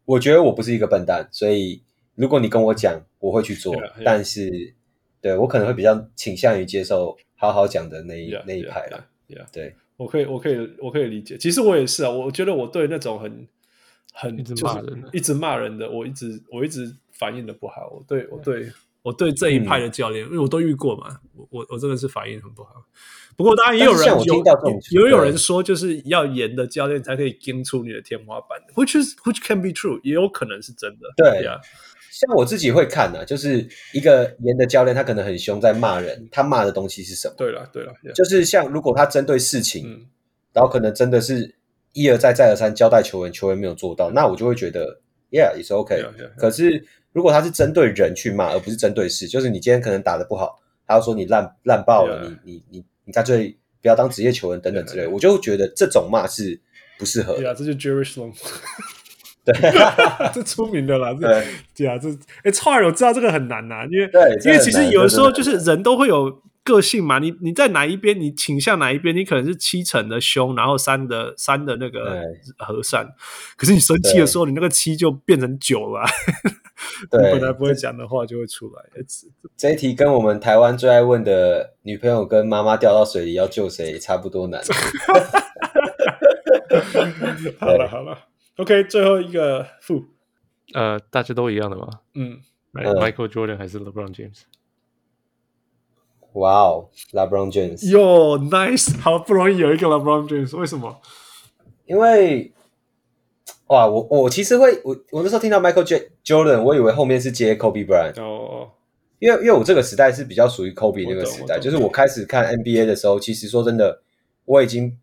[0.06, 1.84] 我觉得我不是一个笨蛋，所以
[2.16, 3.76] 如果你跟我讲，我会去做。
[3.76, 4.04] Yeah, yeah.
[4.04, 4.74] 但是，
[5.22, 9.06] 对我可能会比较倾向于接受好好讲的那一 yeah, 那一派了。
[9.28, 9.54] Yeah, yeah, yeah.
[9.54, 11.38] 对，我可以，我可以，我可以理解。
[11.38, 13.48] 其实我也是啊，我觉得我对那种很
[14.14, 17.90] 很一直骂人、一直骂人的，我一直我一直反应的不好。
[17.92, 18.66] 我对我对。
[18.66, 18.74] Yeah.
[19.04, 22.86] 我对这一派的教练，嗯、因为我都遇过嘛，我我我真的是反应很不好。
[23.36, 24.44] 不过当然也有人有
[24.92, 31.08] 有有人说，就是要严的教练才可以盯出你的天花板，which is which can be true，也有可能是真的。
[31.18, 31.60] 对呀，
[32.22, 37.36] 像我自己会看啊，就是一个严的教练，他可能很凶，在骂人，他骂的东西是什么？
[37.38, 40.06] 对了对了，就是像如果他针对事情，嗯、
[40.54, 41.56] 然后可能真的是
[41.94, 46.06] 一而再再而三交代球员，球员没有做到，那我就会觉得，yeah，it's okay。
[46.38, 46.86] 可是。
[47.14, 50.58] 如果他是针对人去骂，而不是针对事，就是你今天可能打的不好，
[50.88, 56.58] 他要说你烂烂爆了，你你你你干脆不要当职业球员等等之类，我就觉得这种骂是
[56.98, 57.40] 不适合的。
[57.40, 58.34] 对啊，这就 Jerry Sloan，
[59.44, 59.54] 对，
[60.34, 61.14] 这出名的啦。
[61.14, 62.10] 对，对啊，这
[62.44, 64.10] 哎，超尔我知道这个很难呐，因为
[64.46, 66.42] 因为其实有的时候就是人都会有。
[66.64, 72.22] 个性嘛，你你在哪一边，你倾向哪一边，你可能是七成的凶，然后三的三的那个
[72.60, 73.04] 和善。
[73.58, 76.06] 可是你生气的时候，你那个七就变成九了。
[77.10, 78.84] 对，你本来不会讲的话就会出来。
[79.58, 84.62] 这一题跟我们台湾最爱问的女朋友跟妈妈掉到水里要救谁差不多难。
[87.60, 88.16] 好了好了
[88.58, 90.06] ，OK，最后一个负，
[90.74, 91.88] 呃，大家都一样的吗？
[92.14, 92.40] 嗯
[92.74, 94.42] ，Michael Jordan 还是 LeBron James？
[96.34, 101.02] 哇哦，LeBron James，哟，nice，好不容易有一个 LeBron James，为什么？
[101.86, 102.54] 因为，
[103.68, 108.24] 哇，我我其实会，我我那时候听到 Michael J Jordan，我以为后面是接 Kobe Bryant，哦。
[108.24, 108.72] 哦，
[109.20, 114.02] 因为因为我这个时代是比较属于 Kobe 那个时代，就是我开始看 NBA 的时候，其实说真的，
[114.46, 114.98] 我已经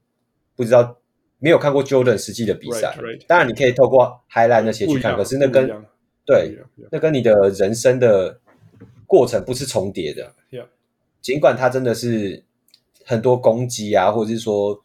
[0.57, 0.98] 不知道
[1.41, 2.97] 没有看过 Jordan 实际的比赛，
[3.29, 5.71] 当然你可以透过 highlight 那些去看，可是那跟
[6.27, 6.59] 对，
[6.91, 8.41] 那跟你的人生的
[9.07, 10.33] 过程不是重叠的。
[11.21, 12.43] 尽管他真的是
[13.05, 14.83] 很多攻击啊，或者是说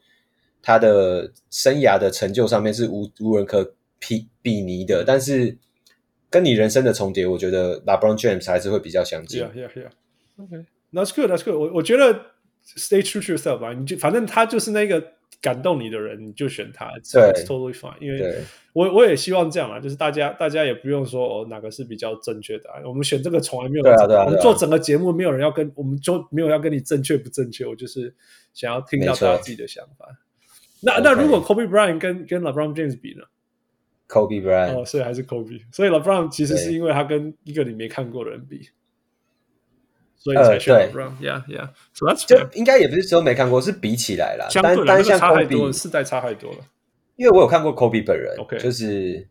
[0.62, 5.58] 他的生涯的成就上面是无无人可匹比拟的，但是
[6.30, 9.42] 跟你人生的重叠，我觉得 LeBron James 还是会比较相近。
[9.42, 9.90] Yeah, yeah, yeah.
[10.38, 11.56] Okay, that's good, that's good.
[11.56, 12.14] 我我觉得
[12.78, 15.14] stay true to yourself 吧，你就反正他就是那个。
[15.44, 17.94] 感动你的人，你就选他，这是 totally fine。
[18.00, 18.42] 因为
[18.72, 22.80] 我我也希望这样啊，就是大家大家也不用说哦，哪个是比较正确的啊。
[22.86, 23.94] 我们选这个从来没有人，
[24.24, 28.16] 我们做整个节目没有人要跟我们就没有要跟你正确不正确，我就是
[28.54, 30.08] 想要听到大家自己的想法。
[30.80, 33.24] 那那如果 Kobe Bryant 跟跟 LeBron James 比呢
[34.08, 35.62] ？Kobe Bryant 哦，所以还是 Kobe。
[35.74, 38.70] 所以 LeBron 其实是因为他跟一个你没看过的人比。
[40.24, 44.48] 所以才选 LeBron，Yeah Yeah，So that's 就应该也不是说没看过，是比起来啦。
[44.54, 46.60] 单单像 Kobe 世代差太多了。
[47.18, 49.28] 因为我有看过 Kobe 本人，OK，就是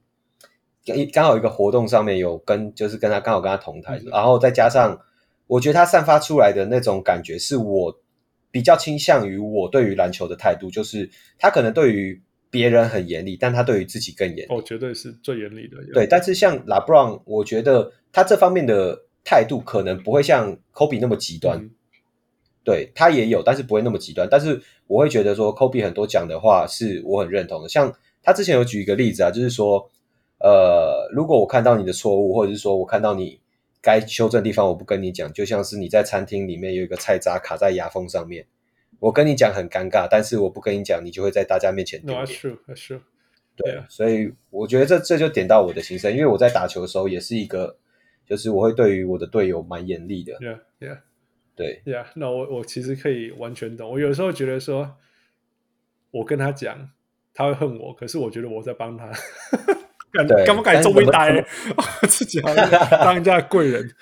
[0.85, 5.01] 刚刚好一个活动上面有跟，就是跟他刚好跟他同台，然后再加上
[5.47, 7.98] 我觉得他散发出来的那种感觉，是我
[8.51, 11.09] 比较倾向于我对于篮球的态度，就是
[11.39, 12.20] 他可能对于
[12.51, 14.55] 别人很严厉，但他对于自己更严厉。
[14.55, 15.78] 哦，绝对是最严厉的。
[15.94, 19.06] 对，但是像 LeBron，我觉得他这方面的。
[19.24, 21.70] 态度可能不会像 Kobe 那么极端，嗯、
[22.65, 24.27] 对他也有，但是不会那么极端。
[24.28, 27.69] 但是我会觉得说，Kobe 很多讲的话是我很认同的。
[27.69, 29.89] 像他之前有举一个例子啊，就是说，
[30.39, 33.40] 呃，如果我看到你的错误，或者是说我看到你
[33.81, 38.44] 该修正的地方，我不跟你讲，就像是你在餐厅里面有一个菜渣卡在牙缝上面，
[38.99, 42.20] 我跟你讲很尴尬，但是我不跟你讲，你就会在大家面前丢脸。
[42.20, 43.01] No, that's true, that's true.
[43.55, 47.77] 对啊，所以我觉得这这就点到我的心声，因为我在打球的时候也是一个。
[48.33, 51.01] 就是我会对于我的队友蛮严厉的，Yeah, Yeah，
[51.55, 52.07] 对，Yeah。
[52.15, 53.91] 那我我其实可以完全懂。
[53.91, 54.97] 我有时候觉得说，
[56.11, 56.89] 我跟他讲，
[57.35, 59.11] 他会恨我，可是我觉得我在帮他，
[60.15, 61.45] 敢敢不敢这么呆，
[62.09, 63.95] 自己好像当人家的贵人。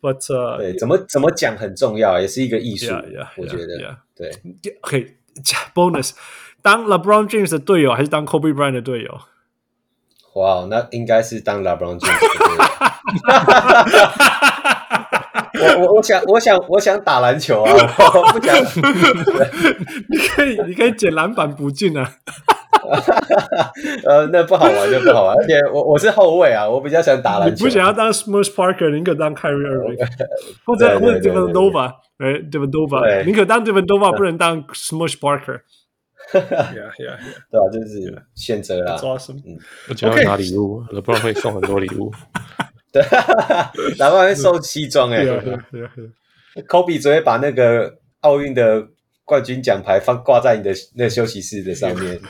[0.00, 2.86] But、uh, 对，怎么怎么讲很重要，也是一个艺术。
[2.86, 4.30] Yeah, yeah, 我觉得，yeah, 对。
[4.80, 6.12] OK，bonus，
[6.62, 9.20] 当 LeBron James 的队友还是当 Kobe Bryant 的队友？
[10.32, 12.85] 哇，wow, 那应该是当 LeBron James。
[15.58, 17.72] 我我我想我想我想打篮球啊！
[17.72, 18.54] 我不想。
[20.10, 22.12] 你可以你可以捡篮板不进啊。
[24.06, 27.54] 呃，那不好玩就不好玩，而且我我是后卫啊，我比较想打篮球。
[27.56, 29.98] 你不想要当 Smush Parker，宁可当 Kyrie Irving，
[30.64, 31.88] 或者或者 Devenova，
[32.18, 35.60] 哎，Devenova，宁可当 Devenova，不能当 Smush Parker。
[36.32, 37.18] Yeah, yeah,
[37.50, 38.96] 对啊，就是选择啦。
[39.00, 39.06] 嗯，
[39.88, 42.12] 我觉得要拿礼物，LeBron 会送很多礼物。
[42.96, 43.02] 对，
[43.98, 45.24] LeBron 会送西装哎。
[46.66, 48.88] Kobe 只会把那个奥运的
[49.24, 52.20] 冠军奖牌放挂在你的那休息室的上面。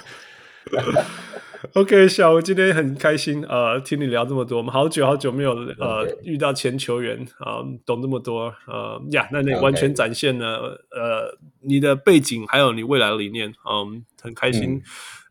[1.74, 14.80] OK，小吴今天很开心，呃，听你聊这么多，我们好久好久没有呃.遇到前球员啊、呃，懂这么多，呃呀，那你完全展现了.呃你的背景还有你未来的理念，嗯，很开心，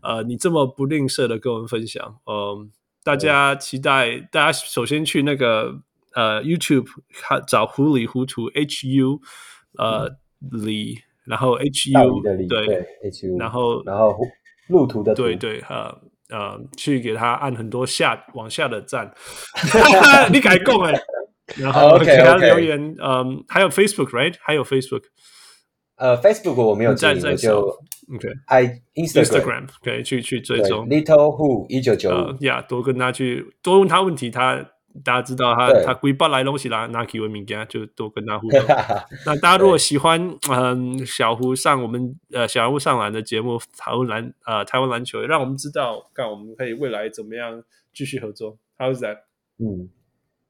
[0.04, 2.68] 嗯、呃，你这么不吝啬的跟我们分享，嗯、呃，
[3.06, 5.80] 大家期待，嗯、大家首先去那个
[6.14, 9.22] 呃 YouTube 看找糊里糊涂 H U
[9.78, 10.10] 呃
[10.40, 14.18] 里、嗯，然后 H U 对对 H U，然后然后
[14.68, 16.02] 路途的途对对呃。
[16.28, 19.14] 呃，去给他按很多下往下的赞，
[20.34, 20.92] 你改供哎，
[21.56, 24.34] 然后给他留言，嗯，还有 Facebook，right？
[24.42, 25.04] 还有 Facebook，
[25.96, 27.68] 呃，Facebook 我没有在在就
[28.14, 34.72] OK，I Instagram 可以去去追踪 Little Who 一九九五，呀，多跟他去多问他问题，他。
[35.04, 38.62] 大家知道他他规巴来东西啦，拿起文明家就多跟他互动。
[39.26, 47.62] 那大家如果喜欢嗯小胡上我们呃小胡上篮的节目台湾篮呃台湾篮球，让我们知道看我们可以未来怎么样
[47.94, 48.58] 继续合作。
[48.78, 49.18] How's that？
[49.60, 49.90] 嗯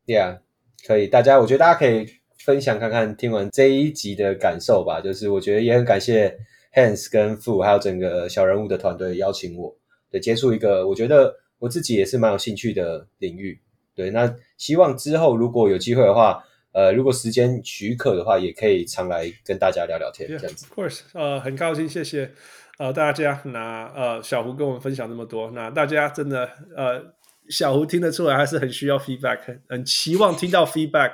[0.06, 0.42] ，Yeah，
[0.86, 1.08] 可以。
[1.08, 2.06] 大家我觉得大家可以
[2.46, 5.02] 分享看看听完这一集的感受吧。
[5.02, 6.38] 就是我觉得也很感谢
[6.74, 9.76] Hans 跟 Fu 还有整个小人物的团队邀请我，
[10.12, 13.60] 对，接触一个我觉得我自己也是蛮有兴趣的领域。
[13.96, 16.44] 对，那希望之后如果有机会的话，
[16.74, 20.68] 呃，如果时间许可的话，也可以常来跟大家聊聊天，这样子。
[20.70, 22.30] Of course，呃，很高兴，谢谢，
[22.78, 23.42] 呃，大家。
[23.46, 27.02] 那呃，小胡跟我们分享那么多，那大家真的，呃，
[27.48, 31.14] 小胡听得出来还是很需要 feedback，很期望听到 feedback。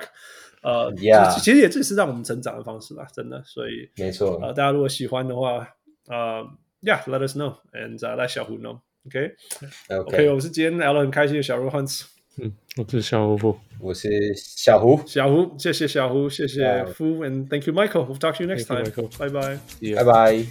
[0.62, 1.34] 呃，Yeah.
[1.38, 3.42] 其实也这是让我们成长的方式吧，真的。
[3.44, 4.38] 所以，没错。
[4.40, 5.68] 呃，大家如果喜欢的话，
[6.08, 6.46] 呃
[6.82, 12.04] ，Yeah，let us know，and、uh, let 小胡 know，OK，OK，我是今天聊得很开心的小人物 Hans。
[12.38, 18.06] 嗯，我是小胡，我是小胡，小胡，谢谢小胡，谢谢 Fu，and thank you Michael。
[18.06, 18.84] We'll talk to you next time。
[19.18, 19.58] 拜拜，
[19.96, 20.46] 拜拜。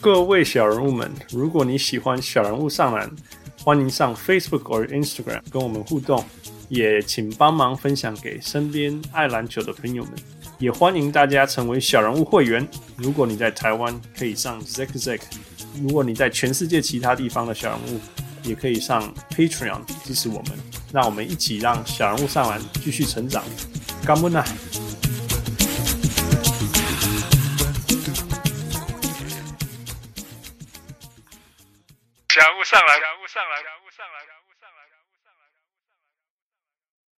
[0.00, 3.08] 各位小人物们，如果你喜欢小人物上篮，
[3.62, 6.24] 欢迎上 Facebook 或 Instagram 跟我们互动，
[6.68, 10.12] 也请帮忙分享给身边爱篮球的朋友们。
[10.58, 12.66] 也欢迎大家成为小人物会员。
[12.96, 15.20] 如果你在台湾，可以上 Zack Zack；
[15.82, 18.00] 如果你在全世界其他地方的小人物，
[18.42, 20.58] 也可以上 Patreon 支持我们，
[20.92, 23.44] 让我们一起让小人物上篮继续成长。
[24.06, 24.42] 干不呢？
[32.30, 33.75] 小人物上篮，小人物上篮。